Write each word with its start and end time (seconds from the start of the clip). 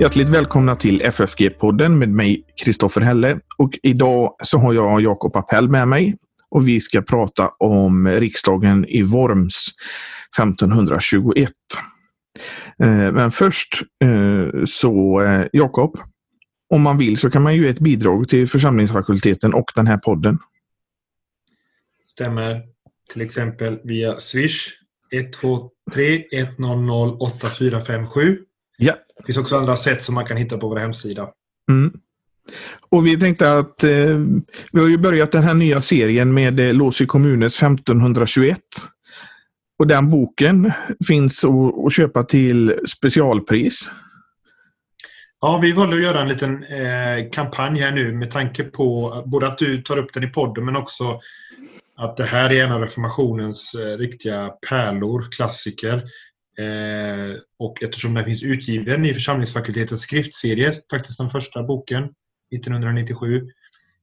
Hjärtligt 0.00 0.28
välkomna 0.28 0.76
till 0.76 1.02
FFG-podden 1.02 1.88
med 1.88 2.08
mig, 2.08 2.44
Kristoffer 2.64 3.00
Helle. 3.00 3.40
Och 3.58 3.78
idag 3.82 4.34
så 4.42 4.58
har 4.58 4.72
jag 4.72 5.00
Jakob 5.00 5.36
Appell 5.36 5.68
med 5.68 5.88
mig 5.88 6.16
och 6.50 6.68
vi 6.68 6.80
ska 6.80 7.02
prata 7.02 7.48
om 7.58 8.08
riksdagen 8.08 8.84
i 8.88 9.02
Worms 9.02 9.68
1521. 10.38 11.50
Eh, 12.82 12.88
men 13.12 13.30
först 13.30 13.82
eh, 14.04 14.64
så, 14.64 15.20
eh, 15.20 15.46
Jakob, 15.52 15.96
om 16.70 16.82
man 16.82 16.98
vill 16.98 17.18
så 17.18 17.30
kan 17.30 17.42
man 17.42 17.54
ju 17.54 17.62
ge 17.62 17.68
ett 17.68 17.78
bidrag 17.78 18.28
till 18.28 18.48
församlingsfakulteten 18.48 19.54
och 19.54 19.72
den 19.74 19.86
här 19.86 19.96
podden. 19.96 20.38
Stämmer. 22.06 22.62
Till 23.12 23.22
exempel 23.22 23.80
via 23.84 24.16
Swish 24.16 24.68
123 25.12 26.24
100 26.32 26.94
8457 26.94 28.38
Ja. 28.82 28.96
Det 29.16 29.24
finns 29.26 29.38
också 29.38 29.56
andra 29.56 29.76
sätt 29.76 30.02
som 30.02 30.14
man 30.14 30.24
kan 30.24 30.36
hitta 30.36 30.58
på 30.58 30.68
vår 30.68 30.76
hemsida. 30.76 31.28
Mm. 31.70 31.92
Och 32.90 33.06
vi 33.06 33.20
tänkte 33.20 33.58
att 33.58 33.84
eh, 33.84 34.18
vi 34.72 34.80
har 34.80 34.88
ju 34.88 34.98
börjat 34.98 35.32
den 35.32 35.42
här 35.42 35.54
nya 35.54 35.80
serien 35.80 36.34
med 36.34 36.60
eh, 36.60 36.90
i 37.02 37.06
kommunes 37.06 37.62
1521. 37.62 38.60
Och 39.78 39.86
den 39.86 40.10
boken 40.10 40.72
finns 41.06 41.44
att 41.86 41.92
köpa 41.92 42.22
till 42.22 42.74
specialpris. 42.86 43.90
Ja, 45.42 45.58
vi 45.62 45.72
valde 45.72 45.96
att 45.96 46.02
göra 46.02 46.20
en 46.20 46.28
liten 46.28 46.64
eh, 46.64 47.30
kampanj 47.32 47.80
här 47.80 47.92
nu 47.92 48.12
med 48.12 48.30
tanke 48.30 48.64
på 48.64 49.22
både 49.26 49.46
att 49.46 49.58
du 49.58 49.82
tar 49.82 49.96
upp 49.96 50.12
den 50.12 50.24
i 50.24 50.26
podden 50.26 50.64
men 50.64 50.76
också 50.76 51.20
att 51.96 52.16
det 52.16 52.24
här 52.24 52.52
är 52.52 52.64
en 52.64 52.72
av 52.72 52.80
reformationens 52.80 53.74
eh, 53.74 53.98
riktiga 53.98 54.48
pärlor, 54.68 55.28
klassiker. 55.30 55.96
Eh, 56.58 57.36
och 57.58 57.82
eftersom 57.82 58.14
den 58.14 58.24
finns 58.24 58.42
utgiven 58.42 59.06
i 59.06 59.14
församlingsfakultetens 59.14 60.00
skriftserie, 60.00 60.72
faktiskt 60.90 61.18
den 61.18 61.30
första 61.30 61.62
boken, 61.62 62.04
1997, 62.54 63.46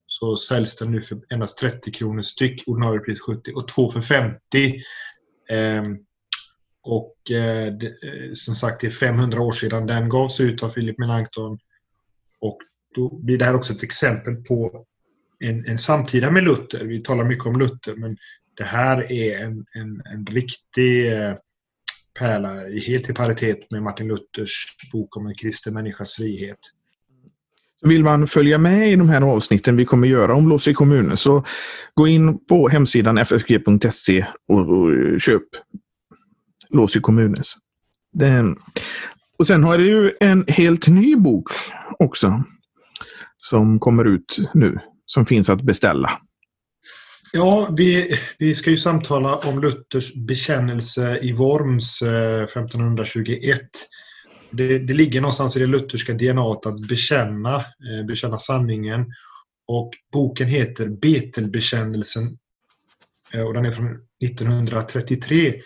så 0.08 0.38
säljs 0.38 0.76
den 0.76 0.92
nu 0.92 1.02
för 1.02 1.18
endast 1.34 1.58
30 1.58 1.92
kronor 1.92 2.22
styck, 2.22 2.64
ordinarie 2.68 3.00
pris 3.00 3.22
70 3.22 3.54
och 3.54 3.68
två 3.68 3.90
för 3.90 4.02
50. 4.02 4.82
Och 6.90 7.32
eh, 7.32 7.74
det, 7.74 7.88
eh, 7.88 8.34
som 8.34 8.56
sagt, 8.56 8.82
det 8.82 8.88
är 8.88 8.92
500 8.92 9.42
år 9.42 9.52
sedan 9.52 9.88
den 9.88 10.10
gavs 10.10 10.40
ut 10.40 10.64
av 10.64 10.70
Philip 10.70 10.98
Melanchthon. 10.98 11.60
Och 12.40 12.58
då 12.96 13.20
blir 13.20 13.38
det 13.38 13.46
här 13.46 13.56
också 13.56 13.74
ett 13.74 13.84
exempel 13.84 14.36
på 14.36 14.86
en, 15.40 15.66
en 15.66 15.78
samtida 15.78 16.32
med 16.32 16.44
Luther. 16.44 16.86
Vi 16.86 17.00
talar 17.00 17.26
mycket 17.26 17.46
om 17.46 17.60
Luther, 17.60 17.96
men 17.96 18.18
det 18.58 18.64
här 18.64 19.12
är 19.12 19.44
en, 19.44 19.66
en, 19.74 20.02
en 20.14 20.26
riktig 20.26 21.14
eh, 21.14 21.34
pärla 22.20 22.54
helt 22.88 23.10
i 23.10 23.14
paritet 23.14 23.72
med 23.72 23.84
Martin 23.84 24.08
Luthers 24.08 24.66
bok 24.92 25.18
om 25.18 25.28
en 25.28 25.36
kristen 25.36 25.74
människas 25.74 26.16
frihet. 26.16 26.60
Vill 27.82 28.04
man 28.04 28.28
följa 28.28 28.58
med 28.58 28.92
i 28.92 28.96
de 28.96 29.10
här 29.10 29.22
avsnitten 29.22 29.78
vi 29.78 29.86
kommer 29.86 30.08
göra 30.08 30.36
om 30.36 30.50
Lås 30.50 30.68
i 30.68 30.74
kommunen 30.74 31.18
så 31.18 31.46
gå 31.94 32.08
in 32.08 32.46
på 32.46 32.70
hemsidan 32.70 33.18
fsg.se 33.18 34.26
och, 34.48 34.60
och 34.60 34.92
eh, 34.94 35.18
köp 35.18 35.44
Lås 36.70 36.96
kommunens. 37.02 37.56
Den. 38.14 38.58
Och 39.40 39.48
sen 39.48 39.64
har 39.64 39.78
du 39.78 39.86
ju 39.86 40.14
en 40.20 40.46
helt 40.48 40.88
ny 40.88 41.16
bok 41.16 41.50
också 42.00 42.44
som 43.38 43.80
kommer 43.80 44.06
ut 44.06 44.38
nu 44.54 44.80
som 45.06 45.26
finns 45.26 45.50
att 45.50 45.62
beställa. 45.62 46.22
Ja, 47.34 47.74
vi, 47.78 48.20
vi 48.38 48.56
ska 48.56 48.70
ju 48.70 48.78
samtala 48.78 49.36
om 49.36 49.62
Luthers 49.62 50.14
bekännelse 50.14 51.20
i 51.22 51.34
Worms 51.34 52.02
eh, 52.02 52.44
1521. 52.44 53.62
Det, 54.52 54.80
det 54.80 54.94
ligger 54.94 55.22
någonstans 55.22 55.58
i 55.58 55.60
det 55.60 55.68
lutherska 55.68 56.14
DNAt 56.14 56.66
att 56.66 56.88
bekänna, 56.88 57.56
eh, 57.56 58.06
bekänna 58.08 58.38
sanningen. 58.38 59.06
Och 59.68 59.94
boken 60.14 60.48
heter 60.48 60.90
Betelbekännelsen 60.90 62.38
eh, 63.34 63.42
och 63.42 63.54
den 63.54 63.66
är 63.66 63.72
från 63.72 63.88
1933. 64.26 65.62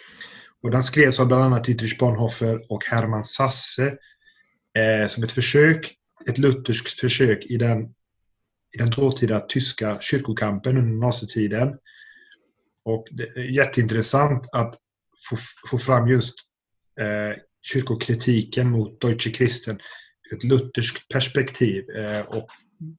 Och 0.63 0.71
den 0.71 0.83
skrevs 0.83 1.19
av 1.19 1.27
bland 1.27 1.43
annat 1.43 1.63
Dietrich 1.63 1.97
Bonhoeffer 1.97 2.61
och 2.69 2.85
Hermann 2.85 3.23
Sasse 3.23 3.97
eh, 4.77 5.07
som 5.07 5.23
ett 5.23 5.31
försök, 5.31 5.95
ett 6.27 6.37
lutherskt 6.37 6.99
försök 6.99 7.45
i 7.45 7.57
den 7.57 7.93
i 8.73 8.77
den 8.77 8.89
dåtida 8.89 9.39
tyska 9.39 9.99
kyrkokampen 10.01 10.77
under 10.77 11.07
nazitiden. 11.07 11.77
Och 12.85 13.07
det 13.11 13.23
är 13.23 13.55
jätteintressant 13.55 14.47
att 14.51 14.75
få, 15.29 15.37
få 15.69 15.77
fram 15.77 16.07
just 16.07 16.35
eh, 16.99 17.37
kyrkokritiken 17.61 18.69
mot 18.69 19.01
Deutsche 19.01 19.31
Christen 19.31 19.79
ur 20.31 20.37
ett 20.37 20.43
lutherskt 20.43 21.07
perspektiv. 21.09 21.89
Eh, 21.89 22.21
och 22.21 22.49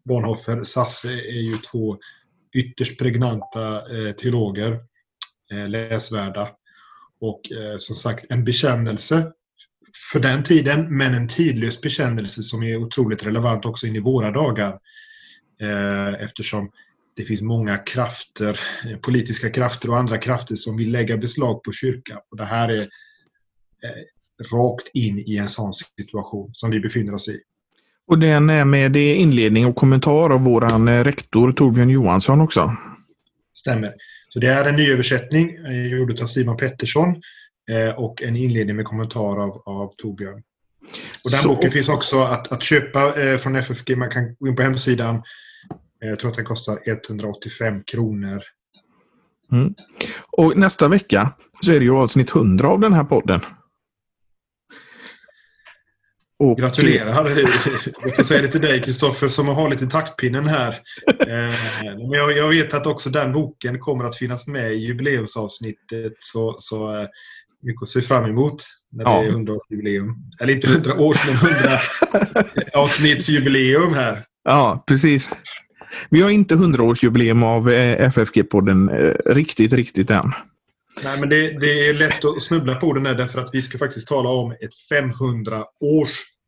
Bonhoeffer, 0.05 0.62
Sasse 0.62 1.12
är 1.12 1.41
ju 1.41 1.59
två 1.59 1.99
ytterst 2.55 2.99
pregnanta 2.99 3.97
eh, 3.97 4.12
teologer, 4.12 4.81
eh, 5.53 5.69
läsvärda. 5.69 6.51
Och 7.22 7.53
eh, 7.53 7.77
som 7.78 7.97
sagt, 7.97 8.27
en 8.28 8.44
bekännelse 8.44 9.33
för 10.12 10.21
den 10.21 10.44
tiden, 10.44 10.97
men 10.97 11.15
en 11.15 11.28
tidlös 11.28 11.81
bekännelse 11.81 12.43
som 12.43 12.62
är 12.62 12.77
otroligt 12.77 13.27
relevant 13.27 13.65
också 13.65 13.87
in 13.87 13.97
i 13.97 14.00
våra 14.00 14.31
dagar. 14.31 14.78
Eh, 15.60 16.25
eftersom 16.25 16.71
det 17.16 17.22
finns 17.22 17.43
många 17.43 17.77
krafter, 17.77 18.60
politiska 19.03 19.50
krafter 19.50 19.91
och 19.91 19.99
andra 19.99 20.19
krafter 20.19 20.55
som 20.55 20.77
vill 20.77 20.93
lägga 20.93 21.16
beslag 21.16 21.62
på 21.62 21.72
kyrkan. 21.72 22.19
Och 22.31 22.37
det 22.37 22.44
här 22.44 22.69
är 22.69 22.81
eh, 22.81 24.47
rakt 24.53 24.91
in 24.94 25.19
i 25.19 25.37
en 25.37 25.49
sån 25.49 25.72
situation 25.72 26.50
som 26.53 26.71
vi 26.71 26.81
befinner 26.81 27.15
oss 27.15 27.28
i. 27.28 27.41
Och 28.06 28.19
den 28.19 28.50
är 28.50 28.65
med 28.65 28.97
inledning 28.97 29.66
och 29.66 29.77
kommentar 29.77 30.31
av 30.31 30.41
våran 30.41 30.89
eh, 30.89 31.04
rektor 31.04 31.53
Torbjörn 31.53 31.91
Johansson 31.91 32.41
också? 32.41 32.77
Stämmer. 33.54 33.94
Så 34.32 34.38
det 34.38 34.47
är 34.47 34.69
en 34.69 34.76
nyöversättning 34.76 35.56
gjord 35.91 36.20
av 36.20 36.26
Simon 36.26 36.56
Pettersson 36.56 37.22
och 37.97 38.22
en 38.22 38.37
inledning 38.37 38.76
med 38.76 38.84
kommentar 38.84 39.43
av, 39.43 39.62
av 39.66 39.93
Torbjörn. 39.97 40.43
Och 41.25 41.31
den 41.31 41.41
så... 41.41 41.48
boken 41.48 41.70
finns 41.70 41.88
också 41.88 42.20
att, 42.20 42.53
att 42.53 42.62
köpa 42.62 43.15
från 43.38 43.56
FFG. 43.56 43.97
Man 43.97 44.10
kan 44.10 44.34
gå 44.34 44.48
in 44.48 44.56
på 44.56 44.62
hemsidan 44.62 45.22
Eh, 46.03 46.09
jag 46.09 46.19
tror 46.19 46.31
att 46.31 46.37
den 46.37 46.44
kostar 46.44 46.78
185 46.87 47.82
kronor. 47.82 48.42
Mm. 49.53 49.75
Och 50.31 50.56
nästa 50.56 50.88
vecka 50.88 51.32
så 51.62 51.72
är 51.72 51.78
det 51.78 51.84
ju 51.84 51.94
avsnitt 51.94 52.31
100 52.31 52.69
av 52.69 52.81
den 52.81 52.92
här 52.92 53.04
podden. 53.04 53.41
Och... 56.42 56.58
Gratulerar! 56.58 57.30
Jag 58.03 58.16
får 58.16 58.22
säga 58.22 58.42
det 58.42 58.48
till 58.48 58.60
dig 58.60 58.82
Kristoffer 58.82 59.28
som 59.28 59.48
har 59.48 59.54
hållit 59.54 59.82
i 59.82 59.86
taktpinnen 59.86 60.48
här. 60.48 60.69
Eh, 61.06 61.54
men 62.10 62.36
jag, 62.36 62.48
vet 62.48 62.75
att 62.75 62.86
också 62.86 63.10
den 63.10 63.32
boken 63.32 63.78
kommer 63.78 64.04
att 64.04 64.16
finnas 64.16 64.47
med 64.47 64.72
i 64.72 64.76
jubileumsavsnittet. 64.76 66.12
Så, 66.19 66.56
så 66.58 66.97
eh, 66.97 67.06
mycket 67.62 67.82
att 67.82 67.88
se 67.88 68.00
fram 68.00 68.25
emot 68.25 68.64
när 68.92 69.04
det 69.04 69.10
är 69.10 69.32
100-årsjubileum. 69.32 70.14
Eller 70.41 70.54
inte 70.54 70.66
100 70.66 70.94
års, 70.98 71.26
men 71.26 71.34
100 71.34 71.78
avsnittsjubileum 72.74 73.94
här. 73.94 74.24
Ja, 74.44 74.84
precis. 74.86 75.30
Vi 76.10 76.22
har 76.22 76.30
inte 76.30 76.54
100-årsjubileum 76.54 77.44
av 77.44 77.70
eh, 77.70 78.10
FFG-podden 78.10 79.12
riktigt, 79.26 79.72
riktigt 79.72 80.10
än. 80.10 80.32
Nej, 81.04 81.20
men 81.20 81.28
det, 81.28 81.60
det, 81.60 81.88
är 81.88 81.94
lätt 81.94 82.24
att 82.24 82.42
snubbla 82.42 82.74
på 82.74 82.92
den 82.92 83.06
här 83.06 83.14
därför 83.14 83.41
att 83.41 83.50
vi 83.53 83.62
ska 83.62 83.78
faktiskt 83.78 84.09
tala 84.09 84.28
om 84.28 84.53
ett 84.53 84.74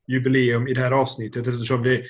jubileum 0.07 0.69
i 0.69 0.75
det 0.75 0.81
här 0.81 0.91
avsnittet 0.91 1.47
eftersom 1.47 1.83
det 1.83 2.03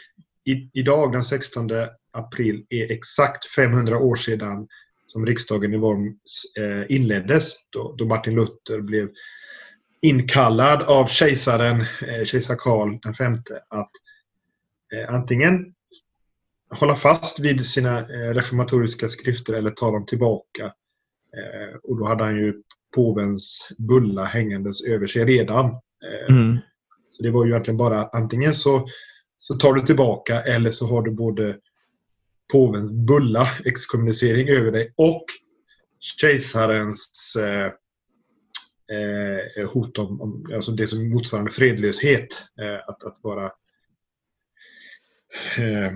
i, 0.44 0.70
idag 0.72 1.12
den 1.12 1.24
16 1.24 1.70
april 2.12 2.66
är 2.68 2.92
exakt 2.92 3.46
500 3.46 3.98
år 3.98 4.16
sedan 4.16 4.68
som 5.06 5.26
riksdagen 5.26 5.74
i 5.74 5.76
Worms 5.76 6.56
eh, 6.58 6.96
inleddes 6.96 7.54
då, 7.70 7.94
då, 7.98 8.06
Martin 8.06 8.34
Luther 8.34 8.80
blev 8.80 9.08
inkallad 10.02 10.82
av 10.82 11.06
kejsaren, 11.06 11.80
eh, 11.80 12.24
kejsar 12.24 12.56
Karl 12.56 12.90
V 13.18 13.40
att 13.68 13.90
eh, 14.94 15.14
antingen 15.14 15.74
hålla 16.70 16.96
fast 16.96 17.40
vid 17.40 17.66
sina 17.66 17.98
eh, 17.98 18.34
reformatoriska 18.34 19.08
skrifter 19.08 19.54
eller 19.54 19.70
ta 19.70 19.90
dem 19.90 20.06
tillbaka. 20.06 20.64
Eh, 21.36 21.76
och 21.82 21.98
då 21.98 22.06
hade 22.06 22.24
han 22.24 22.36
ju 22.36 22.62
påvens 22.94 23.68
bulla 23.78 24.24
hängandes 24.24 24.84
över 24.84 25.06
sig 25.06 25.24
redan. 25.24 25.66
Eh, 25.66 26.34
mm. 26.36 26.58
Så 27.16 27.22
Det 27.22 27.30
var 27.30 27.44
ju 27.44 27.50
egentligen 27.50 27.78
bara 27.78 28.08
antingen 28.08 28.54
så, 28.54 28.88
så 29.36 29.54
tar 29.54 29.72
du 29.72 29.80
tillbaka 29.86 30.42
eller 30.42 30.70
så 30.70 30.86
har 30.86 31.02
du 31.02 31.10
både 31.10 31.56
påvens 32.52 32.92
bulla, 32.92 33.48
exkommunicering 33.64 34.48
över 34.48 34.72
dig 34.72 34.94
och 34.96 35.24
kejsarens 36.20 37.36
eh, 37.36 37.72
eh, 38.96 39.70
hot 39.70 39.98
om, 39.98 40.20
om, 40.20 40.50
alltså 40.54 40.72
det 40.72 40.86
som 40.86 41.10
motsvarande 41.10 41.50
fredlöshet. 41.50 42.26
Eh, 42.60 42.88
att, 42.88 43.04
att 43.04 43.20
vara 43.22 43.44
eh, 45.58 45.92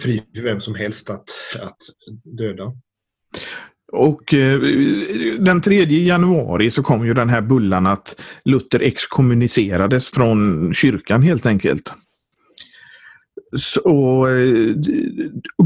fri 0.00 0.22
för 0.34 0.42
vem 0.42 0.60
som 0.60 0.74
helst 0.74 1.10
att, 1.10 1.30
att 1.60 1.78
döda. 2.24 2.72
Och 3.92 4.34
eh, 4.34 4.60
den 5.38 5.60
3 5.60 5.84
januari 5.84 6.70
så 6.70 6.82
kom 6.82 7.06
ju 7.06 7.14
den 7.14 7.28
här 7.28 7.40
bullan 7.40 7.86
att 7.86 8.20
Luther 8.44 8.80
exkommunicerades 8.80 10.08
från 10.08 10.70
kyrkan 10.74 11.22
helt 11.22 11.46
enkelt. 11.46 11.92
Så, 13.56 13.80
och 13.80 14.30
eh, 14.30 14.74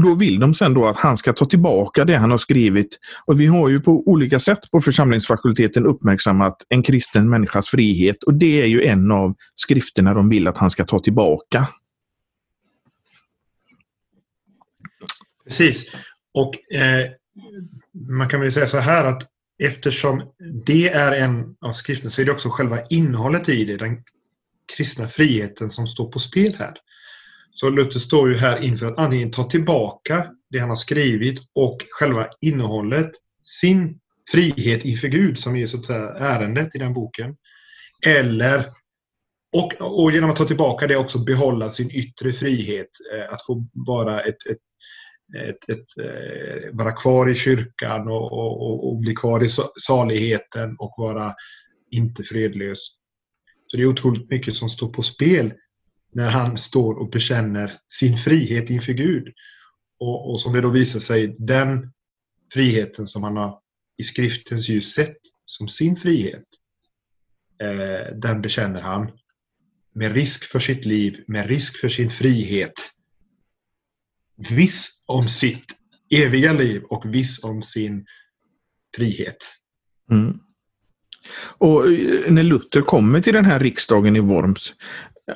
då 0.03 0.15
vill 0.15 0.39
de 0.39 0.53
sen 0.53 0.73
då 0.73 0.85
att 0.85 0.97
han 0.97 1.17
ska 1.17 1.33
ta 1.33 1.45
tillbaka 1.45 2.05
det 2.05 2.17
han 2.17 2.31
har 2.31 2.37
skrivit. 2.37 2.99
Och 3.25 3.41
vi 3.41 3.45
har 3.45 3.69
ju 3.69 3.81
på 3.81 4.03
olika 4.05 4.39
sätt 4.39 4.71
på 4.71 4.81
församlingsfakulteten 4.81 5.85
uppmärksammat 5.85 6.57
en 6.69 6.83
kristen 6.83 7.29
människas 7.29 7.67
frihet 7.67 8.23
och 8.23 8.33
det 8.33 8.61
är 8.61 8.65
ju 8.65 8.83
en 8.83 9.11
av 9.11 9.35
skrifterna 9.55 10.13
de 10.13 10.29
vill 10.29 10.47
att 10.47 10.57
han 10.57 10.69
ska 10.69 10.85
ta 10.85 10.99
tillbaka. 10.99 11.67
Precis. 15.43 15.95
Och 16.33 16.75
eh, 16.75 17.09
man 17.93 18.29
kan 18.29 18.39
väl 18.39 18.51
säga 18.51 18.67
så 18.67 18.77
här 18.77 19.05
att 19.05 19.23
eftersom 19.63 20.33
det 20.65 20.89
är 20.89 21.11
en 21.11 21.55
av 21.61 21.71
skrifterna 21.73 22.09
så 22.09 22.21
är 22.21 22.25
det 22.25 22.31
också 22.31 22.49
själva 22.49 22.79
innehållet 22.89 23.49
i 23.49 23.65
det, 23.65 23.77
den 23.77 24.03
kristna 24.77 25.07
friheten 25.07 25.69
som 25.69 25.87
står 25.87 26.11
på 26.11 26.19
spel 26.19 26.55
här. 26.59 26.73
Så 27.51 27.69
Luther 27.69 27.99
står 27.99 28.29
ju 28.29 28.35
här 28.35 28.59
inför 28.59 28.87
att 28.87 28.99
antingen 28.99 29.31
ta 29.31 29.43
tillbaka 29.43 30.27
det 30.49 30.59
han 30.59 30.69
har 30.69 30.75
skrivit 30.75 31.39
och 31.55 31.77
själva 31.89 32.27
innehållet, 32.41 33.11
sin 33.43 33.99
frihet 34.31 34.85
inför 34.85 35.07
Gud 35.07 35.39
som 35.39 35.55
är 35.55 35.65
så 35.65 35.77
att 35.77 35.85
säga 35.85 36.09
ärendet 36.09 36.75
i 36.75 36.77
den 36.77 36.93
boken. 36.93 37.35
Eller, 38.05 38.65
och, 39.53 39.73
och 40.01 40.11
genom 40.11 40.29
att 40.29 40.35
ta 40.35 40.45
tillbaka 40.45 40.87
det 40.87 40.95
också 40.95 41.19
behålla 41.19 41.69
sin 41.69 41.91
yttre 41.91 42.33
frihet, 42.33 42.89
eh, 43.15 43.33
att 43.33 43.45
få 43.45 43.67
vara 43.73 44.21
ett, 44.21 44.47
ett 44.51 44.57
ett, 45.35 45.69
ett, 45.69 45.97
eh, 45.99 46.69
vara 46.73 46.91
kvar 46.91 47.29
i 47.29 47.35
kyrkan 47.35 48.07
och, 48.07 48.33
och, 48.33 48.87
och, 48.87 48.99
bli 48.99 49.15
kvar 49.15 49.43
i 49.43 49.47
saligheten 49.81 50.75
och 50.79 50.93
vara 50.97 51.33
inte 51.91 52.23
fredlös. 52.23 52.79
Så 53.67 53.77
det 53.77 53.83
är 53.83 53.87
otroligt 53.87 54.29
mycket 54.29 54.55
som 54.55 54.69
står 54.69 54.89
på 54.89 55.03
spel 55.03 55.53
när 56.13 56.29
han 56.29 56.57
står 56.57 56.93
och 56.93 57.09
bekänner 57.09 57.79
sin 57.87 58.17
frihet 58.17 58.69
inför 58.69 58.93
Gud. 58.93 59.33
Och, 59.99 60.29
och 60.29 60.39
som 60.39 60.53
det 60.53 60.61
då 60.61 60.69
visar 60.69 60.99
sig, 60.99 61.35
den 61.39 61.91
friheten 62.53 63.07
som 63.07 63.23
han 63.23 63.37
har 63.37 63.59
i 63.97 64.03
skriftens 64.03 64.69
ljus 64.69 64.93
sett 64.93 65.17
som 65.45 65.67
sin 65.67 65.95
frihet, 65.95 66.45
eh, 67.61 68.15
den 68.15 68.41
bekänner 68.41 68.81
han 68.81 69.11
med 69.95 70.13
risk 70.13 70.43
för 70.43 70.59
sitt 70.59 70.85
liv, 70.85 71.23
med 71.27 71.47
risk 71.47 71.77
för 71.77 71.89
sin 71.89 72.09
frihet 72.09 72.73
viss 74.37 75.02
om 75.13 75.27
sitt 75.27 75.65
eviga 76.11 76.53
liv 76.53 76.83
och 76.83 77.15
viss 77.15 77.43
om 77.43 77.63
sin 77.63 78.05
frihet. 78.95 79.37
Mm. 80.11 80.39
Och 81.57 81.85
eh, 81.91 82.31
när 82.31 82.43
Luther 82.43 82.81
kommer 82.81 83.21
till 83.21 83.33
den 83.33 83.45
här 83.45 83.59
riksdagen 83.59 84.15
i 84.15 84.19
Worms, 84.19 84.73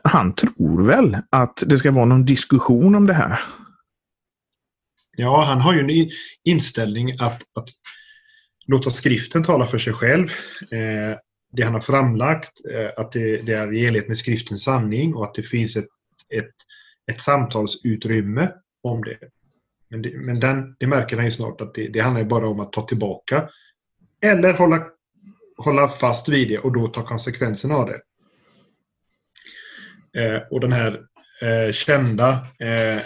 han 0.03 0.35
tror 0.35 0.85
väl 0.85 1.17
att 1.29 1.63
det 1.65 1.77
ska 1.77 1.91
vara 1.91 2.05
någon 2.05 2.25
diskussion 2.25 2.95
om 2.95 3.07
det 3.07 3.13
här? 3.13 3.43
Ja, 5.17 5.43
han 5.43 5.61
har 5.61 5.73
ju 5.73 5.79
en 5.79 6.09
inställning 6.43 7.11
att, 7.19 7.41
att 7.59 7.69
låta 8.67 8.89
skriften 8.89 9.43
tala 9.43 9.65
för 9.65 9.77
sig 9.77 9.93
själv. 9.93 10.27
Eh, 10.71 11.17
det 11.51 11.63
han 11.63 11.73
har 11.73 11.81
framlagt, 11.81 12.51
eh, 12.73 13.03
att 13.03 13.11
det, 13.11 13.41
det, 13.41 13.53
är 13.53 13.73
i 13.73 13.85
enlighet 13.85 14.07
med 14.07 14.17
skriftens 14.17 14.63
sanning 14.63 15.15
och 15.15 15.23
att 15.23 15.33
det 15.33 15.43
finns 15.43 15.77
ett, 15.77 15.87
ett, 16.35 16.53
ett 17.11 17.21
samtalsutrymme 17.21 18.51
om 18.83 19.03
det. 19.03 19.17
Men, 19.89 20.01
det, 20.01 20.17
men 20.17 20.39
den, 20.39 20.75
det 20.79 20.87
märker 20.87 21.15
han 21.15 21.25
ju 21.25 21.31
snart 21.31 21.61
att 21.61 21.73
det, 21.73 21.87
det 21.87 21.99
handlar 21.99 22.23
bara 22.23 22.47
om 22.47 22.59
att 22.59 22.73
ta 22.73 22.81
tillbaka 22.81 23.49
eller 24.21 24.53
hålla, 24.53 24.87
hålla 25.57 25.87
fast 25.87 26.29
vid 26.29 26.47
det 26.47 26.59
och 26.59 26.73
då 26.73 26.87
ta 26.87 27.05
konsekvenserna 27.05 27.75
av 27.75 27.85
det. 27.85 28.01
Eh, 30.21 30.41
och 30.51 30.59
den 30.59 30.71
här 30.71 31.01
eh, 31.41 31.71
kända 31.71 32.31
eh, 32.59 33.01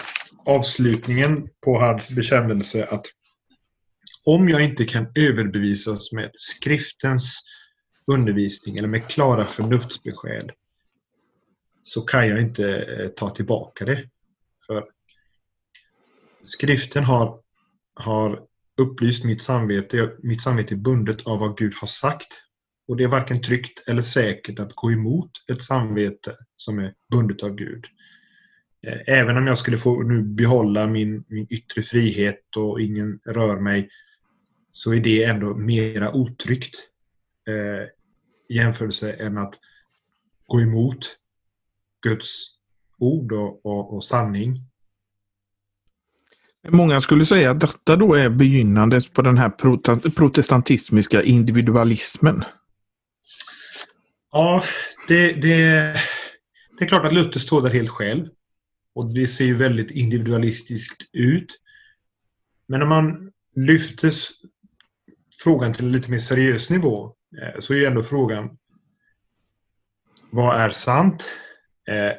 avslutningen 0.45 1.47
på 1.65 1.79
hans 1.79 2.11
bekännelse 2.11 2.85
att 2.85 3.05
om 4.23 4.49
jag 4.49 4.63
inte 4.63 4.85
kan 4.85 5.07
överbevisas 5.15 6.11
med 6.11 6.31
skriftens 6.33 7.43
undervisning 8.07 8.77
eller 8.77 8.87
med 8.87 9.07
klara 9.07 9.45
förnuftsbesked 9.45 10.51
så 11.81 12.01
kan 12.01 12.27
jag 12.27 12.41
inte 12.41 12.75
eh, 12.75 13.07
ta 13.07 13.29
tillbaka 13.29 13.85
det. 13.85 14.09
För 14.67 14.85
skriften 16.43 17.03
har, 17.03 17.39
har 17.93 18.39
upplyst 18.77 19.25
mitt 19.25 19.41
samvete. 19.41 20.11
Mitt 20.23 20.41
samvete 20.41 20.73
är 20.73 20.77
bundet 20.77 21.27
av 21.27 21.39
vad 21.39 21.57
Gud 21.57 21.73
har 21.81 21.87
sagt. 21.87 22.27
Och 22.87 22.97
det 22.97 23.03
är 23.03 23.07
varken 23.07 23.41
tryggt 23.41 23.83
eller 23.87 24.01
säkert 24.01 24.59
att 24.59 24.75
gå 24.75 24.91
emot 24.91 25.31
ett 25.51 25.63
samvete 25.63 26.35
som 26.55 26.79
är 26.79 26.93
bundet 27.11 27.43
av 27.43 27.55
Gud. 27.55 27.85
Eh, 28.87 28.99
även 29.07 29.37
om 29.37 29.47
jag 29.47 29.57
skulle 29.57 29.77
få 29.77 30.03
nu 30.03 30.21
behålla 30.21 30.87
min, 30.87 31.23
min 31.27 31.47
yttre 31.49 31.81
frihet 31.81 32.57
och 32.57 32.81
ingen 32.81 33.19
rör 33.25 33.59
mig 33.59 33.89
så 34.69 34.93
är 34.93 34.99
det 34.99 35.23
ändå 35.23 35.55
mera 35.55 36.13
otryggt 36.13 36.75
eh, 37.47 37.83
i 38.49 38.57
jämförelse 38.57 39.13
än 39.13 39.37
att 39.37 39.59
gå 40.47 40.61
emot 40.61 41.17
Guds 42.01 42.47
ord 42.97 43.31
och, 43.31 43.65
och, 43.65 43.93
och 43.93 44.03
sanning 44.03 44.70
Många 46.69 47.01
skulle 47.01 47.25
säga 47.25 47.51
att 47.51 47.59
detta 47.59 47.95
då 47.95 48.13
är 48.13 48.29
begynnandet 48.29 49.13
på 49.13 49.21
den 49.21 49.37
här 49.37 49.49
protestantismiska 50.09 51.23
individualismen. 51.23 52.43
Ja, 54.31 54.63
det, 55.07 55.33
det, 55.33 55.67
det 56.77 56.85
är 56.85 56.87
klart 56.87 57.05
att 57.05 57.13
Luther 57.13 57.39
står 57.39 57.61
där 57.61 57.69
helt 57.69 57.89
själv. 57.89 58.27
Och 58.95 59.13
det 59.13 59.27
ser 59.27 59.45
ju 59.45 59.53
väldigt 59.53 59.91
individualistiskt 59.91 61.01
ut. 61.13 61.59
Men 62.67 62.81
om 62.81 62.89
man 62.89 63.31
lyfter 63.55 64.13
frågan 65.43 65.73
till 65.73 65.85
en 65.85 65.91
lite 65.91 66.11
mer 66.11 66.17
seriös 66.17 66.69
nivå 66.69 67.15
eh, 67.41 67.59
så 67.59 67.73
är 67.73 67.77
ju 67.77 67.85
ändå 67.85 68.03
frågan 68.03 68.57
vad 70.29 70.61
är 70.61 70.69
sant? 70.69 71.25
Eh, 71.87 72.11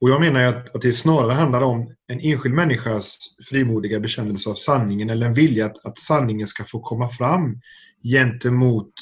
och 0.00 0.10
jag 0.10 0.20
menar 0.20 0.40
att, 0.40 0.76
att 0.76 0.82
det 0.82 0.92
snarare 0.92 1.32
handlar 1.32 1.60
om 1.60 1.94
en 2.06 2.20
enskild 2.20 2.54
människas 2.54 3.18
frimodiga 3.48 4.00
bekännelse 4.00 4.50
av 4.50 4.54
sanningen 4.54 5.10
eller 5.10 5.26
en 5.26 5.34
vilja 5.34 5.66
att, 5.66 5.86
att 5.86 5.98
sanningen 5.98 6.46
ska 6.46 6.64
få 6.64 6.80
komma 6.80 7.08
fram 7.08 7.60
gentemot 8.02 8.92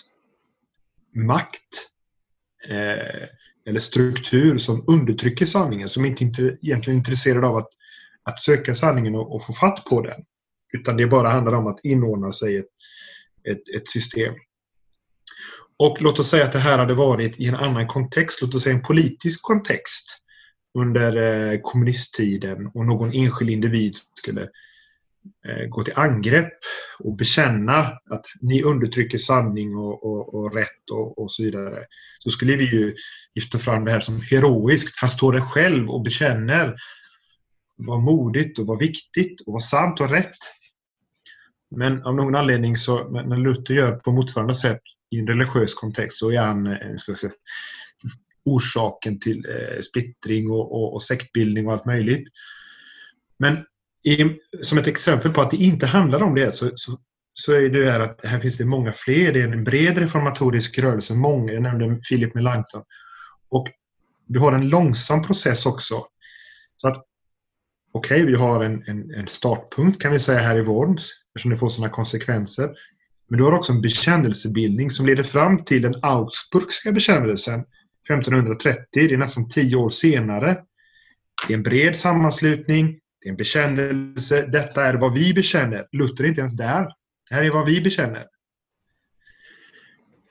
makt 1.14 1.90
eh, 2.68 3.28
eller 3.66 3.78
struktur 3.78 4.58
som 4.58 4.84
undertrycker 4.87 5.44
sanningen, 5.44 5.88
som 5.88 6.04
inte 6.04 6.25
är 6.25 6.58
egentligen 6.62 6.96
är 6.96 6.99
intresserad 6.99 7.44
av 7.44 7.56
att, 7.56 7.68
att 8.22 8.40
söka 8.40 8.75
sanningen 8.75 9.14
och, 9.14 9.34
och, 9.34 9.46
få 9.46 9.52
fatt 9.52 9.84
på 9.84 10.02
den. 10.02 10.20
Utan 10.72 10.96
det 10.96 11.06
bara 11.06 11.30
handlar 11.30 11.52
om 11.52 11.66
att 11.66 11.80
inordna 11.82 12.32
sig 12.32 12.54
i 12.54 12.56
ett, 12.56 12.66
ett, 13.49 13.76
ett 13.76 13.88
system. 13.88 14.34
Och 15.76 16.02
låt 16.02 16.18
oss 16.18 16.30
säga 16.30 16.44
att 16.44 16.52
det 16.52 16.58
här 16.58 16.78
hade 16.78 16.94
varit 16.94 17.40
i 17.40 17.46
en 17.46 17.54
annan 17.54 17.87
kontext, 17.87 18.42
låt 18.42 18.54
oss 18.54 18.62
säga 18.62 18.76
en 18.76 18.82
politisk 18.82 19.42
kontext 19.42 20.22
under 20.75 21.16
eh, 21.16 21.60
kommunisttiden 21.62 22.66
och 22.75 22.87
någon 22.87 23.12
enskild 23.12 23.50
individ 23.50 23.94
skulle 24.14 24.42
eh, 25.46 25.66
gå 25.68 25.84
till 25.84 25.94
angrepp 25.96 26.52
och 26.98 27.16
bekänna 27.16 27.78
att 28.10 28.26
ni 28.40 28.62
undertrycker 28.62 29.18
sanning 29.18 29.76
och, 29.76 30.04
och, 30.04 30.34
och 30.34 30.54
rätt 30.54 30.90
och, 30.92 31.18
och, 31.18 31.30
så 31.30 31.42
vidare. 31.42 31.84
Så 32.18 32.30
skulle 32.30 32.56
vi 32.56 32.64
ju 32.64 32.94
lyfta 33.34 33.58
fram 33.58 33.84
det 33.84 33.90
här 33.90 34.00
som 34.00 34.22
heroiskt. 34.22 35.00
Han 35.00 35.10
står 35.10 35.32
där 35.32 35.40
själv 35.40 35.90
och 35.90 36.02
bekänner 36.02 36.76
vad 37.76 38.00
modigt 38.00 38.58
och 38.58 38.66
vad 38.66 38.78
viktigt 38.78 39.40
och 39.40 39.52
vad 39.52 39.62
sant 39.62 40.00
och 40.00 40.10
rätt. 40.10 40.38
Men 41.70 42.02
av 42.02 42.14
någon 42.14 42.34
anledning 42.34 42.76
så 42.76 43.08
när 43.08 43.37
Luther 43.37 43.75
gör 43.75 43.92
på 43.92 44.12
motsvarande 44.12 44.54
sätt 44.54 44.80
i 45.10 45.18
en 45.18 45.26
religiös 45.26 45.75
kontext 45.75 46.18
så 46.18 46.30
är 46.30 46.40
han 46.40 46.66
eh, 46.66 46.96
säga, 46.96 47.32
orsaken 48.54 49.20
till 49.20 49.46
eh, 49.48 49.80
splittring 49.80 50.50
och, 50.50 50.72
och, 50.72 50.94
och 50.94 51.02
sektbildning 51.02 51.66
och 51.66 51.72
allt 51.72 51.86
möjligt. 51.86 52.28
Men 53.38 53.64
i, 54.04 54.38
som 54.62 54.78
ett 54.78 54.86
exempel 54.86 55.32
på 55.32 55.40
att 55.40 55.50
det 55.50 55.56
inte 55.56 55.86
handlar 55.86 56.22
om 56.22 56.34
det 56.34 56.52
så, 56.52 56.70
så, 56.74 56.98
så 57.32 57.52
är 57.52 57.68
det 57.68 57.90
här 57.90 58.00
att 58.00 58.24
här 58.24 58.40
finns 58.40 58.56
det 58.56 58.64
många 58.64 58.92
fler. 58.92 59.32
Det 59.32 59.40
är 59.40 59.48
en 59.48 59.64
bred 59.64 59.98
reformatorisk 59.98 60.78
rörelse. 60.78 61.14
Många, 61.14 61.52
jag 61.52 61.62
nämnde 61.62 62.00
Philip 62.08 62.34
Melanchthon. 62.34 62.82
Och 63.48 63.68
du 64.26 64.38
har 64.38 64.52
en 64.52 64.68
långsam 64.68 65.22
process 65.22 65.66
också. 65.66 66.04
Så 66.76 66.88
att 66.88 67.04
okej, 67.92 68.22
okay, 68.22 68.32
vi 68.32 68.38
har 68.38 68.64
en, 68.64 68.84
en, 68.86 69.14
en, 69.14 69.28
startpunkt 69.28 70.02
kan 70.02 70.12
vi 70.12 70.18
säga 70.18 70.40
här 70.40 70.58
i 70.58 70.62
Worms 70.62 71.10
eftersom 71.28 71.50
det 71.50 71.56
får 71.56 71.68
sådana 71.68 71.92
konsekvenser. 71.92 72.70
Men 73.28 73.38
du 73.38 73.44
har 73.44 73.52
också 73.52 73.72
en 73.72 73.80
bekännelsebildning 73.80 74.90
som 74.90 75.06
leder 75.06 75.22
fram 75.22 75.64
till 75.64 75.82
den 75.82 75.94
Augsburgska 76.02 76.92
bekännelsen 76.92 77.64
1530, 78.10 78.84
det 78.92 79.14
är 79.14 79.18
nästan 79.18 79.48
tio 79.48 79.76
år 79.76 79.90
senare. 79.90 80.56
Det 81.46 81.52
är 81.52 81.56
en 81.56 81.62
bred 81.62 81.96
sammanslutning 81.96 82.98
Det 83.20 83.28
är 83.28 83.30
en 83.30 83.36
bekännelse. 83.36 84.46
Detta 84.46 84.84
är 84.84 84.94
vad 84.94 85.14
vi 85.14 85.34
bekänner. 85.34 85.86
Luther 85.92 86.24
är 86.24 86.28
inte 86.28 86.40
ens 86.40 86.56
där. 86.56 86.84
Det 87.28 87.34
här 87.34 87.42
är 87.42 87.50
vad 87.50 87.66
vi 87.66 87.80
bekänner. 87.80 88.26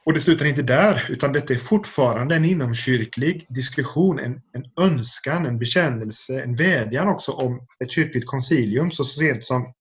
Och 0.05 0.13
det 0.13 0.19
slutar 0.19 0.46
inte 0.46 0.62
där, 0.62 1.05
utan 1.10 1.34
detta 1.34 1.53
är 1.53 1.57
fortfarande 1.57 2.36
en 2.36 2.46
inomkyrklig 2.46 3.46
diskussion, 3.50 4.19
en, 4.19 4.41
en 4.53 4.86
önskan, 4.86 5.46
en 5.46 5.60
bekännelse, 5.60 6.41
en 6.41 6.55
vädjan 6.55 7.07
också 7.07 7.31
om 7.31 7.67
ett 7.84 7.91
kyrkligt 7.91 8.25
koncilium 8.25 8.91
så 8.91 9.03
sent 9.03 9.46
som 9.46 9.74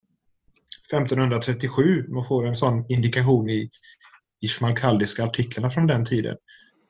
1537. 0.93 2.07
Man 2.09 2.25
får 2.25 2.47
en 2.47 2.57
sån 2.57 2.85
indikation 2.89 3.51
i, 3.51 3.71
Ishmael 4.41 4.77
Kaldiska 4.77 5.25
artiklarna 5.25 5.71
från 5.71 5.87
den 5.87 6.05
tiden. 6.05 6.37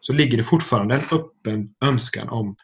Så 0.06 0.12
ligger 0.12 0.36
det 0.36 0.44
fortfarande 0.44 0.94
en 0.94 1.18
öppen 1.18 1.74
önskan 1.80 2.28
om 2.28 2.56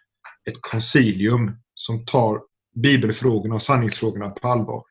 ett 0.48 0.56
koncilium 0.60 1.56
som 1.74 2.04
tar 2.04 2.40
bibelfrågorna 2.74 3.54
och 3.54 3.62
sanningsfrågorna 3.62 4.30
på 4.30 4.48
allvar. 4.48 4.82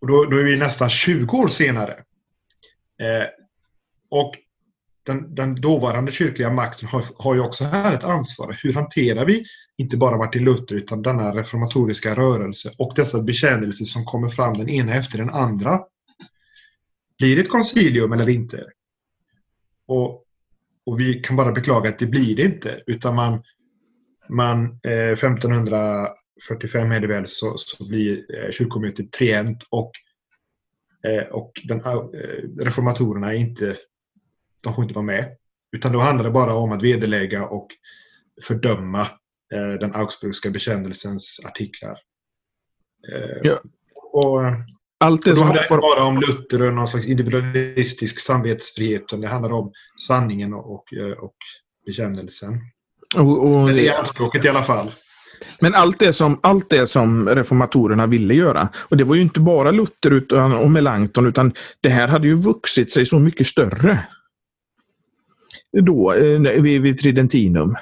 Och 0.00 0.06
då, 0.06 0.24
då 0.24 0.36
är 0.36 0.44
vi 0.44 0.56
nästan 0.56 0.90
20 0.90 1.36
år 1.36 1.48
senare. 1.48 1.92
Eh, 3.00 3.26
och 4.10 4.34
den, 5.02 5.34
den, 5.34 5.60
dåvarande 5.60 6.12
kyrkliga 6.12 6.50
makten 6.50 6.88
har, 6.88 7.04
har 7.16 7.34
ju 7.34 7.40
också 7.40 7.64
här 7.64 7.94
ett 7.94 8.04
ansvar. 8.04 8.58
Hur 8.62 8.72
hanterar 8.72 9.24
vi 9.24 9.44
inte 9.76 9.96
bara 9.96 10.16
Martin 10.16 10.44
Luther 10.44 10.74
utan 10.74 11.02
denna 11.02 11.34
reformatoriska 11.34 12.14
rörelse 12.14 12.70
och 12.78 12.92
dessa 12.96 13.22
bekännelser 13.22 13.84
som 13.84 14.04
kommer 14.04 14.28
fram 14.28 14.54
den 14.54 14.68
ena 14.68 14.94
efter 14.94 15.18
den 15.18 15.30
andra? 15.30 15.80
Blir 17.18 17.36
det 17.36 17.42
ett 17.42 17.50
koncilium 17.50 18.12
eller 18.12 18.28
inte? 18.28 18.64
Och, 19.86 20.24
och 20.86 21.00
vi 21.00 21.14
kan 21.14 21.36
bara 21.36 21.52
beklaga 21.52 21.88
att 21.90 21.98
det 21.98 22.06
blir 22.06 22.36
det 22.36 22.42
inte 22.42 22.82
utan 22.86 23.14
man, 23.14 23.42
man 24.28 24.80
eh, 24.82 25.12
1545 25.12 26.92
är 26.92 27.00
det 27.00 27.06
väl 27.06 27.26
så, 27.26 27.54
så 27.56 27.88
blir 27.88 28.24
eh, 28.34 28.50
kyrkomötet 28.50 29.12
trient 29.12 29.62
och, 29.70 29.90
eh, 31.06 31.24
och 31.32 31.52
den, 31.64 31.80
eh, 31.80 32.02
reformatorerna 32.58 33.32
är 33.32 33.36
inte 33.36 33.76
de 34.62 34.74
får 34.74 34.84
inte 34.84 34.94
vara 34.94 35.04
med. 35.04 35.36
Utan 35.72 35.92
då 35.92 35.98
handlar 35.98 36.24
det 36.24 36.30
bara 36.30 36.54
om 36.54 36.72
att 36.72 36.82
vederlägga 36.82 37.46
och 37.46 37.68
fördöma 38.42 39.00
eh, 39.54 39.72
den 39.80 39.94
Augsburgska 39.94 40.50
bekännelsens 40.50 41.40
artiklar. 41.46 41.98
Eh, 43.12 43.38
ja. 43.42 43.62
och, 44.12 44.44
eh, 44.44 44.54
Allt 45.02 45.24
det 45.24 45.34
då 45.34 45.42
handlar 45.42 45.54
det 45.54 45.62
inte 45.62 45.76
bara 45.76 46.04
om 46.04 46.20
Luther 46.20 46.62
och 46.62 46.74
någon 46.74 46.88
slags 46.88 47.06
individualistisk 47.06 48.20
samvetsfrihet. 48.20 49.02
Utan 49.02 49.20
det 49.20 49.28
handlar 49.28 49.52
om 49.52 49.72
sanningen 50.08 50.54
och, 50.54 50.74
och, 50.74 50.84
eh, 50.92 51.18
och 51.18 51.36
bekännelsen. 51.86 52.60
Och, 53.14 53.46
och, 53.46 53.68
det 53.68 53.88
är 53.88 53.98
anspråket 53.98 54.44
i 54.44 54.48
alla 54.48 54.62
fall. 54.62 54.90
Men 55.60 55.74
allt 55.74 55.98
det, 55.98 56.12
som, 56.12 56.40
allt 56.42 56.70
det 56.70 56.86
som 56.86 57.28
reformatorerna 57.28 58.06
ville 58.06 58.34
göra, 58.34 58.68
och 58.76 58.96
det 58.96 59.04
var 59.04 59.14
ju 59.14 59.22
inte 59.22 59.40
bara 59.40 59.70
Luther 59.70 60.10
utan, 60.10 60.52
och 60.52 60.70
Melanchthon, 60.70 61.26
utan 61.26 61.52
det 61.80 61.88
här 61.88 62.08
hade 62.08 62.26
ju 62.26 62.34
vuxit 62.34 62.92
sig 62.92 63.06
så 63.06 63.18
mycket 63.18 63.46
större 63.46 64.06
då 65.80 66.12
eh, 66.12 66.40
vid, 66.40 66.82
vid 66.82 66.98
Tridentinum. 66.98 67.76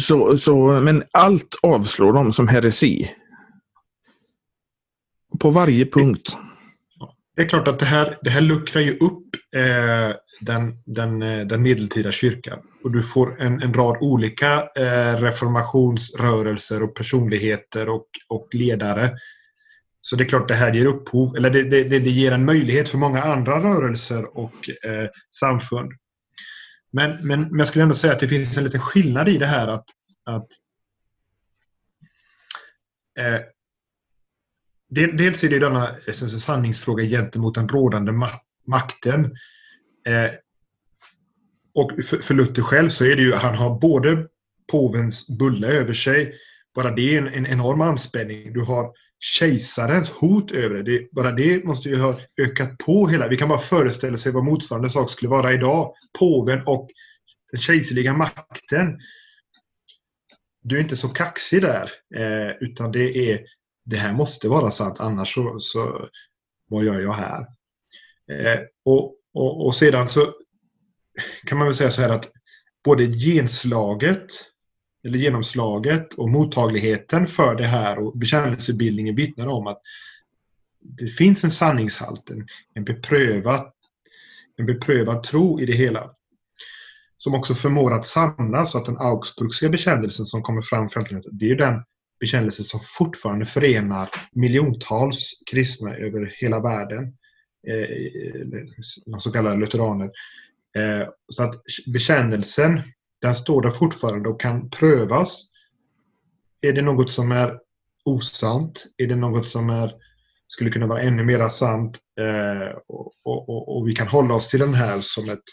Så, 0.00 0.38
så, 0.38 0.80
men 0.80 1.04
allt 1.12 1.58
avslår 1.62 2.12
de 2.12 2.32
som 2.32 2.48
heresi. 2.48 3.10
På 5.38 5.50
varje 5.50 5.86
punkt. 5.86 6.36
Det 7.36 7.42
är 7.42 7.48
klart 7.48 7.68
att 7.68 7.78
det 7.78 7.86
här, 7.86 8.18
det 8.22 8.30
här 8.30 8.40
luckrar 8.40 8.82
ju 8.82 8.96
upp 8.96 9.28
eh, 9.56 10.16
den, 10.40 10.82
den, 10.86 11.22
eh, 11.22 11.46
den 11.46 11.62
medeltida 11.62 12.12
kyrkan. 12.12 12.58
Och 12.84 12.90
du 12.90 13.02
får 13.02 13.42
en, 13.42 13.62
en 13.62 13.74
rad 13.74 13.96
olika 14.00 14.68
eh, 14.76 15.20
reformationsrörelser 15.20 16.82
och 16.82 16.94
personligheter 16.94 17.88
och, 17.88 18.06
och 18.28 18.48
ledare. 18.52 19.16
Så 20.00 20.16
det 20.16 20.24
är 20.24 20.28
klart 20.28 20.48
det 20.48 20.54
här 20.54 20.72
ger 20.74 20.86
upphov, 20.86 21.36
eller 21.36 21.50
det, 21.50 21.62
det, 21.62 21.98
det 21.98 22.10
ger 22.10 22.32
en 22.32 22.44
möjlighet 22.44 22.88
för 22.88 22.98
många 22.98 23.22
andra 23.22 23.62
rörelser 23.62 24.38
och 24.38 24.70
eh, 24.84 25.08
samfund 25.30 25.92
men, 26.94 27.26
men, 27.26 27.40
men 27.40 27.58
jag 27.58 27.68
skulle 27.68 27.82
ändå 27.82 27.94
säga 27.94 28.12
att 28.12 28.20
det 28.20 28.28
finns 28.28 28.56
en 28.56 28.64
liten 28.64 28.80
skillnad 28.80 29.28
i 29.28 29.38
det 29.38 29.46
här 29.46 29.68
att, 29.68 29.84
att 30.24 30.48
eh, 33.18 33.40
dels 34.94 35.44
är 35.44 35.48
det 35.48 35.58
denna 35.58 35.96
alltså, 36.08 36.28
sanningsfråga 36.28 37.04
gentemot 37.04 37.54
den 37.54 37.68
rådande 37.68 38.12
makten. 38.66 39.24
Eh, 40.06 40.30
och 41.74 42.04
för, 42.04 42.18
för 42.18 42.34
Luther 42.34 42.62
själv 42.62 42.88
så 42.88 43.04
är 43.04 43.16
det 43.16 43.22
ju, 43.22 43.32
han 43.32 43.54
har 43.54 43.80
både 43.80 44.26
påvens 44.72 45.38
bulle 45.38 45.68
över 45.68 45.92
sig, 45.92 46.34
bara 46.74 46.90
det 46.90 47.14
är 47.14 47.18
en, 47.18 47.28
en 47.28 47.46
enorm 47.46 47.80
anspänning. 47.80 48.52
Du 48.52 48.60
har 48.60 48.92
kejsarens 49.18 50.10
hot 50.10 50.52
över 50.52 50.74
det. 50.74 50.82
det. 50.82 51.08
Bara 51.12 51.32
det 51.32 51.64
måste 51.64 51.88
ju 51.88 52.00
ha 52.00 52.18
ökat 52.40 52.78
på 52.78 53.08
hela... 53.08 53.28
Vi 53.28 53.36
kan 53.36 53.48
bara 53.48 53.58
föreställa 53.58 54.16
sig 54.16 54.32
vad 54.32 54.44
motsvarande 54.44 54.90
sak 54.90 55.10
skulle 55.10 55.28
vara 55.28 55.52
idag. 55.52 55.94
Påven 56.18 56.62
och 56.66 56.90
den 57.50 57.60
kejserliga 57.60 58.12
makten. 58.12 59.00
Du 60.62 60.76
är 60.76 60.80
inte 60.80 60.96
så 60.96 61.08
kaxig 61.08 61.62
där, 61.62 61.90
eh, 62.16 62.56
utan 62.60 62.92
det 62.92 63.32
är 63.32 63.40
det 63.84 63.96
här 63.96 64.12
måste 64.12 64.48
vara 64.48 64.70
sant, 64.70 65.00
annars 65.00 65.34
så, 65.34 65.60
så 65.60 66.08
vad 66.68 66.84
gör 66.84 67.00
jag 67.00 67.14
här? 67.14 67.40
Eh, 68.30 68.60
och, 68.84 69.16
och, 69.34 69.66
och 69.66 69.74
sedan 69.74 70.08
så 70.08 70.34
kan 71.46 71.58
man 71.58 71.66
väl 71.66 71.74
säga 71.74 71.90
så 71.90 72.02
här 72.02 72.10
att 72.10 72.30
både 72.84 73.06
genslaget 73.06 74.26
eller 75.04 75.18
genomslaget 75.18 76.14
och 76.14 76.30
mottagligheten 76.30 77.26
för 77.26 77.54
det 77.54 77.66
här 77.66 77.98
och 77.98 78.18
bekännelsebildningen 78.18 79.16
vittnar 79.16 79.46
om 79.46 79.66
att 79.66 79.80
det 80.80 81.06
finns 81.06 81.44
en 81.44 81.50
sanningshalt, 81.50 82.30
en, 82.74 82.84
beprövad, 82.84 83.72
en 84.56 84.66
beprövad 84.66 85.22
tro 85.22 85.60
i 85.60 85.66
det 85.66 85.72
hela. 85.72 86.10
Som 87.16 87.34
också 87.34 87.54
förmår 87.54 87.94
att 87.94 88.06
samla 88.06 88.64
så 88.64 88.78
att 88.78 88.86
den 88.86 88.98
augsburgska 88.98 89.68
bekännelsen 89.68 90.26
som 90.26 90.42
kommer 90.42 90.62
fram 90.62 90.84
1500 90.84 91.30
det 91.32 91.50
är 91.50 91.56
den 91.56 91.82
bekännelse 92.20 92.62
som 92.62 92.80
fortfarande 92.98 93.44
förenar 93.46 94.08
miljontals 94.32 95.42
kristna 95.50 95.96
över 95.96 96.34
hela 96.36 96.60
världen. 96.60 97.04
Eh, 97.68 99.18
så 99.18 99.32
kallade 99.32 99.56
lutheraner. 99.56 100.10
Eh, 100.76 101.08
så 101.28 101.42
att 101.42 101.62
bekännelsen 101.86 102.82
den 103.20 103.34
står 103.34 103.62
där 103.62 103.70
fortfarande 103.70 104.28
och 104.28 104.40
kan 104.40 104.70
prövas. 104.70 105.44
Är 106.60 106.72
det 106.72 106.82
något 106.82 107.12
som 107.12 107.32
är 107.32 107.58
osant? 108.04 108.84
Är 108.96 109.06
det 109.06 109.16
något 109.16 109.48
som 109.48 109.70
är, 109.70 109.94
skulle 110.48 110.70
kunna 110.70 110.86
vara 110.86 111.02
ännu 111.02 111.24
mer 111.24 111.48
sant? 111.48 111.98
Eh, 112.20 112.76
och, 112.86 113.12
och, 113.24 113.76
och, 113.76 113.88
vi 113.88 113.94
kan 113.94 114.08
hålla 114.08 114.34
oss 114.34 114.48
till 114.48 114.60
den 114.60 114.74
här 114.74 115.00
som 115.00 115.30
ett 115.30 115.44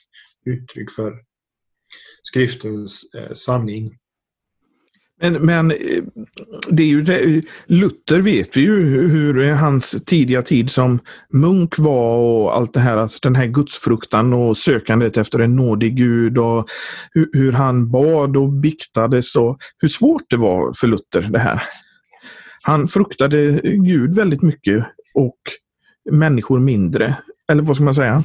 uttryck 0.46 0.91
för 0.91 1.13
skriftens 2.24 3.13
eh, 3.15 3.34
sanning. 3.34 3.98
Men, 5.21 5.33
men 5.33 5.71
eh, 5.71 6.03
det 6.69 6.83
är 6.83 6.87
ju 6.87 7.01
det, 7.01 7.41
Luther 7.65 8.21
vet 8.21 8.57
vi 8.57 8.61
ju 8.61 9.07
hur 9.07 9.51
hans 9.51 9.95
tidiga 10.05 10.41
tid 10.41 10.71
som 10.71 10.99
munk 11.33 11.77
var 11.77 12.17
och 12.17 12.55
allt 12.55 12.73
det 12.73 12.79
här, 12.79 12.97
alltså 12.97 13.19
den 13.21 13.35
här 13.35 13.45
gudsfruktan 13.45 14.33
och 14.33 14.57
sökandet 14.57 15.17
efter 15.17 15.39
en 15.39 15.55
nådig 15.55 15.95
Gud 15.95 16.37
och 16.37 16.69
hur, 17.11 17.29
hur 17.33 17.51
han 17.51 17.91
bad 17.91 18.37
och 18.37 18.49
biktades 18.49 19.35
och 19.35 19.57
hur 19.77 19.87
svårt 19.87 20.23
det 20.29 20.37
var 20.37 20.73
för 20.73 20.87
Luther 20.87 21.21
det 21.21 21.39
här. 21.39 21.63
Han 22.63 22.87
fruktade 22.87 23.61
Gud 23.63 24.15
väldigt 24.15 24.41
mycket 24.41 24.85
och 25.13 25.39
människor 26.11 26.59
mindre. 26.59 27.15
Eller 27.51 27.63
vad 27.63 27.75
ska 27.75 27.85
man 27.85 27.93
säga? 27.93 28.23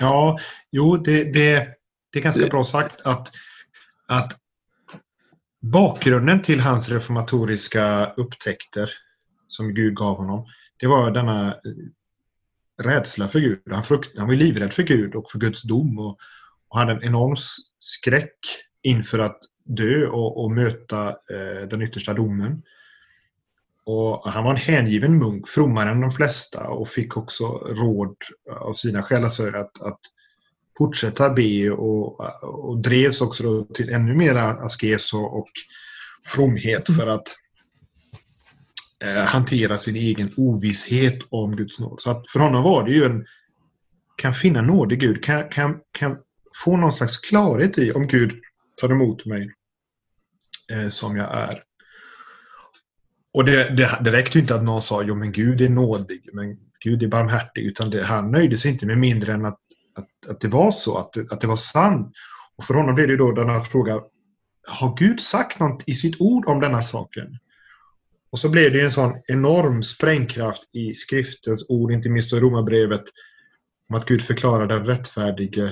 Ja, 0.00 0.38
jo, 0.72 0.96
det, 0.96 1.24
det, 1.24 1.68
det 2.12 2.18
är 2.18 2.22
ganska 2.22 2.46
bra 2.46 2.64
sagt 2.64 3.00
att, 3.04 3.30
att 4.08 4.32
bakgrunden 5.70 6.42
till 6.42 6.60
hans 6.60 6.88
reformatoriska 6.88 8.12
upptäckter 8.16 8.90
som 9.48 9.74
Gud 9.74 9.94
gav 9.94 10.16
honom, 10.16 10.46
det 10.76 10.86
var 10.86 11.10
denna 11.10 11.48
eh, 11.48 11.54
rädsla 12.82 13.28
för 13.28 13.40
Gud. 13.40 13.60
Han, 13.70 13.84
frukt, 13.84 14.18
han 14.18 14.26
var 14.26 14.34
livrädd 14.34 14.72
för 14.72 14.82
Gud 14.82 15.14
och 15.14 15.30
för 15.30 15.38
Guds 15.38 15.62
dom 15.62 15.98
och, 15.98 16.18
och 16.68 16.78
hade 16.78 16.92
en 16.92 17.04
enorm 17.04 17.36
skräck 17.78 18.38
inför 18.82 19.18
att 19.18 19.38
dö 19.64 20.06
och, 20.06 20.44
och 20.44 20.50
möta 20.50 21.08
eh, 21.08 21.68
den 21.70 21.82
yttersta 21.82 22.14
domen. 22.14 22.62
Och 23.84 24.30
han 24.30 24.44
var 24.44 24.50
en 24.50 24.56
hängiven 24.56 25.18
munk, 25.18 25.48
frommare 25.48 25.90
än 25.90 26.00
de 26.00 26.10
flesta 26.10 26.68
och 26.68 26.88
fick 26.88 27.16
också 27.16 27.44
råd 27.58 28.16
av 28.60 28.72
sina 28.72 29.02
själasörjare 29.02 29.60
att, 29.60 29.82
att 29.82 30.00
fortsätta 30.78 31.30
be 31.30 31.70
och, 31.70 32.20
och 32.42 32.78
drevs 32.78 33.20
också 33.20 33.64
till 33.64 33.92
ännu 33.92 34.14
mera 34.14 34.42
askes 34.42 35.12
och, 35.12 35.38
och 35.38 35.48
fromhet 36.24 36.96
för 36.96 37.06
att 37.06 37.34
eh, 39.04 39.22
hantera 39.22 39.78
sin 39.78 39.96
egen 39.96 40.32
ovisshet 40.36 41.18
om 41.28 41.56
Guds 41.56 41.80
nåd. 41.80 42.00
Så 42.00 42.10
att 42.10 42.30
för 42.30 42.40
honom 42.40 42.62
var 42.62 42.84
det 42.84 42.92
ju 42.92 43.04
en 43.04 43.26
kan 44.16 44.34
finna 44.34 44.62
nåd 44.62 44.92
i 44.92 44.96
Gud, 44.96 45.24
kan, 45.24 45.48
kan, 45.48 45.80
kan 45.92 46.16
få 46.64 46.76
någon 46.76 46.92
slags 46.92 47.16
klarhet 47.16 47.78
i 47.78 47.92
om 47.92 48.06
Gud 48.06 48.32
tar 48.80 48.90
emot 48.90 49.26
mig 49.26 49.52
eh, 50.72 50.88
som 50.88 51.16
jag 51.16 51.34
är. 51.34 51.62
Och 53.32 53.44
det, 53.44 53.76
det, 53.76 53.98
det 54.04 54.12
räckte 54.12 54.38
inte 54.38 54.54
att 54.54 54.62
någon 54.62 54.82
sa 54.82 55.02
jo 55.02 55.14
men 55.14 55.32
Gud 55.32 55.60
är 55.60 55.68
nådig, 55.68 56.28
men 56.32 56.56
Gud 56.80 57.02
är 57.02 57.08
barmhärtig. 57.08 57.62
Utan 57.62 57.90
det, 57.90 58.04
han 58.04 58.30
nöjde 58.30 58.56
sig 58.56 58.70
inte 58.70 58.86
med 58.86 58.98
mindre 58.98 59.32
än 59.32 59.44
att, 59.44 59.58
att, 59.96 60.30
att 60.30 60.40
det 60.40 60.48
var 60.48 60.70
så, 60.70 60.98
att, 60.98 61.32
att 61.32 61.40
det 61.40 61.46
var 61.46 61.56
sant. 61.56 62.12
Och 62.56 62.64
för 62.64 62.74
honom 62.74 62.94
blev 62.94 63.08
det 63.08 63.16
då 63.16 63.32
denna 63.32 63.60
fråga, 63.60 64.00
har 64.68 64.96
Gud 64.96 65.20
sagt 65.20 65.60
något 65.60 65.82
i 65.86 65.94
sitt 65.94 66.20
ord 66.20 66.48
om 66.48 66.60
denna 66.60 66.82
saken? 66.82 67.38
Och 68.30 68.38
så 68.38 68.48
blev 68.48 68.72
det 68.72 68.80
en 68.80 68.92
sån 68.92 69.12
enorm 69.26 69.82
sprängkraft 69.82 70.62
i 70.72 70.94
skriftens 70.94 71.66
ord, 71.68 71.92
inte 71.92 72.08
minst 72.08 72.32
i 72.32 72.36
Romarbrevet, 72.36 73.04
om 73.88 73.96
att 73.96 74.06
Gud 74.06 74.22
förklarar 74.22 74.66
den 74.66 74.86
rättfärdige, 74.86 75.64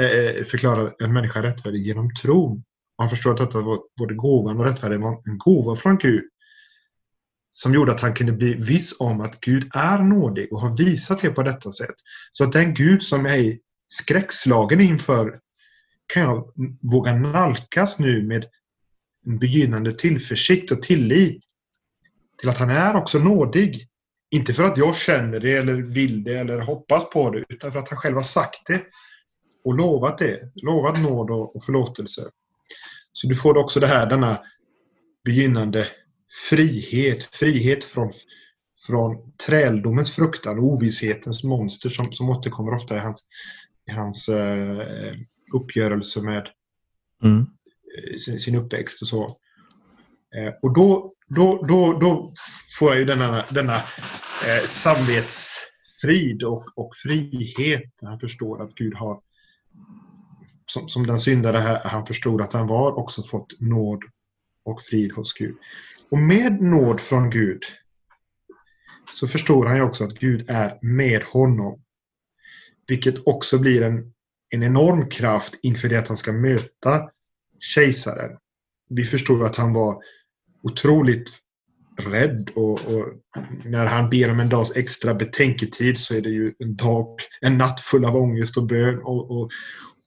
äh, 0.00 0.44
förklarar 0.44 0.94
en 0.98 1.12
människa 1.12 1.42
rättfärdig 1.42 1.86
genom 1.86 2.14
tron. 2.14 2.64
Man 2.98 3.08
förstår 3.08 3.30
att 3.30 3.38
detta 3.38 3.60
var 3.60 3.78
både 3.98 4.14
gåvan 4.14 4.60
och 4.60 4.64
rättfärdigheten 4.64 5.10
var 5.10 5.22
en 5.26 5.38
gåva 5.38 5.76
från 5.76 5.98
Gud 5.98 6.24
som 7.54 7.74
gjorde 7.74 7.92
att 7.92 8.00
han 8.00 8.14
kunde 8.14 8.32
bli 8.32 8.54
viss 8.54 9.00
om 9.00 9.20
att 9.20 9.40
Gud 9.40 9.70
är 9.74 9.98
nådig 9.98 10.52
och 10.52 10.60
har 10.60 10.76
visat 10.76 11.20
det 11.20 11.30
på 11.30 11.42
detta 11.42 11.72
sätt. 11.72 11.94
Så 12.32 12.44
att 12.44 12.52
den 12.52 12.74
Gud 12.74 13.02
som 13.02 13.26
jag 13.26 13.38
är 13.38 13.58
skräckslagen 13.92 14.80
inför 14.80 15.40
kan 16.06 16.22
jag 16.22 16.52
våga 16.92 17.12
nalkas 17.12 17.98
nu 17.98 18.22
med 18.22 18.46
en 19.26 19.38
begynnande 19.38 19.92
tillförsikt 19.92 20.70
och 20.70 20.82
tillit 20.82 21.44
till 22.40 22.48
att 22.48 22.58
han 22.58 22.70
är 22.70 22.96
också 22.96 23.18
nådig. 23.18 23.88
Inte 24.30 24.54
för 24.54 24.64
att 24.64 24.76
jag 24.76 24.96
känner 24.96 25.40
det 25.40 25.56
eller 25.56 25.74
vill 25.74 26.24
det 26.24 26.38
eller 26.38 26.60
hoppas 26.60 27.10
på 27.10 27.30
det 27.30 27.44
utan 27.48 27.72
för 27.72 27.78
att 27.78 27.88
han 27.88 27.98
själv 27.98 28.16
har 28.16 28.22
sagt 28.22 28.66
det 28.66 28.82
och 29.64 29.74
lovat 29.74 30.18
det. 30.18 30.52
Lovat 30.54 31.02
nåd 31.02 31.30
och 31.30 31.64
förlåtelse. 31.64 32.30
Så 33.12 33.26
du 33.26 33.34
får 33.34 33.56
också 33.56 33.80
det 33.80 33.86
här, 33.86 34.06
denna 34.06 34.40
begynnande 35.24 35.88
frihet. 36.48 37.24
Frihet 37.24 37.84
från, 37.84 38.12
från 38.86 39.32
träldomens 39.46 40.12
fruktan 40.12 40.58
och 40.58 40.64
ovisshetens 40.64 41.44
monster 41.44 41.88
som, 41.88 42.12
som 42.12 42.30
återkommer 42.30 42.74
ofta 42.74 42.96
i 42.96 42.98
hans, 42.98 43.26
hans 43.90 44.28
eh, 44.28 45.16
uppgörelse 45.54 46.22
med 46.22 46.48
mm. 47.24 47.46
Eh, 47.98 48.16
sin, 48.16 48.40
sin, 48.40 48.54
uppväxt 48.54 49.02
och 49.02 49.08
så. 49.08 49.24
Eh, 50.36 50.52
och 50.62 50.74
då, 50.74 51.14
då, 51.28 51.66
då, 51.68 51.98
då 51.98 52.34
får 52.78 52.90
jag 52.90 52.98
ju 52.98 53.04
denna, 53.04 53.46
denna 53.50 53.76
eh, 53.76 54.62
samvetsfrid 54.66 56.42
och, 56.42 56.64
och 56.78 56.96
frihet. 56.96 57.92
Han 58.02 58.20
förstår 58.20 58.62
att 58.62 58.74
Gud 58.74 58.94
har 58.94 59.20
som, 60.66 60.88
som 60.88 61.06
den 61.06 61.18
syndare 61.18 61.80
han 61.84 62.06
förstod 62.06 62.40
att 62.40 62.52
han 62.52 62.66
var 62.66 62.98
också 62.98 63.22
fått 63.22 63.60
nåd 63.60 64.02
och 64.64 64.80
frid 64.80 65.12
hos 65.12 65.32
Gud. 65.32 65.56
Och 66.10 66.18
med 66.18 66.62
nåd 66.62 67.00
från 67.00 67.30
Gud 67.30 67.62
så 69.12 69.28
förstår 69.28 69.66
han 69.66 69.76
ju 69.76 69.82
också 69.82 70.04
att 70.04 70.18
Gud 70.18 70.44
är 70.48 70.78
med 70.82 71.22
honom. 71.22 71.82
Vilket 72.92 73.26
också 73.26 73.58
blir 73.58 73.82
en, 73.82 74.12
en 74.50 74.62
enorm 74.62 75.08
kraft 75.08 75.54
inför 75.62 75.88
det 75.88 75.98
att 75.98 76.08
han 76.08 76.16
ska 76.16 76.32
möta 76.32 77.10
kejsaren. 77.60 78.38
Vi 78.88 79.04
förstår 79.04 79.44
att 79.44 79.56
han 79.56 79.72
var 79.72 80.02
otroligt 80.62 81.30
rädd 81.96 82.50
och, 82.54 82.72
och, 82.72 83.06
när 83.64 83.86
han 83.86 84.10
ber 84.10 84.30
om 84.30 84.40
en 84.40 84.48
dags 84.48 84.76
extra 84.76 85.14
betänketid 85.14 85.98
så 85.98 86.14
är 86.14 86.20
det 86.20 86.28
ju 86.28 86.54
en 86.58 86.76
dag, 86.76 87.20
en 87.40 87.58
natt 87.58 87.80
full 87.80 88.04
av 88.04 88.16
ångest 88.16 88.56
och 88.56 88.66
bön 88.66 88.98
och, 88.98 89.30
och, 89.30 89.50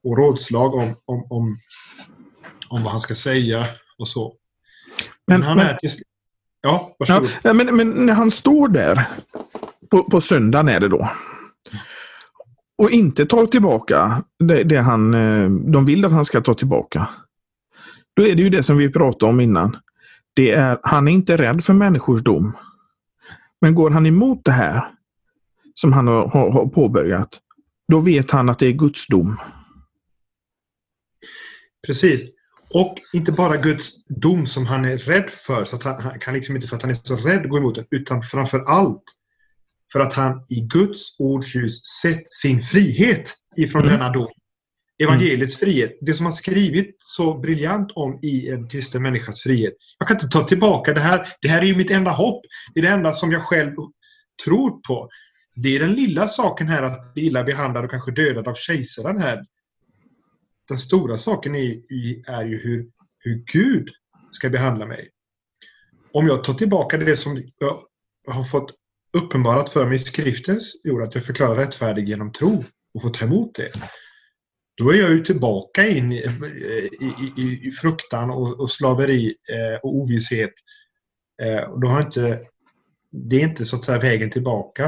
och 0.04 0.18
rådslag 0.18 0.74
om, 0.74 0.96
om, 1.06 1.27
om, 1.30 1.58
om 2.70 2.84
vad 2.84 2.92
han 2.92 3.00
ska 3.00 3.15
säga 3.15 3.68
och 3.98 4.08
så. 4.08 4.36
Men, 5.27 5.39
men 5.39 5.48
han 5.48 5.58
men, 5.58 5.68
är 5.68 5.77
till... 5.77 5.89
Ja, 6.62 6.96
varsågod. 7.00 7.30
Ja, 7.44 7.54
men, 7.54 7.75
men 7.75 8.06
när 8.06 8.13
han 8.13 8.32
står 8.32 8.68
där 8.68 9.08
på, 9.89 10.04
på 10.04 10.22
söndagen 10.22 10.70
är 10.70 10.80
det 10.80 10.88
då 10.88 11.10
och 12.77 12.91
inte 12.91 13.25
tar 13.25 13.45
tillbaka 13.45 14.23
det, 14.39 14.63
det, 14.63 14.77
han, 14.77 15.13
eh, 15.13 15.49
de 15.49 15.85
vill 15.85 16.05
att 16.05 16.11
han 16.11 16.25
ska 16.25 16.41
ta 16.41 16.53
tillbaka. 16.53 17.09
Då 18.15 18.27
är 18.27 18.35
det 18.35 18.41
ju 18.41 18.49
det 18.49 18.63
som 18.63 18.77
vi 18.77 18.89
pratade 18.89 19.29
om 19.29 19.39
innan. 19.39 19.77
Det 20.33 20.51
är, 20.51 20.79
han 20.83 21.07
är 21.07 21.11
inte 21.11 21.38
rädd 21.38 21.63
för 21.63 21.73
människors 21.73 22.23
dom. 22.23 22.57
Men 23.61 23.75
går 23.75 23.89
han 23.89 24.05
emot 24.05 24.45
det 24.45 24.51
här 24.51 24.91
som 25.73 25.93
han 25.93 26.07
har, 26.07 26.27
har, 26.27 26.51
har 26.51 26.67
påbörjat, 26.67 27.39
då 27.91 27.99
vet 27.99 28.31
han 28.31 28.49
att 28.49 28.59
det 28.59 28.67
är 28.67 28.71
Guds 28.71 29.07
dom. 29.07 29.38
Precis. 31.88 32.21
Och 32.69 32.97
inte 33.13 33.31
bara 33.31 33.57
Guds 33.57 34.05
dom 34.05 34.45
som 34.45 34.65
han 34.65 34.85
är 34.85 34.97
rädd 34.97 35.29
för, 35.29 35.65
så 35.65 35.75
att 35.75 35.83
han, 35.83 36.01
han, 36.01 36.19
kan 36.19 36.33
liksom 36.33 36.55
inte 36.55 36.67
för 36.67 36.75
att 36.75 36.81
han 36.81 36.91
är 36.91 36.95
så 36.95 37.15
rädd 37.15 37.49
gå 37.49 37.57
emot 37.57 37.75
det, 37.75 37.85
utan 37.89 38.21
framför 38.21 38.59
allt 38.59 39.03
för 39.93 40.00
att 40.00 40.13
han 40.13 40.45
i 40.50 40.62
Guds 40.62 41.19
ords 41.19 41.56
ljus 41.56 41.86
sett 42.02 42.34
sin 42.34 42.62
frihet 42.62 43.34
ifrån 43.58 43.82
mm. 43.82 43.93
denna 43.93 44.10
dom. 44.12 44.32
Evangeliets 45.04 45.62
mm. 45.62 45.74
frihet. 45.74 45.98
Det 46.02 46.13
som 46.13 46.26
han 46.26 46.34
skrivit 46.34 46.95
så 46.98 47.39
briljant 47.39 47.91
om 47.95 48.19
i 48.21 48.50
en 48.50 48.69
kristen 48.69 49.02
människas 49.02 49.41
frihet. 49.41 49.74
Jag 50.00 50.08
kan 50.08 50.17
inte 50.17 50.28
ta 50.28 50.43
tillbaka 50.43 50.93
det 50.93 51.02
här. 51.02 51.28
Det 51.41 51.48
här 51.48 51.62
är 51.62 51.65
ju 51.65 51.76
mitt 51.76 51.91
enda 51.91 52.12
hopp. 52.12 52.41
Det 52.74 52.80
är 52.80 52.82
det 52.84 52.89
enda 52.89 53.12
som 53.12 53.32
jag 53.32 53.43
själv 53.43 53.71
tror 54.45 54.82
på. 54.88 55.10
Det 55.56 55.76
är 55.76 55.80
den 55.80 55.93
lilla 55.93 56.28
saken 56.28 56.67
här 56.67 56.84
att 56.84 57.13
bli 57.13 57.26
illa 57.26 57.43
behandlad 57.43 57.84
och 57.84 57.91
kanske 57.91 58.12
dödad 58.12 58.48
av 58.48 58.54
kejsaren 58.54 59.21
här 59.21 59.41
den 60.67 60.78
stora 60.78 61.17
saken 61.17 61.56
är, 61.56 61.82
är 62.28 62.45
ju 62.45 62.60
hur, 62.63 62.89
hur 63.19 63.43
Gud 63.54 63.89
ska 64.32 64.50
behandla 64.50 64.86
mig. 64.86 65.10
Om 66.13 66.28
jag 66.28 66.43
tar 66.43 66.54
tillbaka 66.54 66.98
det 66.98 67.15
som 67.15 67.43
jag 67.58 67.78
har 68.34 68.43
fått 68.43 68.71
uppenbarat 69.15 69.69
för 69.69 69.86
mig 69.86 69.95
i 69.95 69.99
skriftens 69.99 70.82
gjorde 70.84 71.04
att 71.04 71.15
jag 71.15 71.25
förklarar 71.25 71.56
rättfärdig 71.56 72.10
genom 72.10 72.32
tro 72.32 72.63
och 72.93 73.01
får 73.01 73.10
ta 73.10 73.25
emot 73.25 73.56
det. 73.56 73.71
Då 74.78 74.89
är 74.89 74.95
jag 74.95 75.12
ju 75.12 75.23
tillbaka 75.23 75.88
in 75.88 76.12
i, 76.12 76.17
i, 77.01 77.41
i, 77.41 77.67
i 77.67 77.71
fruktan 77.71 78.30
och, 78.30 78.60
och 78.60 78.69
slaveri 78.69 79.36
eh, 79.49 79.80
och 79.84 79.95
ovisshet. 79.95 80.54
Eh, 81.41 81.63
och 81.63 81.80
då 81.80 81.88
har 81.88 82.01
inte, 82.01 82.39
det 83.12 83.36
är 83.36 83.43
inte 83.43 83.65
så 83.65 83.75
att 83.75 83.84
säga 83.84 83.99
vägen 83.99 84.30
tillbaka. 84.30 84.86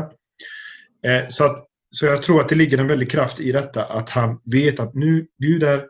Eh, 1.05 1.29
så 1.29 1.45
att 1.45 1.67
så 1.91 2.05
jag 2.05 2.23
tror 2.23 2.41
att 2.41 2.49
det 2.49 2.55
ligger 2.55 2.77
en 2.77 2.87
väldig 2.87 3.11
kraft 3.11 3.39
i 3.39 3.51
detta 3.51 3.85
att 3.85 4.09
han 4.09 4.41
vet 4.43 4.79
att 4.79 4.93
nu 4.93 5.27
Gud 5.37 5.63
är 5.63 5.87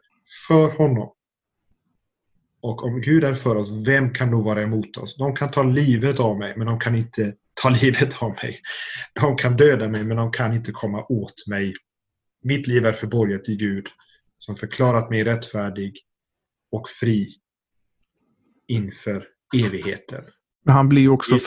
för 0.47 0.77
honom. 0.77 1.09
Och 2.61 2.83
om 2.83 3.01
Gud 3.01 3.23
är 3.23 3.33
för 3.33 3.55
oss, 3.55 3.69
vem 3.87 4.13
kan 4.13 4.31
då 4.31 4.41
vara 4.41 4.61
emot 4.61 4.97
oss? 4.97 5.17
De 5.17 5.35
kan 5.35 5.51
ta 5.51 5.63
livet 5.63 6.19
av 6.19 6.39
mig, 6.39 6.53
men 6.57 6.67
de 6.67 6.79
kan 6.79 6.95
inte 6.95 7.33
ta 7.61 7.69
livet 7.81 8.23
av 8.23 8.29
mig. 8.29 8.61
De 9.13 9.35
kan 9.35 9.55
döda 9.55 9.89
mig, 9.89 10.03
men 10.03 10.17
de 10.17 10.31
kan 10.31 10.53
inte 10.53 10.71
komma 10.71 11.05
åt 11.09 11.47
mig. 11.47 11.73
Mitt 12.43 12.67
liv 12.67 12.85
är 12.85 12.93
förborgat 12.93 13.49
i 13.49 13.55
Gud, 13.55 13.87
som 14.39 14.55
förklarat 14.55 15.09
mig 15.09 15.23
rättfärdig 15.23 15.99
och 16.71 16.89
fri 16.89 17.29
inför 18.67 19.27
evigheten. 19.55 20.23
Men 20.65 20.75
han 20.75 20.89
blir 20.89 21.01
ju 21.01 21.09
också, 21.09 21.37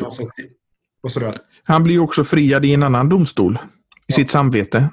han 1.64 1.85
blir 1.85 1.99
också 1.99 2.25
friad 2.25 2.64
i 2.64 2.75
en 2.75 2.83
annan 2.83 3.09
domstol 3.09 3.59
i 4.07 4.12
sitt 4.12 4.31
samvete. 4.31 4.88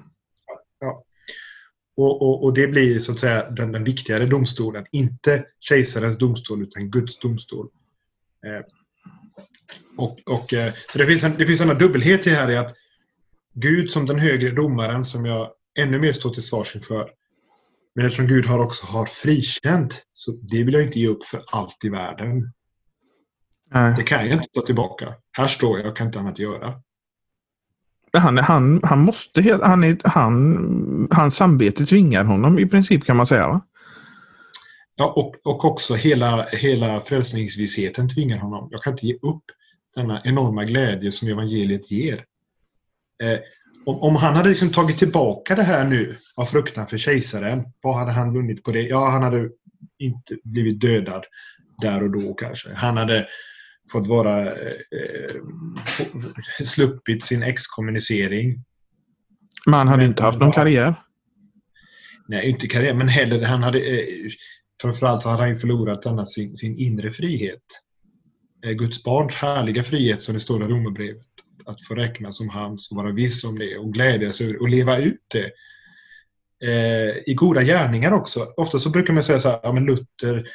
Och, 1.97 2.21
och, 2.21 2.43
och, 2.43 2.53
det 2.53 2.67
blir 2.67 2.99
så 2.99 3.12
att 3.12 3.19
säga 3.19 3.49
den, 3.49 3.71
den 3.71 3.83
viktigare 3.83 4.25
domstolen. 4.25 4.86
Inte 4.91 5.45
kejsarens 5.60 6.17
domstol 6.17 6.62
utan 6.62 6.91
Guds 6.91 7.19
domstol. 7.19 7.67
Eh, 8.45 8.65
och, 9.97 10.19
och, 10.25 10.53
eh, 10.53 10.73
så 10.89 10.97
det 10.97 11.07
finns, 11.07 11.23
en, 11.23 11.38
det 11.38 11.45
finns 11.45 11.62
en 11.62 11.77
dubbelhet 11.77 12.27
i 12.27 12.29
här 12.29 12.51
i 12.51 12.57
att 12.57 12.75
Gud 13.53 13.91
som 13.91 14.05
den 14.05 14.19
högre 14.19 14.51
domaren 14.51 15.05
som 15.05 15.25
jag 15.25 15.51
ännu 15.79 15.99
mer 15.99 16.12
står 16.12 16.29
till 16.29 16.43
svars 16.43 16.75
inför. 16.75 17.12
Men 17.95 18.05
eftersom 18.05 18.27
Gud 18.27 18.45
har 18.45 18.60
också 18.60 18.86
har 18.86 19.05
frikänt 19.05 20.01
så 20.13 20.31
det 20.31 20.63
vill 20.63 20.73
jag 20.73 20.83
inte 20.83 20.99
ge 20.99 21.07
upp 21.07 21.25
för 21.25 21.43
allt 21.47 21.83
i 21.83 21.89
världen. 21.89 22.53
Nej. 23.73 23.93
Det 23.97 24.03
kan 24.03 24.25
jag 24.25 24.33
inte 24.33 24.49
ta 24.53 24.62
tillbaka. 24.62 25.15
Här 25.31 25.47
står 25.47 25.79
jag 25.79 25.88
och 25.88 25.97
kan 25.97 26.07
inte 26.07 26.19
annat 26.19 26.39
göra. 26.39 26.81
Han, 28.19 28.38
han, 28.38 28.82
han 28.84 28.99
måste, 28.99 29.60
han, 29.63 29.84
är, 29.84 29.97
han, 30.03 31.08
hans 31.12 31.36
samvete 31.36 31.86
tvingar 31.86 32.23
honom 32.23 32.60
i 32.60 32.65
princip 32.65 33.06
kan 33.06 33.17
man 33.17 33.25
säga. 33.25 33.47
Va? 33.47 33.62
Ja, 34.95 35.13
och, 35.15 35.53
och 35.53 35.65
också 35.65 35.95
hela, 35.95 36.45
hela 36.51 36.99
frälsningsvissheten 36.99 38.10
tvingar 38.10 38.38
honom. 38.38 38.67
Jag 38.71 38.84
kan 38.84 38.93
inte 38.93 39.08
ge 39.08 39.13
upp 39.13 39.43
denna 39.95 40.21
enorma 40.23 40.65
glädje 40.65 41.12
som 41.12 41.27
evangeliet 41.27 41.91
ger. 41.91 42.25
Eh, 43.23 43.39
om, 43.86 43.99
om, 43.99 44.15
han 44.15 44.36
hade 44.36 44.49
liksom 44.49 44.69
tagit 44.69 44.97
tillbaka 44.97 45.56
det 45.56 45.63
här 45.63 45.86
nu 45.86 46.17
av 46.36 46.45
fruktan 46.45 46.88
för 46.88 46.97
kejsaren, 46.97 47.63
vad 47.82 47.95
hade 47.95 48.12
han 48.12 48.34
vunnit 48.34 48.63
på 48.63 48.71
det? 48.71 48.82
Ja, 48.82 49.10
han 49.10 49.23
hade 49.23 49.49
inte 49.99 50.38
blivit 50.43 50.82
dödad 50.82 51.23
där 51.82 52.03
och 52.03 52.10
då 52.10 52.34
kanske. 52.34 52.73
Han 52.73 52.97
hade 52.97 53.27
fått 53.91 54.08
vara 54.08 54.45
eh, 54.45 55.36
sluppit 56.63 57.23
sin 57.23 57.43
exkommunicering. 57.43 58.63
Men 59.65 59.73
han 59.73 59.88
hade 59.88 60.02
men, 60.02 60.10
inte 60.10 60.23
haft 60.23 60.39
någon 60.39 60.52
karriär? 60.52 61.04
Nej, 62.28 62.50
inte 62.50 62.67
karriär, 62.67 62.93
men 62.93 63.10
heller 63.10 63.45
han 63.45 63.63
hade 63.63 63.80
eh, 63.80 64.08
framförallt 64.82 65.21
så 65.23 65.30
hade 65.30 65.43
han 65.43 65.56
förlorat 65.56 66.02
denna 66.02 66.26
sin, 66.26 66.56
sin 66.56 66.80
inre 66.80 67.12
frihet. 67.12 67.63
eh, 68.65 68.71
Guds 68.71 69.04
barns 69.04 69.36
härliga 69.36 69.84
frihet 69.84 70.23
som 70.23 70.34
det 70.34 70.39
står 70.39 70.63
i 70.63 70.67
Romarbrevet. 70.67 71.23
Att 71.65 71.86
få 71.86 71.95
räkna 71.95 72.32
som 72.32 72.50
hans 72.50 72.91
och 72.91 72.97
vara 72.97 73.12
viss 73.12 73.43
om 73.43 73.60
det 73.60 73.78
och 73.78 73.93
glädjas 73.93 74.41
över 74.41 74.62
och 74.62 74.69
leva 74.69 74.97
ut 74.97 75.26
det. 75.34 75.52
Eh, 76.63 77.17
I 77.26 77.34
goda 77.36 77.63
gärningar 77.63 78.12
också. 78.12 78.54
Ofta 78.58 78.80
så 78.80 78.89
brukar 78.89 79.13
man 79.13 79.23
säga 79.23 79.39
så 79.39 79.50
här, 79.50 79.60
ja 79.63 79.73
men 79.73 79.86
Luther 79.86 80.47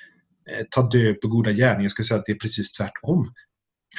Eh, 0.51 0.65
ta 0.71 0.83
död 0.83 1.21
på 1.21 1.29
goda 1.29 1.53
gärningar. 1.53 1.83
Jag 1.83 1.91
skulle 1.91 2.07
säga 2.07 2.19
att 2.21 2.27
det 2.27 2.33
är 2.33 2.39
precis 2.39 2.73
tvärtom. 2.73 3.33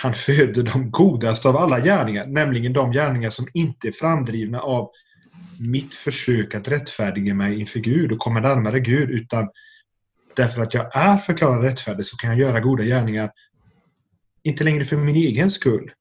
Han 0.01 0.13
föder 0.13 0.63
de 0.63 0.91
godaste 0.91 1.49
av 1.49 1.57
alla 1.57 1.79
gärningar, 1.79 2.25
nämligen 2.25 2.73
de 2.73 2.91
gärningar 2.91 3.29
som 3.29 3.47
inte 3.53 3.87
är 3.87 3.91
framdrivna 3.91 4.59
av 4.59 4.91
mitt 5.59 5.93
försök 5.93 6.55
att 6.55 6.67
rättfärdiga 6.67 7.33
mig 7.33 7.59
inför 7.59 7.79
Gud 7.79 8.11
och 8.11 8.19
komma 8.19 8.39
närmare 8.39 8.79
Gud, 8.79 9.09
utan 9.09 9.49
därför 10.35 10.61
att 10.61 10.73
jag 10.73 10.95
är 10.95 11.17
förklarad 11.17 11.63
rättfärdig 11.63 12.05
så 12.05 12.17
kan 12.17 12.29
jag 12.29 12.39
göra 12.39 12.59
goda 12.59 12.83
gärningar, 12.83 13.31
inte 14.43 14.63
längre 14.63 14.85
för 14.85 14.97
min 14.97 15.15
egen 15.15 15.51
skull, 15.51 15.91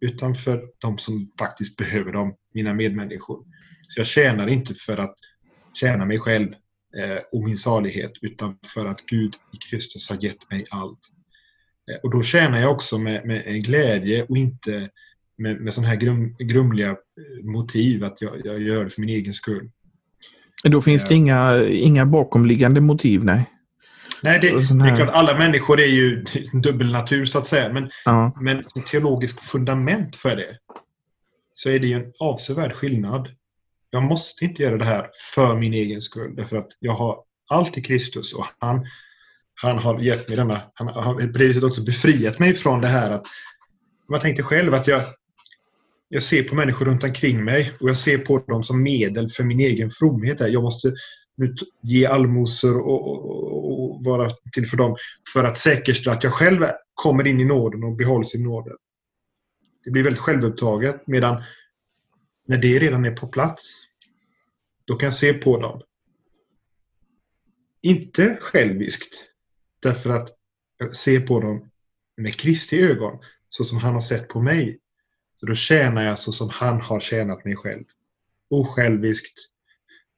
utan 0.00 0.34
för 0.34 0.62
de 0.78 0.98
som 0.98 1.32
faktiskt 1.38 1.76
behöver 1.76 2.12
dem, 2.12 2.34
mina 2.54 2.74
medmänniskor. 2.74 3.44
Så 3.88 4.00
jag 4.00 4.06
tjänar 4.06 4.48
inte 4.48 4.74
för 4.74 4.98
att 4.98 5.14
tjäna 5.74 6.04
mig 6.04 6.18
själv 6.18 6.48
eh, 6.96 7.18
och 7.32 7.44
min 7.44 7.56
salighet, 7.56 8.12
utan 8.22 8.58
för 8.74 8.86
att 8.86 9.06
Gud 9.06 9.34
i 9.52 9.56
Kristus 9.56 10.10
har 10.10 10.24
gett 10.24 10.50
mig 10.50 10.64
allt. 10.70 11.00
Eh, 11.90 11.96
och 12.02 12.10
då 12.10 12.22
tjänar 12.22 12.60
jag 12.60 12.72
också 12.72 12.98
med, 12.98 13.26
med 13.26 13.64
glädje 13.64 14.24
och 14.24 14.36
inte 14.36 14.90
med, 15.38 15.60
med 15.60 15.74
sådana 15.74 15.88
här 15.88 15.96
grum, 15.96 16.36
grumliga 16.38 16.90
eh, 16.90 16.96
motiv, 17.44 18.04
att 18.04 18.22
jag, 18.22 18.32
jag, 18.44 18.62
gör 18.62 18.84
det 18.84 18.90
för 18.90 19.00
min 19.00 19.10
egen 19.10 19.32
skull. 19.32 19.70
Då 20.64 20.80
finns 20.80 21.08
det 21.08 21.14
inga, 21.14 21.64
inga 21.64 22.06
bakomliggande 22.06 22.80
motiv, 22.80 23.24
nej? 23.24 23.50
Nej, 24.22 24.38
det, 24.40 24.48
det, 24.50 24.90
är 24.90 24.96
klart, 24.96 25.08
alla 25.08 25.38
människor 25.38 25.80
är 25.80 25.86
ju 25.86 26.24
dubbelnatur 26.52 27.24
så 27.24 27.38
att 27.38 27.46
säga. 27.46 27.72
Men, 27.72 27.90
ja. 28.04 28.38
men 28.40 28.64
teologiskt 28.86 29.40
fundament 29.42 30.16
för 30.16 30.36
det 30.36 30.56
så 31.52 31.70
är 31.70 31.78
det 31.78 31.86
ju 31.86 31.94
en 31.94 32.12
avsevärd 32.18 32.72
skillnad. 32.72 33.28
Jag 33.90 34.02
måste 34.02 34.44
inte 34.44 34.62
göra 34.62 34.76
det 34.76 34.84
här 34.84 35.10
för 35.34 35.56
min 35.56 35.74
egen 35.74 36.00
skull. 36.00 36.36
Därför 36.36 36.56
att 36.56 36.68
jag 36.78 36.92
har 36.92 37.22
allt 37.50 37.78
i 37.78 37.82
Kristus 37.82 38.34
och 38.34 38.44
han, 38.58 38.86
han 39.54 39.78
har 39.78 40.00
gett 40.00 40.28
mig 40.28 40.36
denna, 40.36 40.60
han 40.74 40.88
har 40.88 41.14
på 41.14 41.38
det 41.38 41.46
viset 41.46 41.64
också 41.64 41.84
befriat 41.84 42.38
mig 42.38 42.54
från 42.54 42.80
det 42.80 42.88
här 42.88 43.10
att 43.10 43.26
man 44.08 44.20
tänkte 44.20 44.42
själv 44.42 44.74
att 44.74 44.86
jag, 44.86 45.02
jag 46.08 46.22
ser 46.22 46.42
på 46.42 46.54
människor 46.54 46.84
runt 46.84 47.04
omkring 47.04 47.44
mig 47.44 47.72
och 47.80 47.88
jag 47.88 47.96
ser 47.96 48.18
på 48.18 48.38
dem 48.38 48.62
som 48.62 48.82
medel 48.82 49.28
för 49.28 49.44
min 49.44 49.60
egen 49.60 49.90
fromhet. 49.90 50.40
Jag 50.40 50.62
måste 50.62 50.92
nu 51.36 51.54
ge 51.82 52.06
allmosor 52.06 52.80
och, 52.80 53.08
och, 53.08 53.84
och, 53.84 54.04
vara 54.04 54.30
till 54.52 54.66
för 54.66 54.76
dem 54.76 54.96
för 55.32 55.44
att 55.44 55.58
säkerställa 55.58 56.16
att 56.16 56.24
jag 56.24 56.32
själv 56.32 56.64
kommer 56.94 57.26
in 57.26 57.40
i 57.40 57.44
nåden 57.44 57.84
och 57.84 57.96
behålls 57.96 58.34
i 58.34 58.44
nåden. 58.44 58.76
Det 59.84 59.90
blir 59.90 60.02
väldigt 60.02 60.20
självupptaget 60.20 61.06
medan 61.06 61.42
när 62.48 62.58
det 62.58 62.78
redan 62.78 63.04
är 63.04 63.10
på 63.10 63.28
plats 63.28 63.84
då 64.84 64.96
kan 64.96 65.06
jag 65.06 65.14
se 65.14 65.34
på 65.34 65.60
dem. 65.60 65.82
Inte 67.80 68.38
själviskt 68.40 69.14
därför 69.80 70.10
att 70.10 70.28
jag 70.78 70.92
ser 70.92 71.20
på 71.20 71.40
dem 71.40 71.70
med 72.16 72.34
Kristi 72.34 72.82
ögon 72.82 73.18
så 73.48 73.64
som 73.64 73.78
han 73.78 73.94
har 73.94 74.00
sett 74.00 74.28
på 74.28 74.40
mig. 74.40 74.78
Så 75.34 75.46
då 75.46 75.54
tjänar 75.54 76.02
jag 76.02 76.18
så 76.18 76.32
som 76.32 76.48
han 76.48 76.80
har 76.80 77.00
tjänat 77.00 77.44
mig 77.44 77.56
själv. 77.56 77.84
Osjälviskt, 78.50 79.38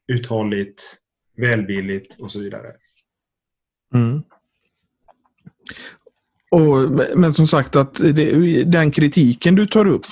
uthålligt, 0.06 0.96
välvilligt 1.36 2.20
och 2.20 2.32
så 2.32 2.40
vidare. 2.40 2.72
Mm. 3.94 4.22
Och, 6.50 6.90
men 7.16 7.34
som 7.34 7.46
sagt 7.46 7.76
att 7.76 7.94
det, 7.94 8.64
den 8.64 8.90
kritiken 8.90 9.54
du 9.54 9.66
tar 9.66 9.86
upp, 9.86 10.06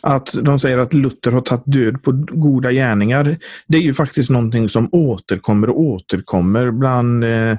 att 0.00 0.34
de 0.42 0.60
säger 0.60 0.78
att 0.78 0.94
Luther 0.94 1.32
har 1.32 1.40
tagit 1.40 1.62
död 1.66 2.02
på 2.02 2.12
goda 2.30 2.72
gärningar, 2.72 3.36
det 3.66 3.76
är 3.76 3.82
ju 3.82 3.94
faktiskt 3.94 4.30
någonting 4.30 4.68
som 4.68 4.88
återkommer 4.92 5.70
och 5.70 5.80
återkommer 5.80 6.70
bland 6.70 7.24
eh, 7.24 7.50
eh 7.50 7.56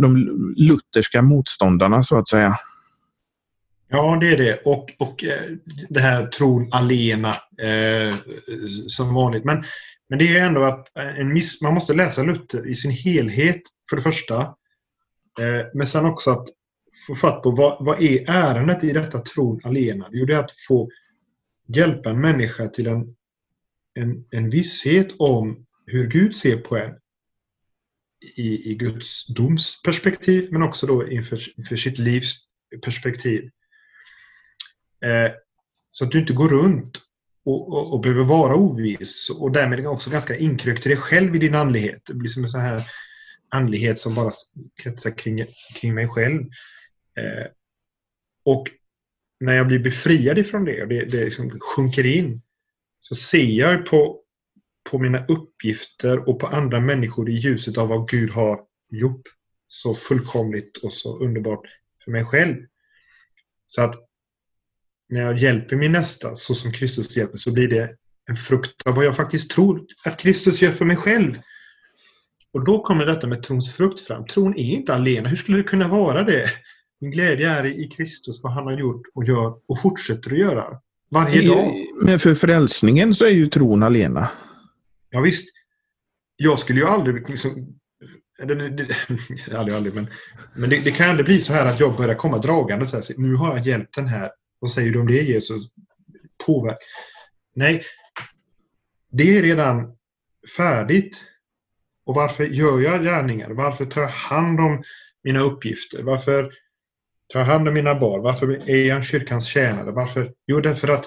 de 0.00 0.16
lutherska 0.56 1.22
motståndarna 1.22 2.02
så 2.02 2.18
att 2.18 2.28
säga. 2.28 2.58
Ja, 3.88 4.18
det 4.20 4.32
är 4.32 4.36
det. 4.36 4.62
Och, 4.64 4.90
och 4.98 5.24
eh, 5.24 5.52
det 5.88 6.00
här 6.00 6.26
tron 6.26 6.68
alena 6.72 7.28
eh, 7.62 8.14
som 8.86 9.14
vanligt. 9.14 9.44
Men, 9.44 9.64
men 10.08 10.18
det 10.18 10.38
är 10.38 10.46
ändå 10.46 10.62
att 10.62 10.98
eh, 10.98 11.20
en 11.20 11.32
miss, 11.32 11.60
man 11.60 11.74
måste 11.74 11.94
läsa 11.94 12.22
Luther 12.22 12.68
i 12.68 12.74
sin 12.74 12.90
helhet 12.90 13.60
för 13.90 13.96
det 13.96 14.02
första. 14.02 14.36
Eh, 15.38 15.66
men 15.74 15.86
sen 15.86 16.06
också 16.06 16.30
att 16.30 16.48
få 17.06 17.14
fatt 17.14 17.42
på 17.42 17.50
vad, 17.50 17.84
vad 17.84 18.02
är 18.02 18.30
ärendet 18.30 18.84
i 18.84 18.92
detta 18.92 19.18
tron 19.18 19.60
alena? 19.64 20.08
Jo, 20.12 20.24
det 20.26 20.34
är 20.34 20.38
att 20.38 20.52
få 20.68 20.90
hjälpa 21.66 22.10
en 22.10 22.20
människa 22.20 22.68
till 22.68 22.86
en, 22.86 23.16
en, 23.94 24.24
en 24.30 24.50
visshet 24.50 25.08
om 25.18 25.66
hur 25.86 26.06
Gud 26.06 26.36
ser 26.36 26.56
på 26.56 26.76
en 26.76 26.94
i, 28.36 28.70
i 28.70 28.74
Guds 28.74 29.26
domsperspektiv 29.26 30.48
men 30.52 30.62
också 30.62 30.86
då 30.86 31.08
inför, 31.08 31.58
inför 31.58 31.76
sitt 31.76 31.98
livs 31.98 32.38
perspektiv. 32.84 33.50
Eh, 35.04 35.32
så 35.90 36.04
att 36.04 36.10
du 36.10 36.18
inte 36.18 36.32
går 36.32 36.48
runt 36.48 36.98
och, 37.44 37.68
och, 37.68 37.94
och, 37.94 38.00
behöver 38.00 38.24
vara 38.24 38.54
oviss 38.54 39.30
och 39.30 39.52
därmed 39.52 39.86
också 39.86 40.10
ganska 40.10 40.36
inkrökt 40.36 40.82
till 40.82 40.90
dig 40.90 41.00
själv 41.00 41.36
i 41.36 41.38
din 41.38 41.54
andlighet. 41.54 42.02
Det 42.06 42.14
blir 42.14 42.30
som 42.30 42.42
en 42.42 42.48
sån 42.48 42.60
här 42.60 42.82
andlighet 43.48 43.98
som 43.98 44.14
bara 44.14 44.30
kretsar 44.82 45.10
kring, 45.10 45.44
kring 45.80 45.94
mig 45.94 46.08
själv. 46.08 46.42
Eh, 47.16 47.46
och 48.44 48.68
när 49.40 49.56
jag 49.56 49.66
blir 49.66 49.78
befriad 49.78 50.38
ifrån 50.38 50.64
det 50.64 50.82
och 50.82 50.88
det, 50.88 51.04
det 51.04 51.24
liksom 51.24 51.60
sjunker 51.60 52.06
in 52.06 52.42
så 53.00 53.14
ser 53.14 53.44
jag 53.44 53.86
på, 53.86 54.20
på 54.90 54.98
mina 54.98 55.26
uppgifter 55.26 56.28
och 56.28 56.40
på 56.40 56.46
andra 56.46 56.80
människor 56.80 57.30
i 57.30 57.32
ljuset 57.32 57.78
av 57.78 57.88
vad 57.88 58.08
Gud 58.08 58.30
har 58.30 58.60
gjort 58.90 59.22
så 59.66 59.94
fullkomligt 59.94 60.78
och 60.78 60.92
så 60.92 61.18
underbart 61.18 61.66
för 62.04 62.10
mig 62.10 62.24
själv. 62.24 62.56
Så 63.66 63.82
att 63.82 63.94
när 65.08 65.20
jag 65.20 65.38
hjälper 65.38 65.76
min 65.76 65.92
nästa 65.92 66.34
så 66.34 66.54
som 66.54 66.72
Kristus 66.72 67.16
hjälper 67.16 67.36
så 67.36 67.52
blir 67.52 67.68
det 67.68 67.96
en 68.28 68.36
frukt 68.36 68.86
av 68.86 68.94
vad 68.94 69.04
jag 69.04 69.16
faktiskt 69.16 69.50
tror 69.50 69.86
att 70.04 70.20
Kristus 70.20 70.62
gör 70.62 70.70
för 70.70 70.84
mig 70.84 70.96
själv. 70.96 71.34
Och 72.52 72.64
då 72.64 72.82
kommer 72.82 73.06
detta 73.06 73.26
med 73.26 73.42
trons 73.42 73.76
frukt 73.76 74.00
fram. 74.00 74.26
Tron 74.26 74.58
är 74.58 74.72
inte 74.72 74.94
alena. 74.94 75.28
Hur 75.28 75.36
skulle 75.36 75.58
det 75.58 75.64
kunna 75.64 75.88
vara 75.88 76.22
det? 76.22 76.50
Min 77.02 77.10
glädje 77.10 77.50
är 77.50 77.64
i 77.64 77.88
Kristus, 77.88 78.42
vad 78.42 78.52
han 78.52 78.64
har 78.64 78.78
gjort 78.78 79.02
och 79.14 79.24
gör 79.24 79.54
och 79.66 79.80
fortsätter 79.80 80.32
att 80.32 80.38
göra. 80.38 80.80
Varje 81.10 81.48
dag. 81.48 81.74
Men 82.02 82.18
för 82.18 82.34
frälsningen 82.34 83.14
så 83.14 83.24
är 83.24 83.30
ju 83.30 83.46
tron 83.46 83.82
alena. 83.82 84.30
Ja, 85.10 85.20
visst. 85.20 85.48
Jag 86.36 86.58
skulle 86.58 86.80
ju 86.80 86.86
aldrig... 86.86 87.30
Liksom, 87.30 87.78
det, 88.38 88.54
det, 88.54 88.68
det, 89.46 89.58
aldrig, 89.58 89.76
aldrig, 89.76 89.94
men, 89.94 90.06
men 90.54 90.70
det, 90.70 90.80
det, 90.80 90.90
kan 90.90 91.10
aldrig 91.10 91.26
bli 91.26 91.40
så 91.40 91.52
här 91.52 91.66
att 91.66 91.80
jag 91.80 91.96
börjar 91.96 92.14
komma 92.14 92.38
dragande 92.38 92.86
så 92.86 92.96
här, 92.96 93.04
nu 93.16 93.34
har 93.34 93.56
jag 93.56 93.66
hjälpt 93.66 93.94
den 93.94 94.06
här 94.06 94.30
vad 94.58 94.70
säger 94.70 94.92
du 94.92 95.00
om 95.00 95.06
det 95.06 95.22
Jesus? 95.22 95.62
Påverk. 96.46 96.78
Nej, 97.54 97.82
det 99.12 99.38
är 99.38 99.42
redan 99.42 99.96
färdigt. 100.56 101.20
Och 102.06 102.14
varför 102.14 102.44
gör 102.44 102.80
jag 102.80 103.02
gärningar? 103.02 103.50
Varför 103.50 103.84
tar 103.84 104.00
jag 104.00 104.08
hand 104.08 104.60
om 104.60 104.82
mina 105.24 105.40
uppgifter? 105.40 106.02
Varför 106.02 106.52
Ta 107.32 107.42
hand 107.42 107.68
om 107.68 107.74
mina 107.74 107.94
barn? 107.94 108.22
Varför 108.22 108.70
är 108.70 108.86
jag 108.86 108.96
en 108.96 109.02
kyrkans 109.02 109.46
tjänare? 109.46 109.90
Varför? 109.90 110.32
Jo, 110.46 110.60
därför 110.60 110.88
att 110.88 111.06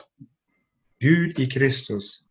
Gud 1.00 1.40
i 1.40 1.46
Kristus 1.46 2.22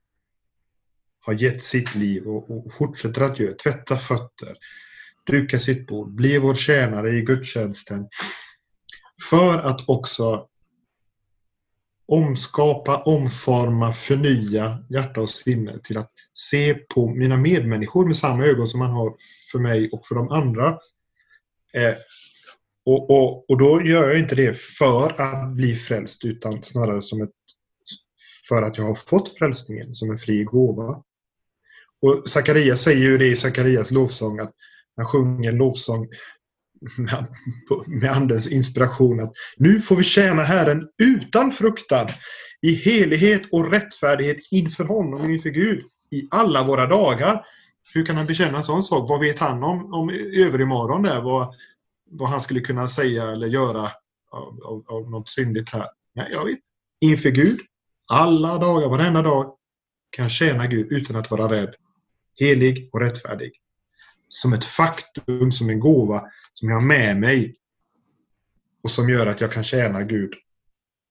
har 1.20 1.32
gett 1.32 1.62
sitt 1.62 1.94
liv 1.94 2.26
och, 2.26 2.50
och 2.50 2.72
fortsätter 2.72 3.22
att 3.22 3.38
göra. 3.38 3.54
Tvätta 3.54 3.96
fötter, 3.96 4.56
duka 5.26 5.58
sitt 5.58 5.86
bord, 5.86 6.14
bli 6.14 6.38
vår 6.38 6.54
tjänare 6.54 7.10
i 7.10 7.22
gudstjänsten. 7.22 8.08
För 9.30 9.58
att 9.58 9.88
också 9.88 10.48
omskapa, 12.06 13.02
omforma, 13.02 13.92
förnya 13.92 14.84
hjärta 14.90 15.20
och 15.20 15.30
sinne 15.30 15.78
till 15.78 15.98
att 15.98 16.10
se 16.32 16.74
på 16.74 17.08
mina 17.08 17.36
medmänniskor 17.36 18.06
med 18.06 18.16
samma 18.16 18.44
ögon 18.44 18.68
som 18.68 18.80
man 18.80 18.90
har 18.90 19.14
för 19.52 19.58
mig 19.58 19.90
och 19.90 20.06
för 20.06 20.14
de 20.14 20.28
andra. 20.28 20.68
Eh, 21.72 21.94
och, 22.86 23.10
och, 23.10 23.50
och 23.50 23.58
då 23.58 23.82
gör 23.82 24.08
jag 24.08 24.18
inte 24.18 24.34
det 24.34 24.58
för 24.58 25.20
att 25.20 25.52
bli 25.52 25.74
frälst 25.74 26.24
utan 26.24 26.62
snarare 26.62 27.00
som 27.00 27.22
ett, 27.22 27.30
för 28.48 28.62
att 28.62 28.78
jag 28.78 28.84
har 28.84 28.94
fått 28.94 29.38
frälsningen 29.38 29.94
som 29.94 30.10
en 30.10 30.18
fri 30.18 30.44
gåva. 30.44 31.02
Och 32.02 32.22
Sakarias 32.26 32.82
säger 32.82 33.02
ju 33.02 33.18
det 33.18 33.26
i 33.26 33.36
Sakarias 33.36 33.90
lovsång 33.90 34.38
att 34.38 34.52
han 34.96 35.06
sjunger 35.06 35.52
lovsång 35.52 36.08
med, 36.98 37.26
med 37.86 38.12
Andens 38.12 38.52
inspiration 38.52 39.20
att 39.20 39.32
nu 39.56 39.80
får 39.80 39.96
vi 39.96 40.04
tjäna 40.04 40.42
Herren 40.42 40.88
utan 40.98 41.50
fruktan 41.50 42.08
i 42.62 42.74
helighet 42.74 43.42
och 43.52 43.70
rättfärdighet 43.70 44.36
inför 44.50 44.84
honom 44.84 45.20
och 45.20 45.30
inför 45.30 45.50
Gud 45.50 45.84
i 46.10 46.28
alla 46.30 46.64
våra 46.64 46.86
dagar. 46.86 47.44
Hur 47.94 48.06
kan 48.06 48.16
han 48.16 48.26
bekänna 48.26 48.58
en 48.58 48.64
sån 48.64 48.84
sak? 48.84 49.08
Vad 49.08 49.20
vet 49.20 49.38
han 49.38 49.62
om, 49.62 49.94
om 49.94 50.10
överimorgon 50.34 51.02
där? 51.02 51.20
Vad, 51.20 51.54
vad 52.10 52.28
han 52.28 52.40
skulle 52.40 52.60
kunna 52.60 52.88
säga 52.88 53.24
eller 53.24 53.46
göra 53.46 53.92
av, 54.30 54.60
av, 54.64 54.84
av 54.88 55.10
något 55.10 55.30
syndigt 55.30 55.72
här. 55.72 55.88
Nej, 56.14 56.28
jag 56.32 56.44
vet. 56.44 56.58
Inför 57.00 57.30
Gud, 57.30 57.60
alla 58.12 58.58
dagar, 58.58 58.88
varenda 58.88 59.22
dag, 59.22 59.56
kan 60.10 60.30
tjäna 60.30 60.66
Gud 60.66 60.92
utan 60.92 61.16
att 61.16 61.30
vara 61.30 61.52
rädd. 61.52 61.74
Helig 62.40 62.90
och 62.92 63.00
rättfärdig. 63.00 63.52
Som 64.28 64.52
ett 64.52 64.64
faktum, 64.64 65.52
som 65.52 65.70
en 65.70 65.80
gåva 65.80 66.24
som 66.54 66.68
jag 66.68 66.76
har 66.76 66.86
med 66.86 67.16
mig 67.16 67.54
och 68.82 68.90
som 68.90 69.08
gör 69.08 69.26
att 69.26 69.40
jag 69.40 69.52
kan 69.52 69.64
tjäna 69.64 70.02
Gud 70.02 70.34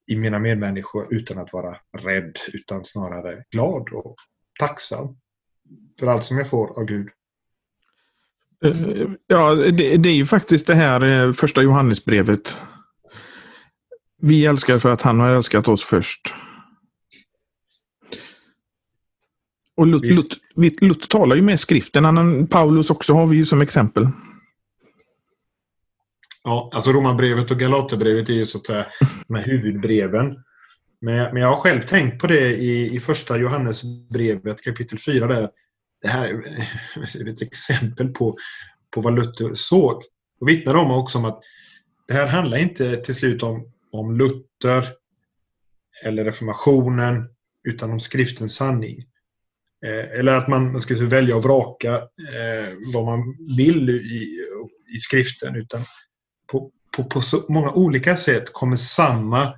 i 0.06 0.16
mina 0.16 0.38
medmänniskor 0.38 1.14
utan 1.14 1.38
att 1.38 1.52
vara 1.52 1.78
rädd, 1.98 2.36
utan 2.52 2.84
snarare 2.84 3.44
glad 3.50 3.88
och 3.92 4.16
tacksam 4.60 5.16
för 6.00 6.06
allt 6.06 6.24
som 6.24 6.38
jag 6.38 6.50
får 6.50 6.78
av 6.78 6.84
Gud. 6.84 7.08
Ja, 9.26 9.54
det, 9.54 9.96
det 9.96 10.08
är 10.08 10.14
ju 10.14 10.26
faktiskt 10.26 10.66
det 10.66 10.74
här 10.74 11.26
eh, 11.26 11.32
första 11.32 11.62
Johannesbrevet. 11.62 12.56
Vi 14.22 14.46
älskar 14.46 14.78
för 14.78 14.90
att 14.90 15.02
han 15.02 15.20
har 15.20 15.30
älskat 15.30 15.68
oss 15.68 15.84
först. 15.84 16.34
Och 19.76 19.86
Lut, 19.86 20.38
Lut, 20.56 20.80
Lut 20.80 21.08
talar 21.08 21.36
ju 21.36 21.42
med 21.42 21.60
skriften. 21.60 22.04
Han, 22.04 22.46
Paulus 22.46 22.90
också 22.90 23.12
har 23.12 23.26
vi 23.26 23.36
ju 23.36 23.44
som 23.44 23.60
exempel. 23.60 24.08
Ja, 26.44 26.70
alltså 26.74 26.92
Romarbrevet 26.92 27.50
och 27.50 27.58
Galaterbrevet 27.58 28.28
är 28.28 28.32
ju 28.32 28.46
så 28.46 28.58
att 28.58 28.66
säga 28.66 28.86
de 29.28 29.34
här 29.34 29.44
huvudbreven. 29.44 30.36
Men, 31.00 31.32
men 31.32 31.42
jag 31.42 31.48
har 31.48 31.60
själv 31.60 31.80
tänkt 31.80 32.20
på 32.20 32.26
det 32.26 32.56
i, 32.56 32.96
i 32.96 33.00
första 33.00 33.38
Johannesbrevet 33.38 34.62
kapitel 34.62 34.98
4 34.98 35.26
där. 35.26 35.48
Det 36.04 36.10
här 36.10 36.28
är 36.28 37.28
ett 37.32 37.42
exempel 37.42 38.08
på, 38.08 38.36
på 38.90 39.00
vad 39.00 39.14
Luther 39.14 39.54
såg. 39.54 40.02
Och 40.40 40.48
vittnar 40.48 40.74
om 40.74 40.90
också 40.90 41.18
om 41.18 41.24
att 41.24 41.40
det 42.08 42.14
här 42.14 42.26
handlar 42.26 42.58
inte 42.58 42.96
till 42.96 43.14
slut 43.14 43.42
om, 43.42 43.72
om 43.92 44.16
Luther 44.16 44.88
eller 46.04 46.24
reformationen 46.24 47.28
utan 47.68 47.92
om 47.92 48.00
skriftens 48.00 48.56
sanning. 48.56 49.04
Eh, 49.84 50.18
eller 50.18 50.36
att 50.36 50.48
man, 50.48 50.72
man 50.72 50.82
ska 50.82 50.94
välja 50.94 51.36
och 51.36 51.42
vraka 51.42 51.94
eh, 51.94 52.72
vad 52.94 53.04
man 53.04 53.36
vill 53.56 53.90
i, 53.90 54.40
i 54.94 54.98
skriften. 54.98 55.56
Utan 55.56 55.80
på, 56.52 56.70
på, 56.96 57.04
på 57.04 57.20
så 57.20 57.44
många 57.48 57.72
olika 57.72 58.16
sätt 58.16 58.52
kommer 58.52 58.76
samma 58.76 59.54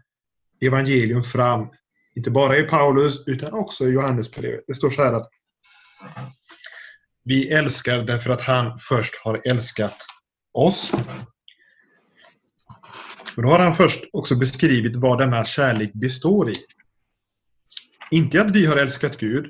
evangelium 0.60 1.22
fram. 1.22 1.68
Inte 2.14 2.30
bara 2.30 2.58
i 2.58 2.62
Paulus 2.62 3.22
utan 3.26 3.52
också 3.52 3.86
i 3.86 3.90
Johannesbrevet. 3.90 4.64
Det 4.66 4.74
står 4.74 4.90
så 4.90 5.02
här 5.02 5.12
att 5.12 5.30
vi 7.24 7.48
älskar 7.48 7.98
därför 7.98 8.30
att 8.30 8.40
han 8.40 8.78
först 8.78 9.14
har 9.24 9.42
älskat 9.44 9.96
oss. 10.52 10.92
Och 13.36 13.42
då 13.42 13.48
har 13.48 13.58
han 13.58 13.74
först 13.74 14.04
också 14.12 14.36
beskrivit 14.36 14.96
vad 14.96 15.18
denna 15.18 15.44
kärlek 15.44 15.92
består 15.92 16.50
i. 16.50 16.54
Inte 18.10 18.40
att 18.40 18.50
vi 18.50 18.66
har 18.66 18.76
älskat 18.76 19.16
Gud, 19.16 19.46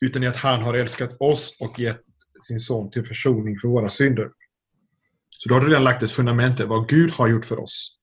utan 0.00 0.22
i 0.22 0.26
att 0.26 0.36
han 0.36 0.62
har 0.62 0.74
älskat 0.74 1.16
oss 1.20 1.56
och 1.60 1.78
gett 1.78 2.02
sin 2.46 2.60
son 2.60 2.90
till 2.90 3.04
försoning 3.04 3.58
för 3.58 3.68
våra 3.68 3.88
synder. 3.88 4.30
Så 5.30 5.48
då 5.48 5.54
har 5.54 5.60
du 5.60 5.68
redan 5.68 5.84
lagt 5.84 6.02
ett 6.02 6.12
fundament 6.12 6.60
vad 6.60 6.88
Gud 6.88 7.10
har 7.10 7.28
gjort 7.28 7.44
för 7.44 7.60
oss 7.60 7.98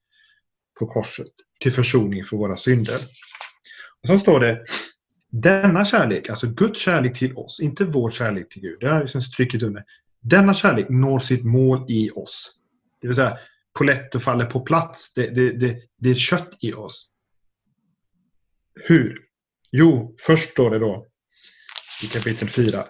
på 0.79 0.87
korset 0.87 1.27
till 1.59 1.71
försoning 1.71 2.23
för 2.23 2.37
våra 2.37 2.55
synder. 2.55 2.99
Och 4.01 4.07
så 4.07 4.19
står 4.19 4.39
det 4.39 4.65
denna 5.33 5.85
kärlek, 5.85 6.29
alltså 6.29 6.47
Guds 6.47 6.79
kärlek 6.79 7.19
till 7.19 7.37
oss, 7.37 7.59
inte 7.59 7.85
vår 7.85 8.11
kärlek 8.11 8.49
till 8.49 8.61
Gud. 8.61 8.77
Det 8.79 8.87
är 8.87 9.01
liksom 9.01 9.21
trycket 9.21 9.63
under. 9.63 9.83
Denna 10.21 10.53
kärlek 10.53 10.89
når 10.89 11.19
sitt 11.19 11.43
mål 11.43 11.85
i 11.89 12.09
oss. 12.09 12.51
Det 13.01 13.07
vill 13.07 13.15
säga, 13.15 13.37
poletten 13.77 14.21
faller 14.21 14.45
på 14.45 14.59
plats. 14.59 15.13
Det, 15.13 15.27
det, 15.27 15.51
det, 15.51 15.77
det 15.97 16.09
är 16.09 16.15
kött 16.15 16.49
i 16.59 16.73
oss. 16.73 17.09
Hur? 18.87 19.21
Jo, 19.71 20.15
först 20.19 20.49
står 20.51 20.69
det 20.69 20.79
då 20.79 21.07
i 22.03 22.07
kapitel 22.07 22.49
4 22.49 22.85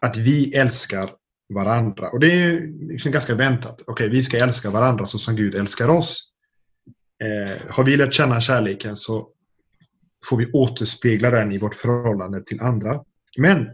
att 0.00 0.16
vi 0.16 0.54
älskar 0.54 1.10
varandra. 1.54 2.10
Och 2.10 2.20
det 2.20 2.32
är 2.32 2.60
liksom 2.88 3.12
ganska 3.12 3.34
väntat. 3.34 3.80
Okej, 3.80 3.92
okay, 3.92 4.08
vi 4.08 4.22
ska 4.22 4.38
älska 4.38 4.70
varandra 4.70 5.04
så 5.04 5.18
som 5.18 5.36
Gud 5.36 5.54
älskar 5.54 5.88
oss. 5.88 6.32
Eh, 7.24 7.70
har 7.70 7.84
vi 7.84 7.96
lärt 7.96 8.14
känna 8.14 8.40
kärleken 8.40 8.96
så 8.96 9.28
får 10.28 10.36
vi 10.36 10.52
återspegla 10.52 11.30
den 11.30 11.52
i 11.52 11.58
vårt 11.58 11.74
förhållande 11.74 12.42
till 12.42 12.60
andra. 12.60 13.04
Men 13.36 13.68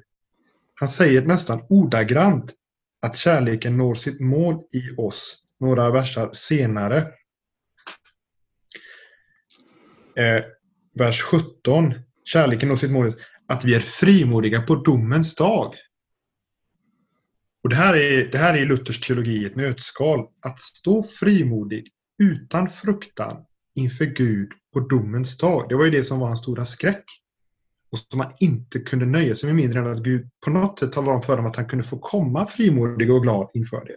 han 0.75 0.89
säger 0.89 1.23
nästan 1.23 1.67
ordagrant 1.69 2.55
att 3.03 3.17
kärleken 3.17 3.77
når 3.77 3.95
sitt 3.95 4.21
mål 4.21 4.63
i 4.73 4.97
oss 4.97 5.45
några 5.61 5.91
versar 5.91 6.31
senare. 6.33 6.99
Eh, 10.17 10.45
vers 10.95 11.23
17. 11.23 11.95
Kärleken 12.25 12.69
når 12.69 12.77
sitt 12.77 12.91
mål 12.91 13.13
att 13.49 13.65
vi 13.65 13.75
är 13.75 13.81
frimodiga 13.81 14.63
på 14.63 14.75
domens 14.75 15.35
dag. 15.35 15.75
Och 17.63 17.69
det 17.69 17.77
här 17.77 17.97
är, 17.97 18.29
det 18.33 18.39
här 18.39 18.55
är 18.55 18.67
Luthers 18.67 19.01
teologi 19.01 19.43
i 19.43 19.45
ett 19.45 19.57
nötskal. 19.57 20.29
Att 20.41 20.61
stå 20.61 21.03
frimodig 21.03 21.89
utan 22.19 22.69
fruktan 22.69 23.45
inför 23.75 24.05
Gud 24.05 24.53
på 24.73 24.81
domens 24.81 25.39
dag. 25.39 25.67
Det 25.69 25.75
var 25.75 25.85
ju 25.85 25.91
det 25.91 26.03
som 26.03 26.19
var 26.19 26.27
hans 26.27 26.39
stora 26.39 26.65
skräck. 26.65 27.05
Och 27.93 27.99
som 27.99 28.21
han 28.21 28.33
inte 28.39 28.79
kunde 28.79 29.07
nöja 29.07 29.35
sig 29.35 29.47
med 29.47 29.57
mindre 29.57 29.79
än 29.79 29.87
att 29.87 30.03
Gud 30.03 30.29
på 30.45 30.51
något 30.51 30.79
sätt 30.79 30.93
talade 30.93 31.13
om 31.13 31.23
för 31.23 31.33
honom 31.33 31.51
att 31.51 31.57
han 31.57 31.67
kunde 31.67 31.85
få 31.85 31.99
komma 31.99 32.47
frimodig 32.47 33.13
och 33.13 33.23
glad 33.23 33.51
inför 33.55 33.85
det. 33.85 33.97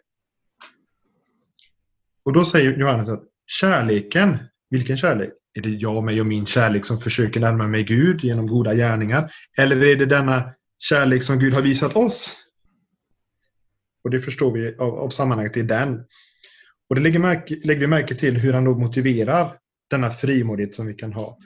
Och 2.23 2.33
då 2.33 2.45
säger 2.45 2.77
Johannes 2.77 3.09
att 3.09 3.23
kärleken, 3.47 4.37
vilken 4.69 4.97
kärlek? 4.97 5.29
Är 5.53 5.61
det 5.61 5.69
jag, 5.69 6.03
mig 6.03 6.21
och 6.21 6.27
min 6.27 6.45
kärlek 6.45 6.85
som 6.85 6.97
försöker 6.97 7.39
närma 7.39 7.67
mig 7.67 7.83
Gud 7.83 8.23
genom 8.23 8.47
goda 8.47 8.73
gärningar? 8.73 9.31
Eller 9.57 9.83
är 9.83 9.95
det 9.95 10.05
denna 10.05 10.53
kärlek 10.79 11.23
som 11.23 11.39
Gud 11.39 11.53
har 11.53 11.61
visat 11.61 11.95
oss? 11.95 12.37
Och 14.03 14.09
det 14.09 14.19
förstår 14.19 14.51
vi 14.51 14.75
av, 14.75 14.95
av 14.95 15.09
sammanhanget 15.09 15.57
i 15.57 15.61
den. 15.61 16.03
Och 16.89 16.95
det 16.95 17.01
lägger, 17.01 17.19
märke, 17.19 17.59
lägger 17.63 17.81
vi 17.81 17.87
märke 17.87 18.15
till 18.15 18.37
hur 18.37 18.53
han 18.53 18.63
då 18.63 18.77
motiverar 18.77 19.57
denna 19.89 20.09
frimodighet 20.09 20.75
som 20.75 20.87
vi 20.87 20.93
kan 20.93 21.13
ha. 21.13 21.37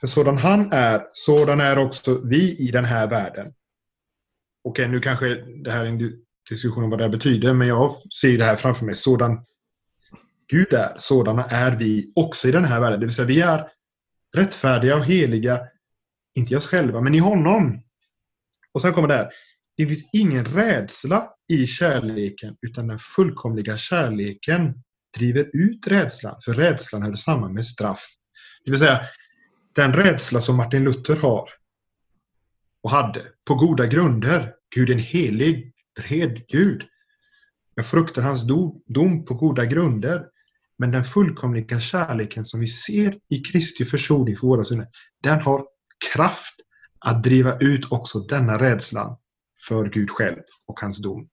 För 0.00 0.06
sådan 0.06 0.38
han 0.38 0.72
är, 0.72 1.02
sådan 1.12 1.60
är 1.60 1.78
också 1.78 2.20
vi 2.24 2.56
i 2.58 2.70
den 2.70 2.84
här 2.84 3.06
världen. 3.10 3.52
Okej, 4.64 4.88
nu 4.88 5.00
kanske 5.00 5.26
det 5.64 5.70
här 5.70 5.84
är 5.84 5.88
en 5.88 6.12
diskussion 6.48 6.84
om 6.84 6.90
vad 6.90 6.98
det 6.98 7.04
här 7.04 7.10
betyder, 7.10 7.54
men 7.54 7.68
jag 7.68 7.90
ser 8.20 8.38
det 8.38 8.44
här 8.44 8.56
framför 8.56 8.84
mig. 8.84 8.94
Sådan 8.94 9.44
Gud 10.48 10.72
är, 10.72 10.94
sådana 10.98 11.44
är 11.44 11.76
vi 11.76 12.12
också 12.14 12.48
i 12.48 12.52
den 12.52 12.64
här 12.64 12.80
världen. 12.80 13.00
Det 13.00 13.06
vill 13.06 13.14
säga, 13.14 13.26
vi 13.26 13.40
är 13.40 13.68
rättfärdiga 14.36 14.96
och 14.96 15.04
heliga, 15.04 15.60
inte 16.34 16.54
i 16.54 16.56
oss 16.56 16.66
själva, 16.66 17.00
men 17.00 17.14
i 17.14 17.18
honom. 17.18 17.82
Och 18.72 18.82
sen 18.82 18.92
kommer 18.92 19.08
det 19.08 19.14
här. 19.14 19.30
Det 19.76 19.86
finns 19.86 20.10
ingen 20.12 20.44
rädsla 20.44 21.30
i 21.48 21.66
kärleken, 21.66 22.56
utan 22.62 22.86
den 22.86 22.98
fullkomliga 22.98 23.76
kärleken 23.76 24.82
driver 25.16 25.50
ut 25.52 25.86
rädslan, 25.86 26.36
för 26.44 26.52
rädslan 26.52 27.02
hör 27.02 27.14
samman 27.14 27.54
med 27.54 27.66
straff. 27.66 28.04
Det 28.64 28.70
vill 28.70 28.80
säga, 28.80 29.00
den 29.74 29.92
rädsla 29.92 30.40
som 30.40 30.56
Martin 30.56 30.84
Luther 30.84 31.16
har 31.16 31.48
och 32.82 32.90
hade, 32.90 33.22
på 33.44 33.54
goda 33.54 33.86
grunder. 33.86 34.54
Gud 34.74 34.90
är 34.90 34.94
en 34.94 34.98
helig, 34.98 35.72
bred 35.96 36.46
Gud. 36.48 36.82
Jag 37.74 37.86
fruktar 37.86 38.22
hans 38.22 38.46
dom 38.86 39.24
på 39.24 39.34
goda 39.34 39.64
grunder. 39.64 40.26
Men 40.78 40.90
den 40.90 41.04
fullkomliga 41.04 41.80
kärleken 41.80 42.44
som 42.44 42.60
vi 42.60 42.66
ser 42.66 43.18
i 43.28 43.38
Kristi 43.38 43.84
försoning 43.84 44.36
för 44.36 44.46
våra 44.46 44.64
synder, 44.64 44.88
den 45.22 45.40
har 45.40 45.66
kraft 46.12 46.54
att 46.98 47.22
driva 47.22 47.58
ut 47.58 47.92
också 47.92 48.18
denna 48.18 48.58
rädslan 48.58 49.16
för 49.68 49.88
Gud 49.88 50.10
själv 50.10 50.42
och 50.66 50.80
hans 50.80 51.02
dom. 51.02 51.28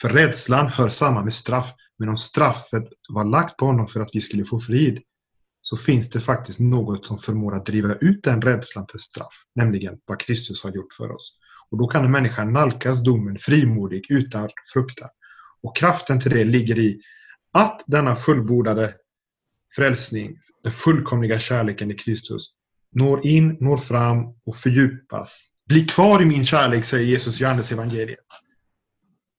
För 0.00 0.08
rädslan 0.08 0.68
hör 0.68 0.88
samman 0.88 1.24
med 1.24 1.32
straff, 1.32 1.74
men 1.98 2.08
om 2.08 2.16
straffet 2.16 2.84
var 3.08 3.24
lagt 3.24 3.56
på 3.56 3.66
honom 3.66 3.86
för 3.86 4.00
att 4.00 4.10
vi 4.12 4.20
skulle 4.20 4.44
få 4.44 4.58
frid, 4.58 4.98
så 5.62 5.76
finns 5.76 6.10
det 6.10 6.20
faktiskt 6.20 6.60
något 6.60 7.06
som 7.06 7.18
förmår 7.18 7.54
att 7.54 7.66
driva 7.66 7.94
ut 7.94 8.22
den 8.22 8.42
rädslan 8.42 8.86
för 8.90 8.98
straff, 8.98 9.44
nämligen 9.54 9.98
vad 10.06 10.20
Kristus 10.20 10.64
har 10.64 10.70
gjort 10.70 10.92
för 10.92 11.10
oss. 11.10 11.38
Och 11.70 11.78
då 11.78 11.86
kan 11.86 12.04
en 12.04 12.10
människa 12.10 12.44
nalkas 12.44 13.02
domen 13.02 13.38
frimodig 13.38 14.06
utan 14.08 14.48
fruktan. 14.72 15.08
Och 15.62 15.76
kraften 15.76 16.20
till 16.20 16.30
det 16.30 16.44
ligger 16.44 16.78
i 16.78 17.00
att 17.52 17.84
denna 17.86 18.16
fullbordade 18.16 18.94
frälsning, 19.76 20.38
den 20.62 20.72
fullkomliga 20.72 21.38
kärleken 21.38 21.90
i 21.90 21.94
Kristus, 21.94 22.50
når 22.92 23.26
in, 23.26 23.56
når 23.60 23.76
fram 23.76 24.18
och 24.46 24.56
fördjupas. 24.56 25.48
Bli 25.68 25.84
kvar 25.84 26.22
i 26.22 26.24
min 26.24 26.44
kärlek, 26.44 26.84
säger 26.84 27.06
Jesus 27.06 27.40
i 27.40 27.42
Johannes 27.42 27.72
evangeliet. 27.72 28.18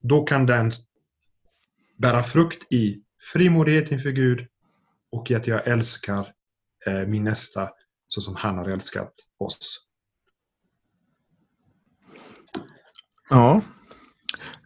Då 0.04 0.24
kan 0.24 0.45
den 0.45 0.72
bära 2.00 2.24
frukt 2.24 2.72
i 2.72 3.02
frimodighet 3.34 3.92
inför 3.92 4.12
Gud 4.12 4.48
och 5.12 5.32
i 5.32 5.36
att 5.36 5.48
jag 5.48 5.68
älskar 5.68 6.28
eh, 6.86 7.08
min 7.08 7.24
nästa 7.24 7.70
så 8.08 8.22
som 8.22 8.36
han 8.36 8.58
har 8.58 8.70
älskat 8.70 9.14
oss. 9.40 9.86
Ja. 13.30 13.62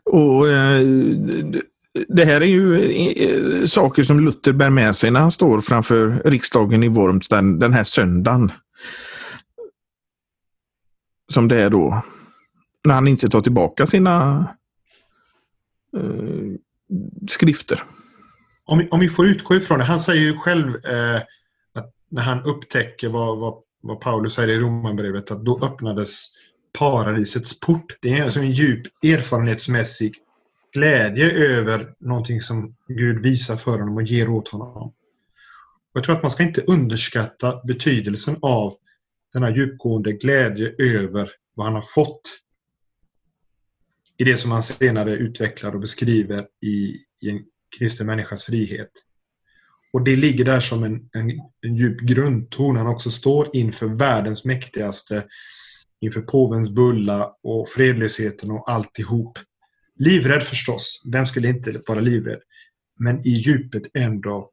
Och 0.04 0.48
eh, 0.48 0.82
det 2.08 2.26
här 2.26 2.42
är 2.42 2.46
ju 2.46 2.82
eh, 3.12 3.66
saker 3.66 4.04
som 4.04 4.20
Luther 4.20 4.52
bär 4.52 4.70
med 4.70 4.96
sig 4.96 5.12
när 5.12 5.20
han 5.20 5.32
står 5.32 5.62
framför 5.62 6.22
riksdagen 6.26 6.84
i 6.84 6.88
Worms 6.88 7.28
den, 7.28 7.60
den 7.60 7.74
här 7.74 7.84
söndagen. 7.84 8.52
Som 11.32 11.48
det 11.48 11.62
är 11.62 11.70
då. 11.70 12.04
När 12.84 12.94
han 12.94 13.08
inte 13.08 13.30
tar 13.30 13.42
tillbaka 13.42 13.86
sina 13.86 14.48
skrifter. 17.30 17.84
Om 18.66 18.78
vi, 18.78 18.88
om 18.90 19.00
vi 19.00 19.10
får 19.10 19.28
utgå 19.28 19.56
ifrån 19.56 19.80
det. 19.80 19.86
Han 19.86 20.00
säger 20.00 20.22
ju 20.22 20.38
själv 20.38 20.86
eh, 20.86 21.22
att 21.74 21.94
när 22.10 22.22
han 22.22 22.44
upptäcker 22.44 23.10
vad, 23.10 23.38
vad, 23.38 23.54
vad 23.82 24.02
Paulus 24.02 24.34
säger 24.34 24.50
i 24.50 24.60
Romarbrevet 24.60 25.32
att 25.32 25.46
då 25.46 25.60
öppnades 25.66 26.28
paradisets 26.80 27.60
port. 27.60 27.98
Det 28.02 28.20
är 28.20 28.24
alltså 28.24 28.40
en 28.40 28.52
djup 28.52 28.82
erfarenhetsmässig 29.04 30.16
glädje 30.74 31.32
över 31.32 31.94
någonting 32.00 32.42
som 32.42 32.76
Gud 32.88 33.24
visar 33.24 33.56
för 33.56 33.72
honom 33.72 33.96
och 33.96 34.04
ger 34.04 34.30
åt 34.30 34.48
honom. 34.48 34.94
Och 35.94 35.98
jag 35.98 36.04
tror 36.04 36.16
att 36.16 36.22
man 36.22 36.32
ska 36.32 36.44
inte 36.44 36.62
underskatta 36.62 37.62
betydelsen 37.64 38.38
av 38.42 38.74
denna 39.34 39.56
djupgående 39.56 40.12
glädje 40.12 40.74
över 40.78 41.32
vad 41.56 41.66
han 41.66 41.76
har 41.76 41.86
fått 41.96 42.22
i 44.18 44.24
det 44.24 44.38
som 44.38 44.52
han 44.52 44.64
senare 44.64 45.16
utvecklar 45.16 45.74
och 45.74 45.82
beskriver 45.82 46.48
i, 46.62 46.98
i 47.22 47.30
en 47.30 47.44
kristen 47.78 48.08
människas 48.08 48.44
frihet. 48.44 48.92
Och 49.94 50.04
det 50.04 50.16
ligger 50.16 50.46
där 50.46 50.60
som 50.60 50.84
en, 50.84 51.10
en, 51.14 51.32
en 51.62 51.76
djup 51.76 52.02
grundton. 52.02 52.76
Han 52.76 52.88
också 52.88 53.12
står 53.12 53.50
inför 53.56 53.88
världens 53.88 54.46
mäktigaste, 54.46 55.26
inför 56.00 56.22
påvens 56.22 56.70
bulla 56.70 57.36
och 57.44 57.70
fredlösheten 57.70 58.52
och 58.52 58.72
alltihop. 58.72 59.40
Livrädd 59.96 60.44
förstås. 60.44 61.02
Vem 61.12 61.26
skulle 61.26 61.50
inte 61.50 61.82
vara 61.88 62.00
livrädd? 62.00 62.42
Men 63.00 63.28
i 63.28 63.30
djupet 63.30 63.84
ändå 63.94 64.52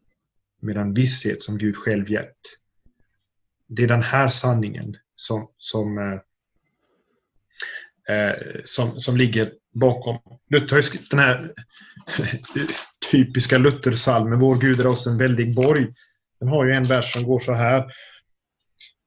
med 0.63 0.77
den 0.77 0.95
visshet 0.95 1.43
som 1.43 1.59
Gud 1.59 1.77
själv 1.77 2.11
gett. 2.11 2.37
Det 3.69 3.83
är 3.83 3.89
den 3.89 4.03
här 4.03 4.29
sanningen 4.29 4.97
som, 5.15 5.49
som, 5.59 5.99
eh 5.99 6.21
Eh, 8.11 8.61
som, 8.65 9.01
som 9.01 9.17
ligger 9.17 9.53
bakom. 9.75 10.19
Luther 10.51 10.75
har 10.75 10.83
skrivit 10.83 11.11
den 11.11 11.19
här 11.19 11.53
typiska 13.11 13.59
Luthersalmen 13.59 14.39
Vår 14.39 14.57
Gud 14.57 14.81
är 14.81 14.87
oss 14.87 15.07
en 15.07 15.19
väldig 15.19 15.55
borg. 15.55 15.87
Den 16.41 16.49
har 16.49 16.65
ju 16.65 16.73
en 16.73 16.85
vers 16.85 17.13
som 17.13 17.23
går 17.23 17.39
så 17.39 17.53
här. 17.53 17.85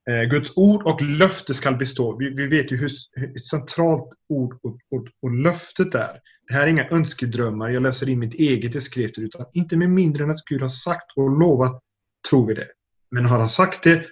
Eh, 0.09 0.23
Guds 0.29 0.51
ord 0.55 0.83
och 0.83 1.01
löfte 1.01 1.53
skall 1.53 1.77
bestå. 1.77 2.17
Vi, 2.17 2.29
vi 2.29 2.47
vet 2.47 2.71
ju 2.71 2.77
hur, 2.77 2.91
hur 3.11 3.37
centralt 3.37 4.09
ord 4.29 4.53
och, 4.63 4.77
och, 4.91 5.07
och, 5.21 5.31
löftet 5.31 5.95
är. 5.95 6.19
Det 6.47 6.53
här 6.53 6.63
är 6.63 6.67
inga 6.67 6.89
önskedrömmar, 6.89 7.69
jag 7.69 7.83
läser 7.83 8.09
in 8.09 8.19
mitt 8.19 8.33
eget 8.33 8.75
i 8.75 8.81
skriften, 8.81 9.23
utan 9.23 9.45
inte 9.53 9.77
med 9.77 9.89
mindre 9.89 10.23
än 10.23 10.31
att 10.31 10.45
Gud 10.45 10.61
har 10.61 10.69
sagt 10.69 11.05
och 11.15 11.39
lovat 11.39 11.81
tror 12.29 12.47
vi 12.47 12.53
det. 12.53 12.67
Men 13.11 13.25
har 13.25 13.39
han 13.39 13.49
sagt 13.49 13.83
det, 13.83 14.05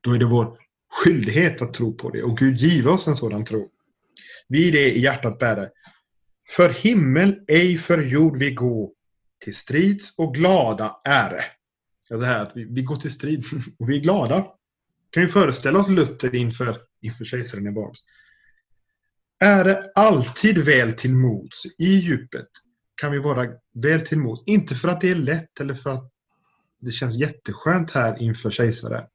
då 0.00 0.14
är 0.14 0.18
det 0.18 0.24
vår 0.24 0.58
skyldighet 0.92 1.62
att 1.62 1.74
tro 1.74 1.94
på 1.94 2.10
det. 2.10 2.22
Och 2.22 2.38
Gud 2.38 2.56
give 2.56 2.90
oss 2.90 3.08
en 3.08 3.16
sådan 3.16 3.44
tro. 3.44 3.70
Vi 4.48 4.70
det 4.70 4.92
i 4.92 5.00
hjärtat 5.00 5.38
bära. 5.38 5.68
För 6.56 6.68
himmel, 6.68 7.40
ej 7.48 7.76
för 7.76 8.02
jord 8.02 8.36
vi 8.36 8.50
gå, 8.50 8.92
till 9.44 9.54
strids 9.54 10.18
och 10.18 10.34
glada 10.34 11.00
äre. 11.04 11.44
Ja, 12.08 12.16
det 12.16 12.26
här 12.26 12.42
att 12.42 12.52
vi, 12.54 12.64
vi 12.64 12.82
går 12.82 12.96
till 12.96 13.10
strid 13.10 13.44
och 13.78 13.90
vi 13.90 13.96
är 13.96 14.00
glada. 14.00 14.46
Kan 15.10 15.22
ju 15.22 15.28
föreställa 15.28 15.78
oss 15.78 15.88
Luther 15.88 16.34
inför, 16.34 16.80
inför 17.00 17.24
kejsaren 17.24 17.66
i 17.66 17.70
Worms. 17.70 18.04
Är 19.40 19.90
alltid 19.94 20.58
väl 20.58 20.92
till 20.92 21.14
mods 21.14 21.66
i 21.78 21.94
djupet 21.94 22.48
kan 22.94 23.12
vi 23.12 23.18
vara 23.18 23.48
väl 23.74 24.00
till 24.00 24.18
mods. 24.18 24.42
Inte 24.46 24.74
för 24.74 24.88
att 24.88 25.00
det 25.00 25.10
är 25.10 25.14
lätt 25.14 25.60
eller 25.60 25.74
för 25.74 25.90
att 25.90 26.12
det 26.80 26.90
känns 26.90 27.16
jätteskönt 27.16 27.90
här 27.90 28.22
inför 28.22 28.50
kejsaren. 28.50 29.06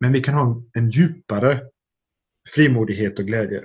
Men 0.00 0.12
vi 0.12 0.20
kan 0.20 0.34
ha 0.34 0.62
en 0.72 0.90
djupare 0.90 1.62
frimodighet 2.54 3.18
och 3.18 3.24
glädje. 3.24 3.64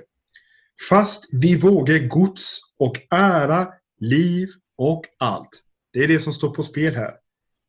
Fast 0.88 1.28
vi 1.32 1.56
vågar 1.56 1.98
gods 1.98 2.60
och 2.78 2.96
ära, 3.10 3.68
liv 4.00 4.48
och 4.76 5.04
allt. 5.18 5.62
Det 5.92 6.04
är 6.04 6.08
det 6.08 6.20
som 6.20 6.32
står 6.32 6.50
på 6.50 6.62
spel 6.62 6.94
här. 6.94 7.14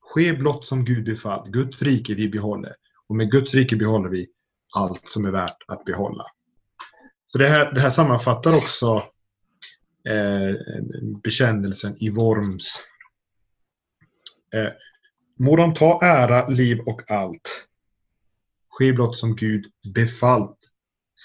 Ske 0.02 0.34
blott 0.34 0.66
som 0.66 0.86
Gud 0.86 1.06
befallt. 1.06 1.48
Guds 1.48 1.82
rike 1.82 2.14
vi 2.14 2.30
behåller. 2.30 2.76
Och 3.08 3.16
med 3.16 3.32
Guds 3.32 3.54
rike 3.54 3.76
behåller 3.76 4.10
vi 4.10 4.28
allt 4.76 5.08
som 5.08 5.26
är 5.26 5.32
värt 5.32 5.58
att 5.68 5.86
behålla. 5.86 6.24
Så 7.26 7.38
det 7.38 7.48
här, 7.48 7.74
det 7.74 7.82
här 7.82 7.90
sammanfattar 7.90 8.56
också 8.56 9.04
eh, 10.10 10.56
bekännelsen 11.24 11.96
i 12.00 12.10
Worms. 12.10 12.80
Eh, 14.54 14.72
må 15.40 15.56
de 15.56 15.74
ta 15.74 16.02
ära, 16.04 16.48
liv 16.48 16.80
och 16.80 17.12
allt. 17.12 17.68
Ske 18.70 18.94
blott 18.94 19.18
som 19.18 19.36
Gud 19.36 19.66
befallt. 19.94 20.58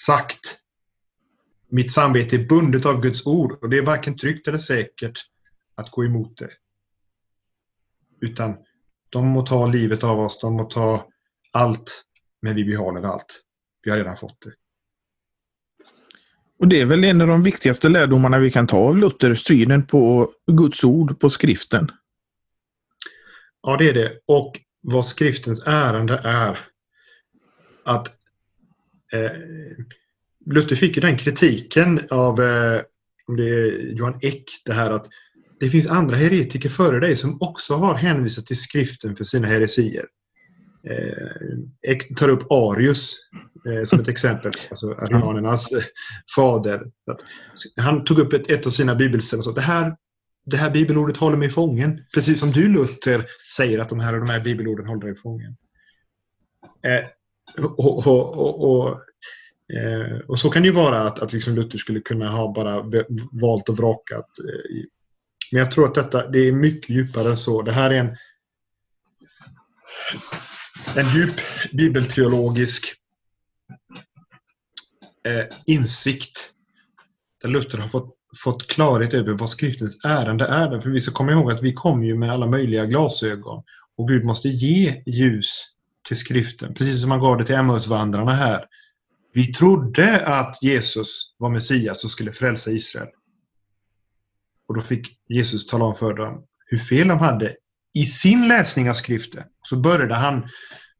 Sagt. 0.06 0.63
Mitt 1.74 1.92
samvete 1.92 2.36
är 2.36 2.46
bundet 2.46 2.86
av 2.86 3.00
Guds 3.00 3.26
ord 3.26 3.58
och 3.62 3.70
det 3.70 3.78
är 3.78 3.82
varken 3.82 4.16
tryggt 4.16 4.48
eller 4.48 4.58
säkert 4.58 5.18
att 5.74 5.90
gå 5.90 6.04
emot 6.04 6.36
det. 6.36 6.50
Utan 8.20 8.56
de 9.08 9.26
må 9.26 9.46
ta 9.46 9.66
livet 9.66 10.04
av 10.04 10.20
oss, 10.20 10.40
de 10.40 10.54
må 10.54 10.64
ta 10.64 11.08
allt, 11.52 12.04
men 12.42 12.56
vi 12.56 12.64
behåller 12.64 13.02
allt. 13.02 13.40
Vi 13.82 13.90
har 13.90 13.98
redan 13.98 14.16
fått 14.16 14.40
det. 14.40 14.52
Och 16.58 16.68
Det 16.68 16.80
är 16.80 16.86
väl 16.86 17.04
en 17.04 17.20
av 17.20 17.28
de 17.28 17.42
viktigaste 17.42 17.88
lärdomarna 17.88 18.38
vi 18.38 18.50
kan 18.50 18.66
ta 18.66 18.76
av 18.76 18.96
Luther, 18.96 19.34
synen 19.34 19.86
på 19.86 20.32
Guds 20.46 20.84
ord, 20.84 21.20
på 21.20 21.30
skriften. 21.30 21.90
Ja, 23.62 23.76
det 23.76 23.88
är 23.88 23.94
det. 23.94 24.18
Och 24.26 24.60
vad 24.80 25.06
skriftens 25.06 25.66
ärende 25.66 26.20
är. 26.24 26.58
Att 27.84 28.08
eh, 29.12 29.30
Luther 30.46 30.76
fick 30.76 30.96
ju 30.96 31.00
den 31.00 31.16
kritiken 31.16 32.00
av 32.10 32.42
eh, 32.42 32.80
om 33.26 33.36
det 33.36 33.48
är 33.48 33.96
Johan 33.96 34.18
Eck, 34.22 34.44
det 34.64 34.72
här 34.72 34.90
att 34.90 35.08
det 35.60 35.70
finns 35.70 35.86
andra 35.86 36.16
heretiker 36.16 36.68
före 36.68 37.00
dig 37.00 37.16
som 37.16 37.42
också 37.42 37.74
har 37.74 37.94
hänvisat 37.94 38.46
till 38.46 38.60
skriften 38.60 39.16
för 39.16 39.24
sina 39.24 39.46
heresier. 39.46 40.06
Eh, 40.88 41.96
tar 42.16 42.28
upp 42.28 42.50
Arius 42.50 43.14
eh, 43.68 43.84
som 43.84 44.00
ett 44.00 44.08
exempel, 44.08 44.52
alltså 44.70 44.92
arianernas 44.92 45.72
eh, 45.72 45.82
fader. 46.36 46.82
han 47.76 48.04
tog 48.04 48.18
upp 48.18 48.32
ett, 48.32 48.50
ett 48.50 48.66
av 48.66 48.70
sina 48.70 48.94
bibelställen 48.94 49.38
och 49.40 49.44
sa 49.44 49.52
det 49.52 49.60
här, 49.60 49.96
det 50.46 50.56
här 50.56 50.70
bibelordet 50.70 51.16
håller 51.16 51.36
mig 51.36 51.48
fången. 51.48 52.00
Precis 52.14 52.40
som 52.40 52.50
du 52.50 52.68
Luther 52.68 53.26
säger 53.56 53.78
att 53.78 53.88
de 53.88 54.00
här 54.00 54.12
de 54.12 54.28
här 54.28 54.40
bibelorden 54.40 54.86
håller 54.86 55.06
dig 55.06 55.16
fången. 55.16 55.56
Eh, 56.82 57.04
och, 57.64 58.06
och, 58.06 58.36
och, 58.36 58.70
och, 58.70 59.00
eh, 59.72 60.18
och, 60.18 60.38
så 60.38 60.50
kan 60.50 60.62
det 60.62 60.68
ju 60.68 60.74
vara 60.74 61.00
att, 61.00 61.18
att 61.18 61.32
liksom 61.32 61.54
Luther 61.54 61.78
skulle 61.78 62.00
kunna 62.00 62.30
ha 62.30 62.52
bara 62.52 62.82
valt 63.42 63.68
och 63.68 63.78
vrakat. 63.78 64.38
Eh, 64.38 64.84
men 65.52 65.58
jag 65.60 65.70
tror 65.70 65.86
att 65.86 65.94
detta 65.94 66.28
det 66.28 66.38
är 66.38 66.52
mycket 66.52 66.90
djupare 66.90 67.28
än 67.28 67.36
så. 67.36 67.62
Det 67.62 67.72
här 67.72 67.90
är 67.90 67.98
en 67.98 68.16
en 70.96 71.06
djup 71.14 71.34
bibelteologisk 71.72 72.94
eh, 75.26 75.44
insikt 75.66 76.50
där 77.42 77.48
Luther 77.48 77.78
har 77.78 77.88
fått, 77.88 78.16
fått 78.44 78.66
klarhet 78.66 79.14
över 79.14 79.32
vad 79.32 79.48
skriftens 79.48 80.04
ärende 80.04 80.46
är. 80.46 80.80
För 80.80 80.90
vi 80.90 81.00
ska 81.00 81.12
komma 81.12 81.32
ihåg 81.32 81.52
att 81.52 81.62
vi 81.62 81.72
kommer 81.72 82.06
ju 82.06 82.18
med 82.18 82.30
alla 82.30 82.46
möjliga 82.46 82.86
glasögon 82.86 83.62
och 83.96 84.08
Gud 84.08 84.24
måste 84.24 84.48
ge 84.48 85.02
ljus 85.06 85.64
till 86.08 86.16
skriften, 86.16 86.74
precis 86.74 87.00
som 87.00 87.10
han 87.10 87.20
gav 87.20 87.38
det 87.38 87.44
till 87.44 87.54
Emmausvandrarna 87.54 88.34
här. 88.34 88.66
Vi 89.34 89.52
trodde 89.52 90.26
att 90.26 90.62
Jesus 90.62 91.34
var 91.38 91.50
Messias 91.50 92.04
och 92.04 92.10
skulle 92.10 92.32
frälsa 92.32 92.70
Israel. 92.70 93.08
Och 94.68 94.74
då 94.74 94.80
fick 94.80 95.18
Jesus 95.28 95.66
tala 95.66 95.84
om 95.84 95.94
för 95.94 96.14
dem 96.14 96.46
hur 96.66 96.78
fel 96.78 97.08
de 97.08 97.18
hade 97.18 97.56
i 97.94 98.04
sin 98.04 98.48
läsning 98.48 98.88
av 98.88 98.92
skriften. 98.92 99.44
Så 99.62 99.76
började 99.76 100.14
han 100.14 100.48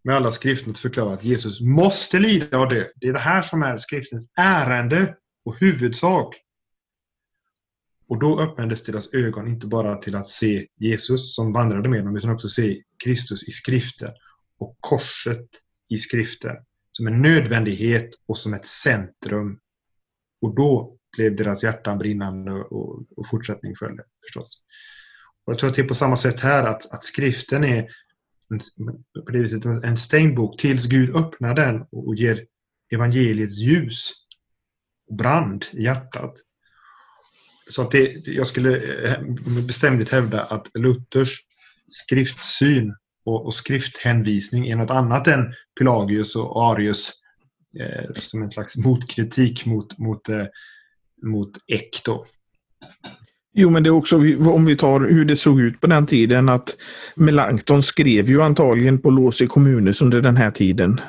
med 0.05 0.17
alla 0.17 0.31
skrifterna 0.31 0.71
att 0.71 0.79
förklara 0.79 1.15
att 1.15 1.25
Jesus 1.25 1.61
måste 1.61 2.19
lida 2.19 2.59
och 2.59 2.69
dö. 2.69 2.85
Det 2.97 3.09
är 3.09 3.13
det 3.13 3.19
här 3.19 3.43
som 3.43 3.63
är 3.63 3.77
skriftens 3.77 4.31
ärende 4.37 5.17
och 5.45 5.61
huvudsak. 5.61 6.35
Och 8.09 8.19
då 8.19 8.41
öppnades 8.41 8.83
deras 8.83 9.15
ögon 9.15 9.49
inte 9.49 9.67
bara 9.67 9.97
till 9.97 10.17
att 10.17 10.29
se 10.29 10.67
Jesus 10.77 11.35
som 11.35 11.53
vandrade 11.53 11.89
med 11.89 12.05
dem 12.05 12.17
utan 12.17 12.31
också 12.31 12.49
se 12.49 12.83
Kristus 13.05 13.49
i 13.49 13.51
skriften 13.51 14.11
och 14.59 14.77
korset 14.81 15.49
i 15.89 15.99
skriften 15.99 16.57
som 16.97 17.07
en 17.07 17.23
nödvändighet 17.23 18.11
och 18.27 18.39
som 18.39 18.55
ett 18.55 18.67
centrum. 18.67 19.59
Och 20.43 20.55
då 20.55 20.97
blev 21.17 21.37
deras 21.37 21.63
hjärtan 21.63 21.99
brinnande 21.99 22.53
och, 22.53 23.05
och 23.17 23.29
fortsättning 23.31 23.77
följde 23.77 24.05
förstås. 24.27 24.61
Och 25.45 25.53
jag 25.53 25.59
tror 25.59 25.71
att 25.71 25.77
det 25.77 25.83
är 25.83 25.89
på 25.89 25.95
samma 25.95 26.17
sätt 26.17 26.41
här 26.41 26.65
att, 26.65 26.93
att 26.93 27.05
skriften 27.05 27.65
är 27.65 27.89
en, 28.51 28.61
på 29.25 29.31
det 29.31 29.39
viset 29.39 29.65
en 29.65 29.97
stenbok 29.97 30.61
tills 30.61 30.87
Gud 30.87 31.17
öppnar 31.17 31.55
den 31.55 31.87
och 31.91 32.15
ger 32.15 32.47
evangeliets 32.95 33.59
ljus 33.59 34.11
och 35.09 35.17
brand 35.17 35.65
i 35.73 35.83
hjärtat. 35.83 36.35
så 37.71 37.83
att 37.83 37.91
det, 37.91 38.27
jag 38.27 38.47
skulle 38.47 38.77
eh, 39.05 39.23
bestämt 39.67 40.09
hävda 40.09 40.45
att 40.45 40.71
Luthers 40.75 41.41
skriftsyn 41.87 42.95
och, 43.25 43.47
och 43.47 43.55
skrifthänvisning 43.55 44.69
är 44.69 44.77
något 44.77 44.91
annat 44.91 45.29
än 45.29 45.55
Pelagius 45.79 46.37
och 46.37 46.65
Arius 46.65 47.13
eh, 47.81 48.15
som 48.17 48.43
en 48.43 48.51
slags 48.51 48.77
motkritik 48.77 49.67
mot, 49.67 49.99
mot, 49.99 50.29
eh, 50.29 50.47
mot 51.23 51.51
Eck. 51.69 52.01
Då. 52.05 52.27
Jo, 53.55 53.71
men 53.71 53.83
det 53.83 53.89
är 53.89 53.93
också 53.93 54.17
om 54.51 54.65
vi 54.65 54.77
tar 54.77 55.01
hur 55.01 55.25
det 55.25 55.37
såg 55.37 55.61
ut 55.61 55.81
på 55.81 55.87
den 55.87 56.07
tiden 56.07 56.49
att 56.49 56.77
Melanchthon 57.15 57.83
skrev 57.83 58.29
ju 58.29 58.43
antagligen 58.43 58.99
på 58.99 59.11
Låsi 59.11 59.47
kommunus 59.47 60.03
under 60.03 60.23
den 60.23 60.37
här 60.37 60.51
tiden. 60.51 61.01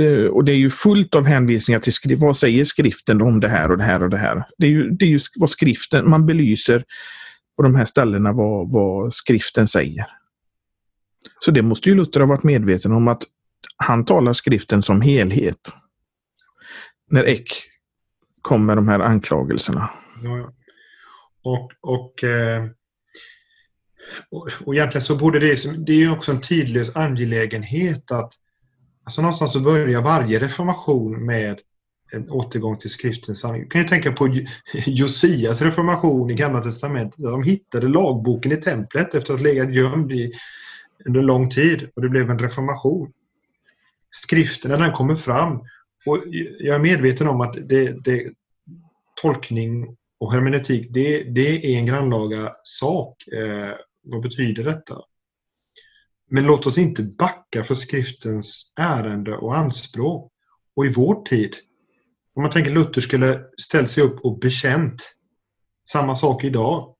Eh, 0.00 0.24
och 0.24 0.44
det 0.44 0.52
är 0.52 0.56
ju 0.56 0.70
fullt 0.70 1.14
av 1.14 1.24
hänvisningar 1.24 1.80
till 1.80 1.92
skrift. 1.92 2.22
Vad 2.22 2.36
säger 2.36 2.64
skriften 2.64 3.22
om 3.22 3.40
det 3.40 3.48
här 3.48 3.70
och 3.70 3.78
det 3.78 3.84
här 3.84 4.02
och 4.02 4.10
det 4.10 4.18
här? 4.18 4.44
Det 4.58 4.66
är 4.66 4.70
ju, 4.70 4.90
det 4.90 5.04
är 5.04 5.08
ju 5.08 5.20
vad 5.36 5.50
skriften, 5.50 6.10
man 6.10 6.26
belyser 6.26 6.84
på 7.56 7.62
de 7.62 7.74
här 7.74 7.84
ställena 7.84 8.32
vad, 8.32 8.72
vad 8.72 9.14
skriften 9.14 9.68
säger. 9.68 10.06
Så 11.38 11.50
det 11.50 11.62
måste 11.62 11.88
ju 11.88 11.94
Luther 11.94 12.20
ha 12.20 12.26
varit 12.26 12.42
medveten 12.42 12.92
om 12.92 13.08
att 13.08 13.22
han 13.76 14.04
talar 14.04 14.32
skriften 14.32 14.82
som 14.82 15.00
helhet. 15.00 15.72
När 17.10 17.24
Eck 17.24 17.48
kom 18.42 18.66
med 18.66 18.76
de 18.76 18.88
här 18.88 19.00
anklagelserna. 19.00 19.90
Ja, 20.22 20.52
och, 21.42 21.72
och, 21.80 22.24
eh, 22.24 22.66
och, 24.30 24.48
och 24.64 24.74
egentligen 24.74 25.02
så 25.02 25.16
borde 25.16 25.38
det, 25.38 25.86
det 25.86 25.92
är 25.92 25.96
ju 25.96 26.10
också 26.10 26.32
en 26.32 26.40
tidlös 26.40 26.96
angelägenhet 26.96 28.10
att 28.10 28.32
alltså 29.04 29.22
någonstans 29.22 29.52
så 29.52 29.60
börjar 29.60 30.02
varje 30.02 30.38
reformation 30.38 31.26
med 31.26 31.60
en 32.12 32.30
återgång 32.30 32.78
till 32.78 32.90
skriftens 32.90 33.40
sanning. 33.40 33.62
Du 33.62 33.68
kan 33.68 33.80
ju 33.80 33.88
tänka 33.88 34.12
på 34.12 34.38
Josias 34.86 35.62
reformation 35.62 36.30
i 36.30 36.34
Gamla 36.34 36.62
Testamentet. 36.62 37.22
där 37.22 37.30
De 37.30 37.42
hittade 37.42 37.88
lagboken 37.88 38.52
i 38.52 38.56
templet 38.56 39.14
efter 39.14 39.34
att 39.34 39.40
ha 39.40 39.46
legat 39.46 39.74
gömd 39.74 40.12
i, 40.12 40.32
under 41.06 41.22
lång 41.22 41.50
tid 41.50 41.90
och 41.96 42.02
det 42.02 42.08
blev 42.08 42.30
en 42.30 42.38
reformation. 42.38 43.12
Skriften, 44.10 44.70
när 44.70 44.78
den 44.78 44.92
kommer 44.92 45.16
fram, 45.16 45.60
och 46.06 46.24
jag 46.58 46.74
är 46.74 46.78
medveten 46.78 47.28
om 47.28 47.40
att 47.40 47.68
det, 47.68 48.04
det, 48.04 48.32
tolkning 49.22 49.96
och 50.18 50.32
hermeneutik, 50.32 50.88
det, 50.90 51.22
det 51.22 51.74
är 51.74 51.78
en 51.78 51.86
grannlaga 51.86 52.52
sak. 52.62 53.28
Eh, 53.28 53.74
vad 54.02 54.22
betyder 54.22 54.64
detta? 54.64 55.02
Men 56.30 56.46
låt 56.46 56.66
oss 56.66 56.78
inte 56.78 57.02
backa 57.02 57.64
för 57.64 57.74
skriftens 57.74 58.72
ärende 58.76 59.36
och 59.36 59.56
anspråk. 59.56 60.32
Och 60.76 60.86
i 60.86 60.92
vår 60.96 61.22
tid, 61.22 61.54
om 62.34 62.42
man 62.42 62.50
tänker 62.50 62.70
Luther 62.70 63.00
skulle 63.00 63.44
ställt 63.60 63.90
sig 63.90 64.02
upp 64.02 64.20
och 64.20 64.38
bekänt 64.38 65.14
samma 65.88 66.16
sak 66.16 66.44
idag. 66.44 66.94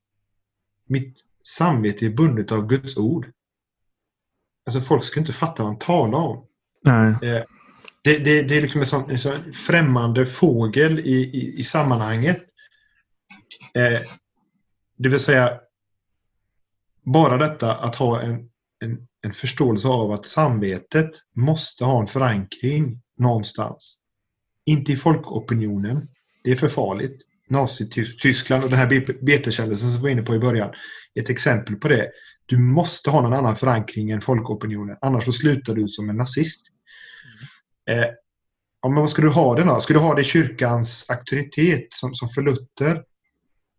Mitt 0.87 1.17
samvete 1.57 2.05
är 2.05 2.09
bundet 2.09 2.51
av 2.51 2.67
Guds 2.67 2.97
ord. 2.97 3.31
Alltså 4.65 4.81
folk 4.81 5.03
ska 5.03 5.19
inte 5.19 5.33
fatta 5.33 5.63
vad 5.63 5.71
han 5.71 5.79
talar 5.79 6.19
om. 6.19 6.45
Nej. 6.83 7.07
Eh, 7.07 7.43
det, 8.01 8.17
det, 8.17 8.41
det, 8.41 8.57
är 8.57 8.61
liksom 8.61 8.81
en 8.81 8.87
sån, 8.87 9.09
en 9.09 9.19
sån 9.19 9.53
främmande 9.53 10.25
fågel 10.25 10.99
i, 10.99 11.15
i, 11.15 11.59
i 11.59 11.63
sammanhanget. 11.63 12.43
Eh, 13.75 13.99
det 14.97 15.09
vill 15.09 15.19
säga, 15.19 15.59
bara 17.03 17.37
detta 17.37 17.75
att 17.75 17.95
ha 17.95 18.21
en, 18.21 18.49
en, 18.83 19.07
en 19.21 19.33
förståelse 19.33 19.87
av 19.87 20.11
att 20.11 20.25
samvetet 20.25 21.11
måste 21.35 21.85
ha 21.85 22.01
en 22.01 22.07
förankring 22.07 23.01
någonstans. 23.17 23.97
Inte 24.65 24.91
i 24.91 24.95
folkopinionen. 24.95 26.07
Det 26.43 26.51
är 26.51 26.55
för 26.55 26.67
farligt. 26.67 27.21
Nazityskland 27.49 28.63
och 28.63 28.69
den 28.69 28.79
här 28.79 29.23
betekändelsen 29.25 29.91
som 29.91 30.01
vi 30.01 30.03
var 30.03 30.09
inne 30.09 30.21
på 30.21 30.35
i 30.35 30.39
början 30.39 30.73
är 31.13 31.21
ett 31.21 31.29
exempel 31.29 31.75
på 31.75 31.87
det. 31.87 32.11
Du 32.45 32.57
måste 32.57 33.09
ha 33.09 33.21
någon 33.21 33.33
annan 33.33 33.55
förankring 33.55 34.09
än 34.09 34.21
folkopinionen, 34.21 34.97
annars 35.01 35.25
så 35.25 35.31
slutar 35.31 35.75
du 35.75 35.87
som 35.87 36.09
en 36.09 36.17
nazist. 36.17 36.67
Mm. 37.87 37.99
Eh, 37.99 38.09
ja, 38.81 38.89
men 38.89 38.99
vad 38.99 39.09
ska 39.09 39.21
du 39.21 39.29
ha 39.29 39.55
det 39.55 39.63
då? 39.63 39.79
Ska 39.79 39.93
du 39.93 39.99
ha 39.99 40.15
det 40.15 40.21
i 40.21 40.25
kyrkans 40.25 41.05
auktoritet 41.09 41.87
som, 41.93 42.15
som 42.15 42.29
för 42.29 42.41
Luther? 42.41 43.03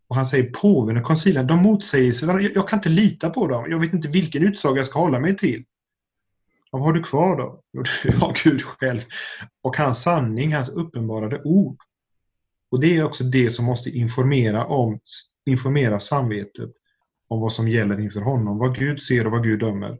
Och 0.08 0.16
han 0.16 0.26
säger 0.26 0.50
påven 0.50 0.96
och 0.96 1.02
koncilen, 1.02 1.46
de 1.46 1.58
motsäger 1.58 2.12
sig 2.12 2.28
jag, 2.28 2.42
jag 2.42 2.68
kan 2.68 2.78
inte 2.78 2.88
lita 2.88 3.30
på 3.30 3.46
dem. 3.46 3.70
Jag 3.70 3.80
vet 3.80 3.92
inte 3.92 4.08
vilken 4.08 4.42
utsaga 4.42 4.76
jag 4.76 4.86
ska 4.86 4.98
hålla 4.98 5.20
mig 5.20 5.36
till. 5.36 5.64
vad 6.70 6.82
har 6.82 6.92
du 6.92 7.02
kvar 7.02 7.36
då? 7.36 7.60
Jo, 7.72 7.82
du 8.02 8.16
har 8.16 8.36
Gud 8.44 8.62
själv 8.62 9.00
och 9.62 9.76
hans 9.76 10.02
sanning, 10.02 10.54
hans 10.54 10.68
uppenbarade 10.68 11.42
ord. 11.42 11.76
Och 12.70 12.80
det 12.80 12.96
är 12.96 13.04
också 13.04 13.24
det 13.24 13.50
som 13.50 13.64
måste 13.64 13.90
informera, 13.90 14.64
om, 14.64 15.00
informera 15.46 16.00
samvetet 16.00 16.70
om 17.28 17.40
vad 17.40 17.52
som 17.52 17.68
gäller 17.68 18.00
inför 18.00 18.20
honom, 18.20 18.58
vad 18.58 18.78
Gud 18.78 19.02
ser 19.02 19.26
och 19.26 19.32
vad 19.32 19.42
Gud 19.42 19.60
dömer. 19.60 19.98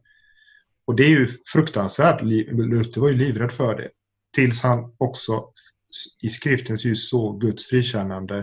Och 0.87 0.97
det 0.97 1.05
är 1.05 1.09
ju 1.09 1.27
fruktansvärt. 1.53 2.23
Luther 2.23 3.01
var 3.01 3.09
ju 3.09 3.15
livrädd 3.15 3.53
för 3.53 3.77
det. 3.77 3.91
Tills 4.35 4.63
han 4.63 4.95
också 4.99 5.45
i 6.23 6.29
skriftens 6.29 6.85
ljus 6.85 7.09
såg 7.09 7.41
Guds 7.41 7.67
frikännande 7.67 8.39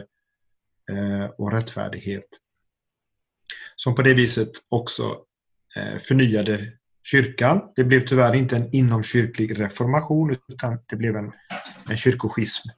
eh, 0.91 1.25
och 1.37 1.51
rättfärdighet. 1.51 2.27
Som 3.75 3.95
på 3.95 4.01
det 4.01 4.13
viset 4.13 4.51
också 4.69 5.25
eh, 5.75 5.99
förnyade 5.99 6.73
kyrkan. 7.03 7.61
Det 7.75 7.83
blev 7.83 8.05
tyvärr 8.05 8.35
inte 8.35 8.55
en 8.55 8.75
inomkyrklig 8.75 9.59
reformation 9.59 10.37
utan 10.47 10.79
det 10.87 10.95
blev 10.95 11.15
en, 11.15 11.31
en 11.89 11.97
kyrkoschism 11.97 12.69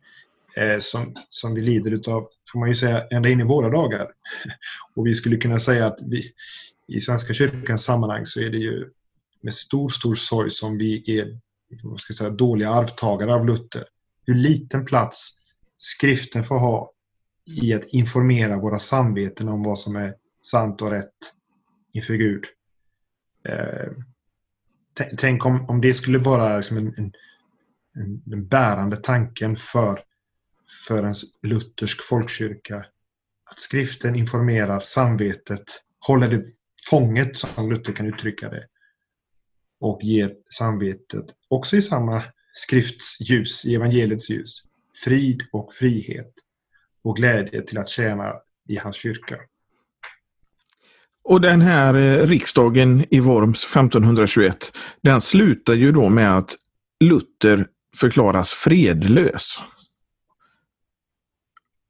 eh, 0.57 0.79
som, 0.79 1.15
som 1.29 1.55
vi 1.55 1.61
lider 1.61 1.91
utav, 1.91 2.27
får 2.51 2.59
man 2.59 2.69
ju 2.69 2.75
säga, 2.75 3.07
ända 3.07 3.29
in 3.29 3.39
i 3.39 3.43
våra 3.43 3.69
dagar. 3.69 4.07
Och 4.95 5.07
vi 5.07 5.13
skulle 5.13 5.37
kunna 5.37 5.59
säga 5.59 5.85
att 5.85 5.99
vi, 6.05 6.31
i 6.87 6.99
Svenska 6.99 7.33
kyrkans 7.33 7.83
sammanhang 7.83 8.25
så 8.25 8.39
är 8.39 8.49
det 8.49 8.57
ju 8.57 8.89
med 9.41 9.53
stor, 9.53 9.89
stor 9.89 10.15
sorg 10.15 10.49
som 10.49 10.77
vi 10.77 11.19
är 11.19 11.39
vad 11.83 11.99
ska 11.99 12.11
jag 12.11 12.17
säga, 12.17 12.29
dåliga 12.29 12.69
arvtagare 12.69 13.33
av 13.33 13.45
Luther. 13.45 13.83
Hur 14.25 14.35
liten 14.35 14.85
plats 14.85 15.43
skriften 15.77 16.43
får 16.43 16.59
ha 16.59 16.91
i 17.45 17.73
att 17.73 17.85
informera 17.85 18.57
våra 18.57 18.79
samveten 18.79 19.49
om 19.49 19.63
vad 19.63 19.79
som 19.79 19.95
är 19.95 20.13
sant 20.41 20.81
och 20.81 20.91
rätt 20.91 21.33
inför 21.93 22.13
Gud. 22.13 22.43
Eh, 23.47 23.91
tänk 25.17 25.45
om, 25.45 25.69
om 25.69 25.81
det 25.81 25.93
skulle 25.93 26.17
vara 26.17 26.57
liksom 26.57 26.77
en, 26.77 26.93
en, 26.97 27.11
en, 27.95 28.21
den 28.25 28.47
bärande 28.47 28.97
tanken 28.97 29.55
för, 29.55 29.99
för 30.87 31.03
en 31.03 31.15
luthersk 31.43 32.01
folkkyrka. 32.01 32.85
Att 33.51 33.59
skriften 33.59 34.15
informerar 34.15 34.79
samvetet, 34.79 35.63
håller 36.07 36.29
det 36.29 36.45
fånget 36.89 37.37
som 37.37 37.71
Luther 37.71 37.93
kan 37.93 38.05
uttrycka 38.05 38.49
det 38.49 38.67
och 39.79 39.99
ger 40.03 40.31
samvetet, 40.49 41.25
också 41.49 41.75
i 41.75 41.81
samma 41.81 42.23
skrifts 42.53 43.29
ljus, 43.29 43.65
i 43.65 43.75
evangeliets 43.75 44.29
ljus, 44.29 44.63
frid 45.03 45.41
och 45.51 45.73
frihet 45.73 46.33
och 47.03 47.15
glädje 47.15 47.61
till 47.61 47.77
att 47.77 47.89
tjäna 47.89 48.33
i 48.69 48.77
hans 48.77 48.95
kyrka. 48.95 49.37
Och 51.23 51.41
den 51.41 51.61
här 51.61 51.93
eh, 51.93 52.27
riksdagen 52.27 53.05
i 53.09 53.19
Worms 53.19 53.65
1521, 53.65 54.71
den 55.03 55.21
slutar 55.21 55.73
ju 55.73 55.91
då 55.91 56.09
med 56.09 56.37
att 56.37 56.55
Luther 56.99 57.67
förklaras 57.97 58.53
fredlös. 58.53 59.59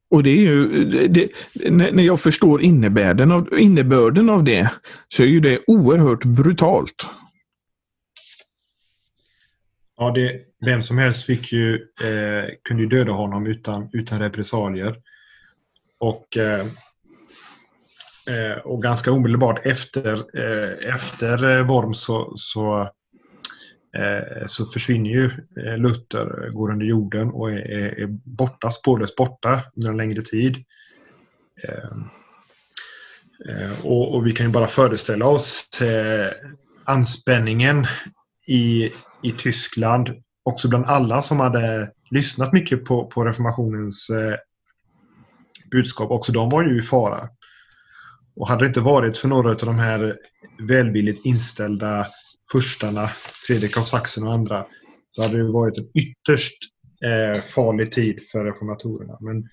Och 0.08 0.22
det 0.22 0.30
är 0.30 0.40
ju, 0.40 0.84
det, 1.08 1.30
när 1.70 2.02
jag 2.02 2.20
förstår 2.20 2.62
innebörden 2.62 3.32
av, 3.32 3.58
innebörden 3.58 4.30
av 4.30 4.44
det, 4.44 4.70
så 5.08 5.22
är 5.22 5.26
ju 5.26 5.40
det 5.40 5.60
oerhört 5.66 6.24
brutalt. 6.24 7.06
Ja, 9.96 10.10
det, 10.10 10.40
vem 10.64 10.82
som 10.82 10.98
helst 10.98 11.24
fick 11.24 11.52
ju, 11.52 11.74
eh, 11.74 12.50
kunde 12.62 12.82
ju 12.82 12.88
döda 12.88 13.12
honom 13.12 13.46
utan, 13.46 13.90
utan 13.92 14.18
repressalier. 14.18 14.96
Och, 15.98 16.36
eh, 16.36 16.66
eh 18.28 18.58
och 18.64 18.82
ganska 18.82 19.12
omedelbart 19.12 19.66
efter, 19.66 20.12
eh, 20.12 20.94
efter 20.94 21.62
Worms 21.62 22.00
så, 22.00 22.32
så, 22.36 22.90
Eh, 23.98 24.46
så 24.46 24.66
försvinner 24.66 25.10
ju 25.10 25.24
eh, 25.64 25.78
Luther, 25.78 26.44
eh, 26.44 26.52
går 26.52 26.72
under 26.72 26.86
jorden 26.86 27.30
och 27.30 27.52
är, 27.52 28.00
är 28.00 28.06
borta, 28.24 28.70
spårlöst 28.70 29.16
borta 29.16 29.62
under 29.76 29.90
en 29.90 29.96
längre 29.96 30.22
tid. 30.22 30.64
Ehm, 31.62 32.04
och, 33.82 34.14
och, 34.14 34.26
vi 34.26 34.32
kan 34.32 34.46
ju 34.46 34.52
bara 34.52 34.66
föreställa 34.66 35.26
oss 35.26 35.68
anspänningen 36.84 37.86
i, 38.46 38.90
i 39.22 39.32
Tyskland, 39.38 40.10
också 40.42 40.68
bland 40.68 40.84
alla 40.84 41.22
som 41.22 41.40
hade 41.40 41.90
lyssnat 42.10 42.52
mycket 42.52 42.84
på, 42.84 43.06
på 43.06 43.24
reformationens 43.24 44.10
eh, 44.10 44.36
budskap, 45.70 46.10
också 46.10 46.32
de 46.32 46.48
var 46.48 46.62
ju 46.62 46.78
i 46.78 46.82
fara. 46.82 47.28
Och 48.36 48.48
hade 48.48 48.64
det 48.64 48.68
inte 48.68 48.80
varit 48.80 49.18
för 49.18 49.28
några 49.28 49.50
av 49.50 49.56
de 49.56 49.78
här 49.78 50.16
välvilligt 50.68 51.26
inställda 51.26 52.06
furstarna, 52.52 53.08
Fredrik 53.46 53.76
av 53.76 53.82
Sachsen 53.82 54.24
och 54.24 54.32
andra, 54.32 54.66
så 55.12 55.22
hade 55.22 55.36
det 55.36 55.52
varit 55.52 55.78
en 55.78 55.88
ytterst 55.94 56.58
eh, 57.04 57.42
farlig 57.42 57.92
tid 57.92 58.20
för 58.32 58.44
reformatorerna. 58.44 59.18
Men 59.20 59.48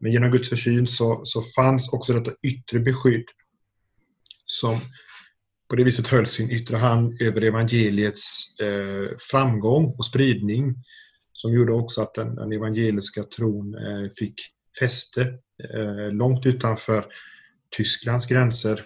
Men 0.00 0.12
genom 0.12 0.30
Guds 0.30 0.48
försyn 0.48 0.86
så, 0.86 1.20
så 1.24 1.42
fanns 1.42 1.92
också 1.92 2.12
detta 2.12 2.36
yttre 2.42 2.78
beskydd 2.78 3.24
som 4.46 4.80
på 5.68 5.76
det 5.76 5.84
viset 5.84 6.06
höll 6.06 6.26
sin 6.26 6.50
yttre 6.50 6.76
hand 6.76 7.22
över 7.22 7.42
evangeliets 7.42 8.58
eh, 8.60 9.16
framgång 9.30 9.94
och 9.98 10.04
spridning 10.04 10.74
som 11.32 11.52
gjorde 11.52 11.72
också 11.72 12.02
att 12.02 12.14
den, 12.14 12.34
den 12.34 12.52
evangeliska 12.52 13.22
tron 13.22 13.74
eh, 13.74 14.10
fick 14.16 14.34
fäste 14.80 15.22
eh, 15.74 16.10
långt 16.12 16.46
utanför 16.46 17.06
Tysklands 17.76 18.26
gränser. 18.26 18.84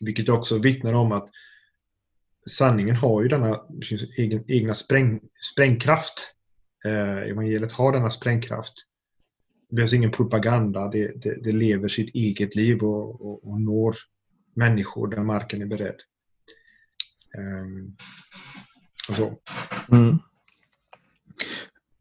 Vilket 0.00 0.28
också 0.28 0.58
vittnar 0.58 0.94
om 0.94 1.12
att 1.12 1.28
sanningen 2.50 2.96
har 2.96 3.22
ju 3.22 3.28
denna 3.28 3.60
egen, 4.16 4.44
egna 4.48 4.74
spräng, 4.74 5.20
sprängkraft. 5.52 6.34
Eh, 6.84 7.30
evangeliet 7.30 7.72
har 7.72 7.92
denna 7.92 8.10
sprängkraft. 8.10 8.74
Det 9.70 9.76
behövs 9.76 9.92
ingen 9.92 10.10
propaganda, 10.10 10.88
det, 10.88 11.22
det, 11.22 11.42
det 11.44 11.52
lever 11.52 11.88
sitt 11.88 12.14
eget 12.14 12.54
liv 12.54 12.82
och, 12.82 13.20
och, 13.20 13.48
och, 13.48 13.60
når 13.60 13.96
människor 14.56 15.08
där 15.08 15.22
marken 15.22 15.62
är 15.62 15.66
beredd. 15.66 15.96
Eh, 17.36 17.66
och 19.08 19.14
så. 19.14 19.38
Mm. 19.92 20.18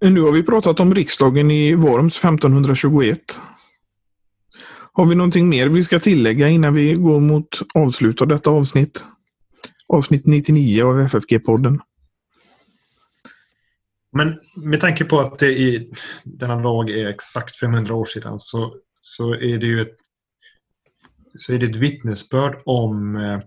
Nu 0.01 0.21
har 0.21 0.31
vi 0.31 0.43
pratat 0.43 0.79
om 0.79 0.95
riksdagen 0.95 1.51
i 1.51 1.75
Worms 1.75 2.17
1521. 2.17 3.19
Har 4.95 5.05
vi 5.05 5.15
någonting 5.15 5.49
mer 5.49 5.67
vi 5.67 5.83
ska 5.83 5.99
tillägga 5.99 6.49
innan 6.49 6.73
vi 6.73 6.93
går 6.93 7.19
mot 7.19 7.47
avslut 7.73 8.21
av 8.21 8.27
detta 8.27 8.49
avsnitt? 8.49 9.03
Avsnitt 9.87 10.25
99 10.25 10.83
av 10.83 10.99
FFG-podden. 10.99 11.79
Men 14.11 14.39
med 14.55 14.81
tanke 14.81 15.05
på 15.05 15.19
att 15.19 15.39
det 15.39 15.59
i 15.59 15.91
denna 16.23 16.61
dag 16.61 16.89
är 16.89 17.07
exakt 17.07 17.59
500 17.59 17.95
år 17.95 18.05
sedan 18.05 18.39
så, 18.39 18.75
så 18.99 19.33
är 19.33 19.57
det 19.57 19.65
ju 19.65 19.81
ett, 19.81 19.95
så 21.35 21.53
är 21.53 21.59
det 21.59 21.65
ett 21.65 21.75
vittnesbörd 21.75 22.61
om 22.65 23.15
eh, 23.15 23.39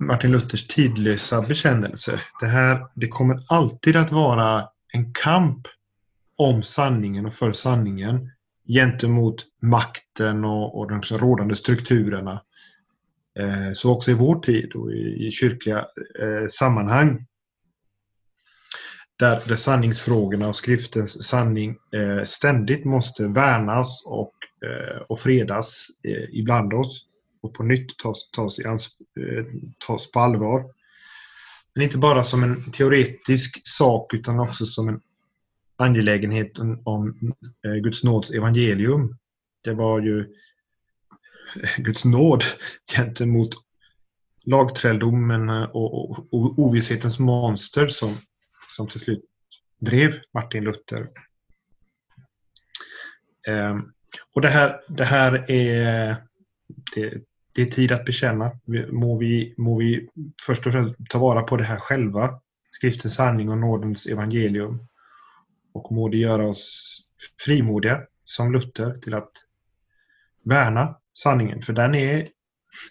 Martin 0.00 0.32
Luthers 0.32 0.66
tidlösa 0.66 1.42
bekännelse. 1.42 2.20
Det, 2.40 2.46
här, 2.46 2.86
det 2.94 3.08
kommer 3.08 3.40
alltid 3.48 3.96
att 3.96 4.12
vara 4.12 4.68
en 4.92 5.12
kamp 5.12 5.66
om 6.36 6.62
sanningen 6.62 7.26
och 7.26 7.34
för 7.34 7.52
sanningen 7.52 8.30
gentemot 8.68 9.46
makten 9.62 10.44
och, 10.44 10.78
och 10.78 10.88
de 10.88 11.00
rådande 11.02 11.54
strukturerna. 11.54 12.42
Eh, 13.38 13.72
så 13.72 13.92
också 13.92 14.10
i 14.10 14.14
vår 14.14 14.40
tid 14.40 14.72
och 14.72 14.92
i, 14.92 15.30
kyrkliga 15.30 15.78
eh, 16.20 16.46
sammanhang. 16.48 17.26
Där, 19.18 19.42
där 19.48 19.56
sanningsfrågorna 19.56 20.48
och 20.48 20.56
skriftens 20.56 21.28
sanning 21.28 21.76
eh, 21.94 22.24
ständigt 22.24 22.84
måste 22.84 23.26
värnas 23.26 24.02
och, 24.06 24.32
och 25.08 25.20
fredas 25.20 25.86
ibland 26.32 26.74
oss 26.74 27.06
och 27.42 27.54
på 27.54 27.62
nytt 27.62 27.98
tas, 27.98 28.30
tas, 28.30 28.58
i 28.58 28.64
ans, 28.64 28.88
tas 29.86 30.10
på 30.10 30.20
allvar. 30.20 30.64
Men 31.74 31.84
inte 31.84 31.98
bara 31.98 32.24
som 32.24 32.42
en 32.42 32.72
teoretisk 32.72 33.60
sak 33.64 34.14
utan 34.14 34.40
också 34.40 34.64
som 34.64 34.88
en 34.88 35.00
angelägenhet 35.76 36.58
om 36.84 37.34
Guds 37.82 38.04
nåds 38.04 38.30
evangelium. 38.30 39.18
Det 39.64 39.74
var 39.74 40.00
ju 40.00 40.34
Guds 41.76 42.04
nåd 42.04 42.44
gentemot 42.96 43.54
lagträldomen 44.44 45.50
och, 45.50 46.10
och, 46.10 46.18
och 46.32 46.58
ovisshetens 46.58 47.18
monster 47.18 47.86
som, 47.86 48.16
som 48.70 48.88
till 48.88 49.00
slut 49.00 49.24
drev 49.80 50.14
Martin 50.34 50.64
Luther. 50.64 51.08
Ehm, 53.46 53.92
och 54.34 54.40
det 54.40 54.48
här, 54.48 54.80
det 54.88 55.04
här 55.04 55.50
är 55.50 56.16
det, 56.94 57.14
det 57.52 57.62
är 57.62 57.66
tid 57.66 57.92
att 57.92 58.04
bekänna. 58.04 58.50
Må 58.88 59.18
vi, 59.18 59.54
må 59.56 59.78
vi 59.78 60.08
först 60.46 60.66
och 60.66 60.72
främst 60.72 60.98
ta 61.10 61.18
vara 61.18 61.42
på 61.42 61.56
det 61.56 61.64
här 61.64 61.78
själva. 61.78 62.40
Skriftens 62.70 63.14
sanning 63.14 63.48
och 63.48 63.58
nådens 63.58 64.06
evangelium. 64.06 64.88
Och 65.72 65.92
må 65.92 66.08
det 66.08 66.16
göra 66.16 66.46
oss 66.46 66.98
frimodiga 67.44 68.00
som 68.24 68.52
Luther 68.52 68.94
till 68.94 69.14
att 69.14 69.32
värna 70.42 70.96
sanningen. 71.14 71.62
För 71.62 71.72
den 71.72 71.94
är 71.94 72.28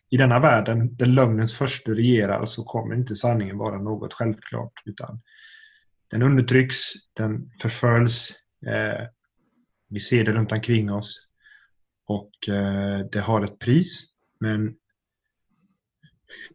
i 0.09 0.17
denna 0.17 0.39
världen 0.39 0.95
där 0.95 1.05
lögnens 1.05 1.53
första 1.53 1.91
regerar 1.91 2.45
så 2.45 2.63
kommer 2.63 2.95
inte 2.95 3.15
sanningen 3.15 3.57
vara 3.57 3.77
något 3.81 4.13
självklart 4.13 4.73
utan 4.85 5.21
den 6.11 6.21
undertrycks, 6.21 6.77
den 7.13 7.51
förföljs, 7.61 8.31
eh, 8.67 9.07
vi 9.89 9.99
ser 9.99 10.23
det 10.23 10.31
runt 10.31 10.51
omkring 10.51 10.91
oss 10.91 11.27
och 12.07 12.49
eh, 12.49 12.99
det 13.11 13.19
har 13.19 13.41
ett 13.41 13.59
pris 13.59 14.05
men 14.39 14.75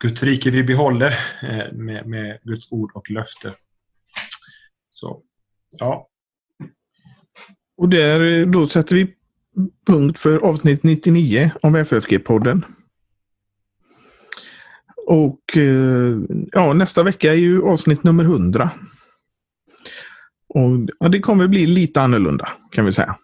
Guds 0.01 0.23
rike 0.23 0.51
vi 0.51 0.64
behåller 0.64 1.19
eh, 1.43 1.73
med, 1.73 2.07
med 2.07 2.39
Guds 2.43 2.73
ord 2.73 2.93
och 2.95 3.11
löfte. 3.11 3.55
Så, 4.91 5.23
ja. 5.71 6.09
Och 7.77 7.89
där, 7.89 8.21
eh, 8.21 8.47
då 8.47 8.66
sätter 8.66 8.95
vi 8.97 9.18
punkt 9.87 10.19
för 10.19 10.39
avsnitt 10.39 10.83
99 10.83 11.51
om 11.63 11.77
FFG-podden. 11.77 12.63
Och 15.07 15.57
eh, 15.57 16.19
ja, 16.53 16.73
nästa 16.73 17.03
vecka 17.03 17.33
är 17.33 17.37
ju 17.37 17.63
avsnitt 17.63 18.05
nummer 18.05 18.25
100. 18.25 18.71
Och 20.49 20.71
ja, 20.99 21.09
det 21.09 21.21
kommer 21.21 21.47
bli 21.47 21.67
lite 21.67 22.01
annorlunda 22.01 22.49
kan 22.71 22.85
vi 22.85 22.93
säga. 22.93 23.19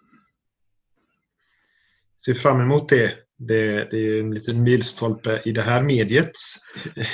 Ser 2.25 2.33
fram 2.33 2.61
emot 2.61 2.89
det. 2.89 3.13
Det, 3.37 3.87
det, 3.91 3.97
är 3.97 4.19
en 4.19 4.33
liten 4.33 4.63
milstolpe 4.63 5.41
i 5.45 5.51
det 5.51 5.61
här 5.61 5.83
mediets 5.83 6.55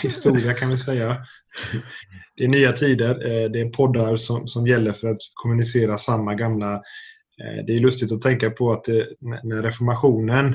historia 0.02 0.54
kan 0.54 0.70
vi 0.70 0.78
säga. 0.78 1.18
Det 2.38 2.44
är 2.44 2.48
nya 2.48 2.72
tider. 2.72 3.10
Eh, 3.10 3.52
det 3.52 3.62
är 3.62 3.70
poddar 3.70 4.16
som, 4.16 4.48
som 4.48 4.68
gäller 4.68 4.94
för 4.94 5.08
att 5.08 5.22
kommunicera 5.34 5.98
samma 5.98 6.36
gamla... 6.36 6.82
Eh, 7.44 7.66
det 7.66 7.76
är 7.76 7.80
lustigt 7.80 8.12
att 8.12 8.22
tänka 8.22 8.50
på 8.50 8.72
att 8.72 8.88
eh, 8.89 9.04
när 9.44 9.64
reformationen 9.64 10.54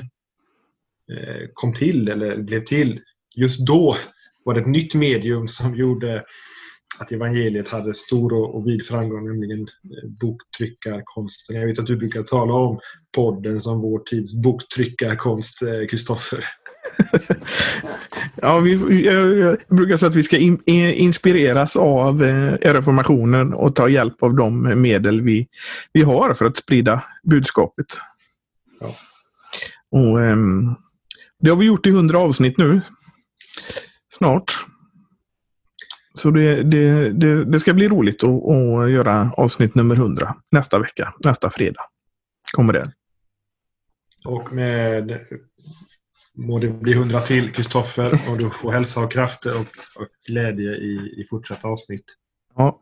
eh, 1.11 1.47
kom 1.53 1.73
till, 1.73 2.07
eller 2.07 2.37
blev 2.37 2.63
till, 2.63 3.01
just 3.35 3.67
då 3.67 3.97
var 4.45 4.53
det 4.53 4.59
ett 4.59 4.67
nytt 4.67 4.93
medium 4.93 5.47
som 5.47 5.75
gjorde 5.75 6.23
att 6.99 7.11
evangeliet 7.11 7.67
hade 7.67 7.93
stor 7.93 8.33
och, 8.33 8.55
och 8.55 8.67
vid 8.67 8.85
framgång, 8.85 9.25
nämligen 9.25 9.61
eh, 9.61 10.09
boktryckarkonsten. 10.21 11.55
Jag 11.55 11.67
vet 11.67 11.79
att 11.79 11.87
du 11.87 11.97
brukar 11.97 12.23
tala 12.23 12.53
om 12.53 12.79
podden 13.15 13.61
som 13.61 13.81
vår 13.81 13.99
tids 13.99 14.35
boktryckarkonst, 14.35 15.61
eh, 15.61 15.87
Kristoffer. 15.89 16.45
ja, 18.41 18.59
vi, 18.59 19.05
jag, 19.05 19.57
brukar 19.69 19.97
säga 19.97 20.09
att 20.09 20.15
vi 20.15 20.23
ska 20.23 20.37
in, 20.37 20.61
inspireras 20.65 21.75
av 21.75 22.23
eh, 22.23 22.53
reformationen 22.53 23.53
och 23.53 23.75
ta 23.75 23.89
hjälp 23.89 24.23
av 24.23 24.35
de 24.35 24.81
medel 24.81 25.21
vi, 25.21 25.47
vi 25.93 26.01
har 26.01 26.33
för 26.33 26.45
att 26.45 26.57
sprida 26.57 27.03
budskapet. 27.23 27.85
Ja. 28.79 28.95
Och, 29.91 30.21
eh, 30.21 30.37
det 31.39 31.49
har 31.49 31.57
vi 31.57 31.65
gjort 31.65 31.85
i 31.85 31.91
hundra 31.91 32.19
avsnitt 32.19 32.57
nu. 32.57 32.81
Snart. 34.13 34.65
Så 36.17 36.31
det, 36.31 36.63
det, 36.63 37.11
det, 37.11 37.45
det, 37.45 37.59
ska 37.59 37.73
bli 37.73 37.87
roligt 37.87 38.23
att, 38.23 38.29
att 38.29 38.91
göra 38.91 39.31
avsnitt 39.37 39.75
nummer 39.75 39.95
100 39.95 40.35
nästa 40.51 40.79
vecka, 40.79 41.13
nästa 41.23 41.49
fredag. 41.49 41.81
Kommer 42.51 42.73
det. 42.73 42.83
Och 44.25 44.53
med 44.53 45.19
må 46.35 46.59
det 46.59 46.69
bli 46.69 46.93
100 46.93 47.19
till 47.19 47.51
Kristoffer 47.51 48.19
och 48.29 48.37
du 48.37 48.49
får 48.49 48.71
hälsa 48.71 49.03
och 49.03 49.11
krafter 49.11 49.51
och, 49.51 50.01
och 50.01 50.07
glädje 50.29 50.71
i, 50.71 50.93
i 51.17 51.27
fortsatta 51.29 51.67
avsnitt. 51.67 52.05
Ja, 52.55 52.81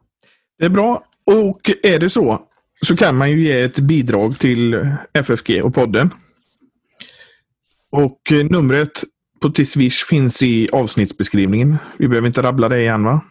det 0.60 0.66
är 0.66 0.70
bra. 0.70 1.04
Och 1.26 1.72
är 1.84 2.00
det 2.00 2.10
så 2.10 2.48
så 2.86 2.96
kan 2.96 3.18
man 3.18 3.32
ju 3.32 3.46
ge 3.46 3.62
ett 3.62 3.80
bidrag 3.80 4.40
till 4.40 4.88
FFG 5.14 5.62
och 5.64 5.74
podden. 5.74 6.10
Och 7.92 8.22
numret 8.50 9.04
Konto 9.46 9.56
till 9.56 9.68
Swish 9.68 10.06
finns 10.06 10.44
i 10.44 10.70
avsnittsbeskrivningen. 10.72 11.78
Vi 11.98 12.08
behöver 12.08 12.28
inte 12.28 12.42
rabbla 12.42 12.70
det 12.70 12.80
igen 12.80 13.04
va? 13.04 13.22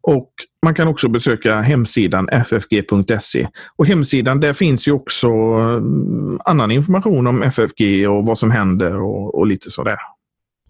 Och 0.00 0.30
man 0.64 0.74
kan 0.74 0.88
också 0.88 1.08
besöka 1.08 1.60
hemsidan 1.60 2.28
ffg.se. 2.28 3.48
Och 3.76 3.86
hemsidan 3.86 4.40
där 4.40 4.52
finns 4.52 4.88
ju 4.88 4.92
också 4.92 5.28
mm, 5.28 6.40
annan 6.44 6.70
information 6.70 7.26
om 7.26 7.42
FFG 7.42 8.08
och 8.08 8.26
vad 8.26 8.38
som 8.38 8.50
händer 8.50 9.00
och, 9.00 9.34
och 9.34 9.46
lite 9.46 9.70
sådär. 9.70 9.98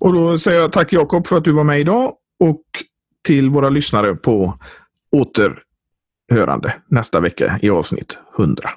Och 0.01 0.13
då 0.13 0.39
säger 0.39 0.61
jag 0.61 0.73
tack 0.73 0.93
Jakob 0.93 1.27
för 1.27 1.37
att 1.37 1.45
du 1.45 1.53
var 1.53 1.65
med 1.65 1.81
idag 1.81 2.13
och 2.41 2.63
till 3.27 3.51
våra 3.51 3.69
lyssnare 3.69 4.15
på 4.15 4.59
återhörande 5.13 6.75
nästa 6.89 7.21
vecka 7.21 7.59
i 7.63 7.71
avsnitt 7.71 8.19
100. 8.39 8.71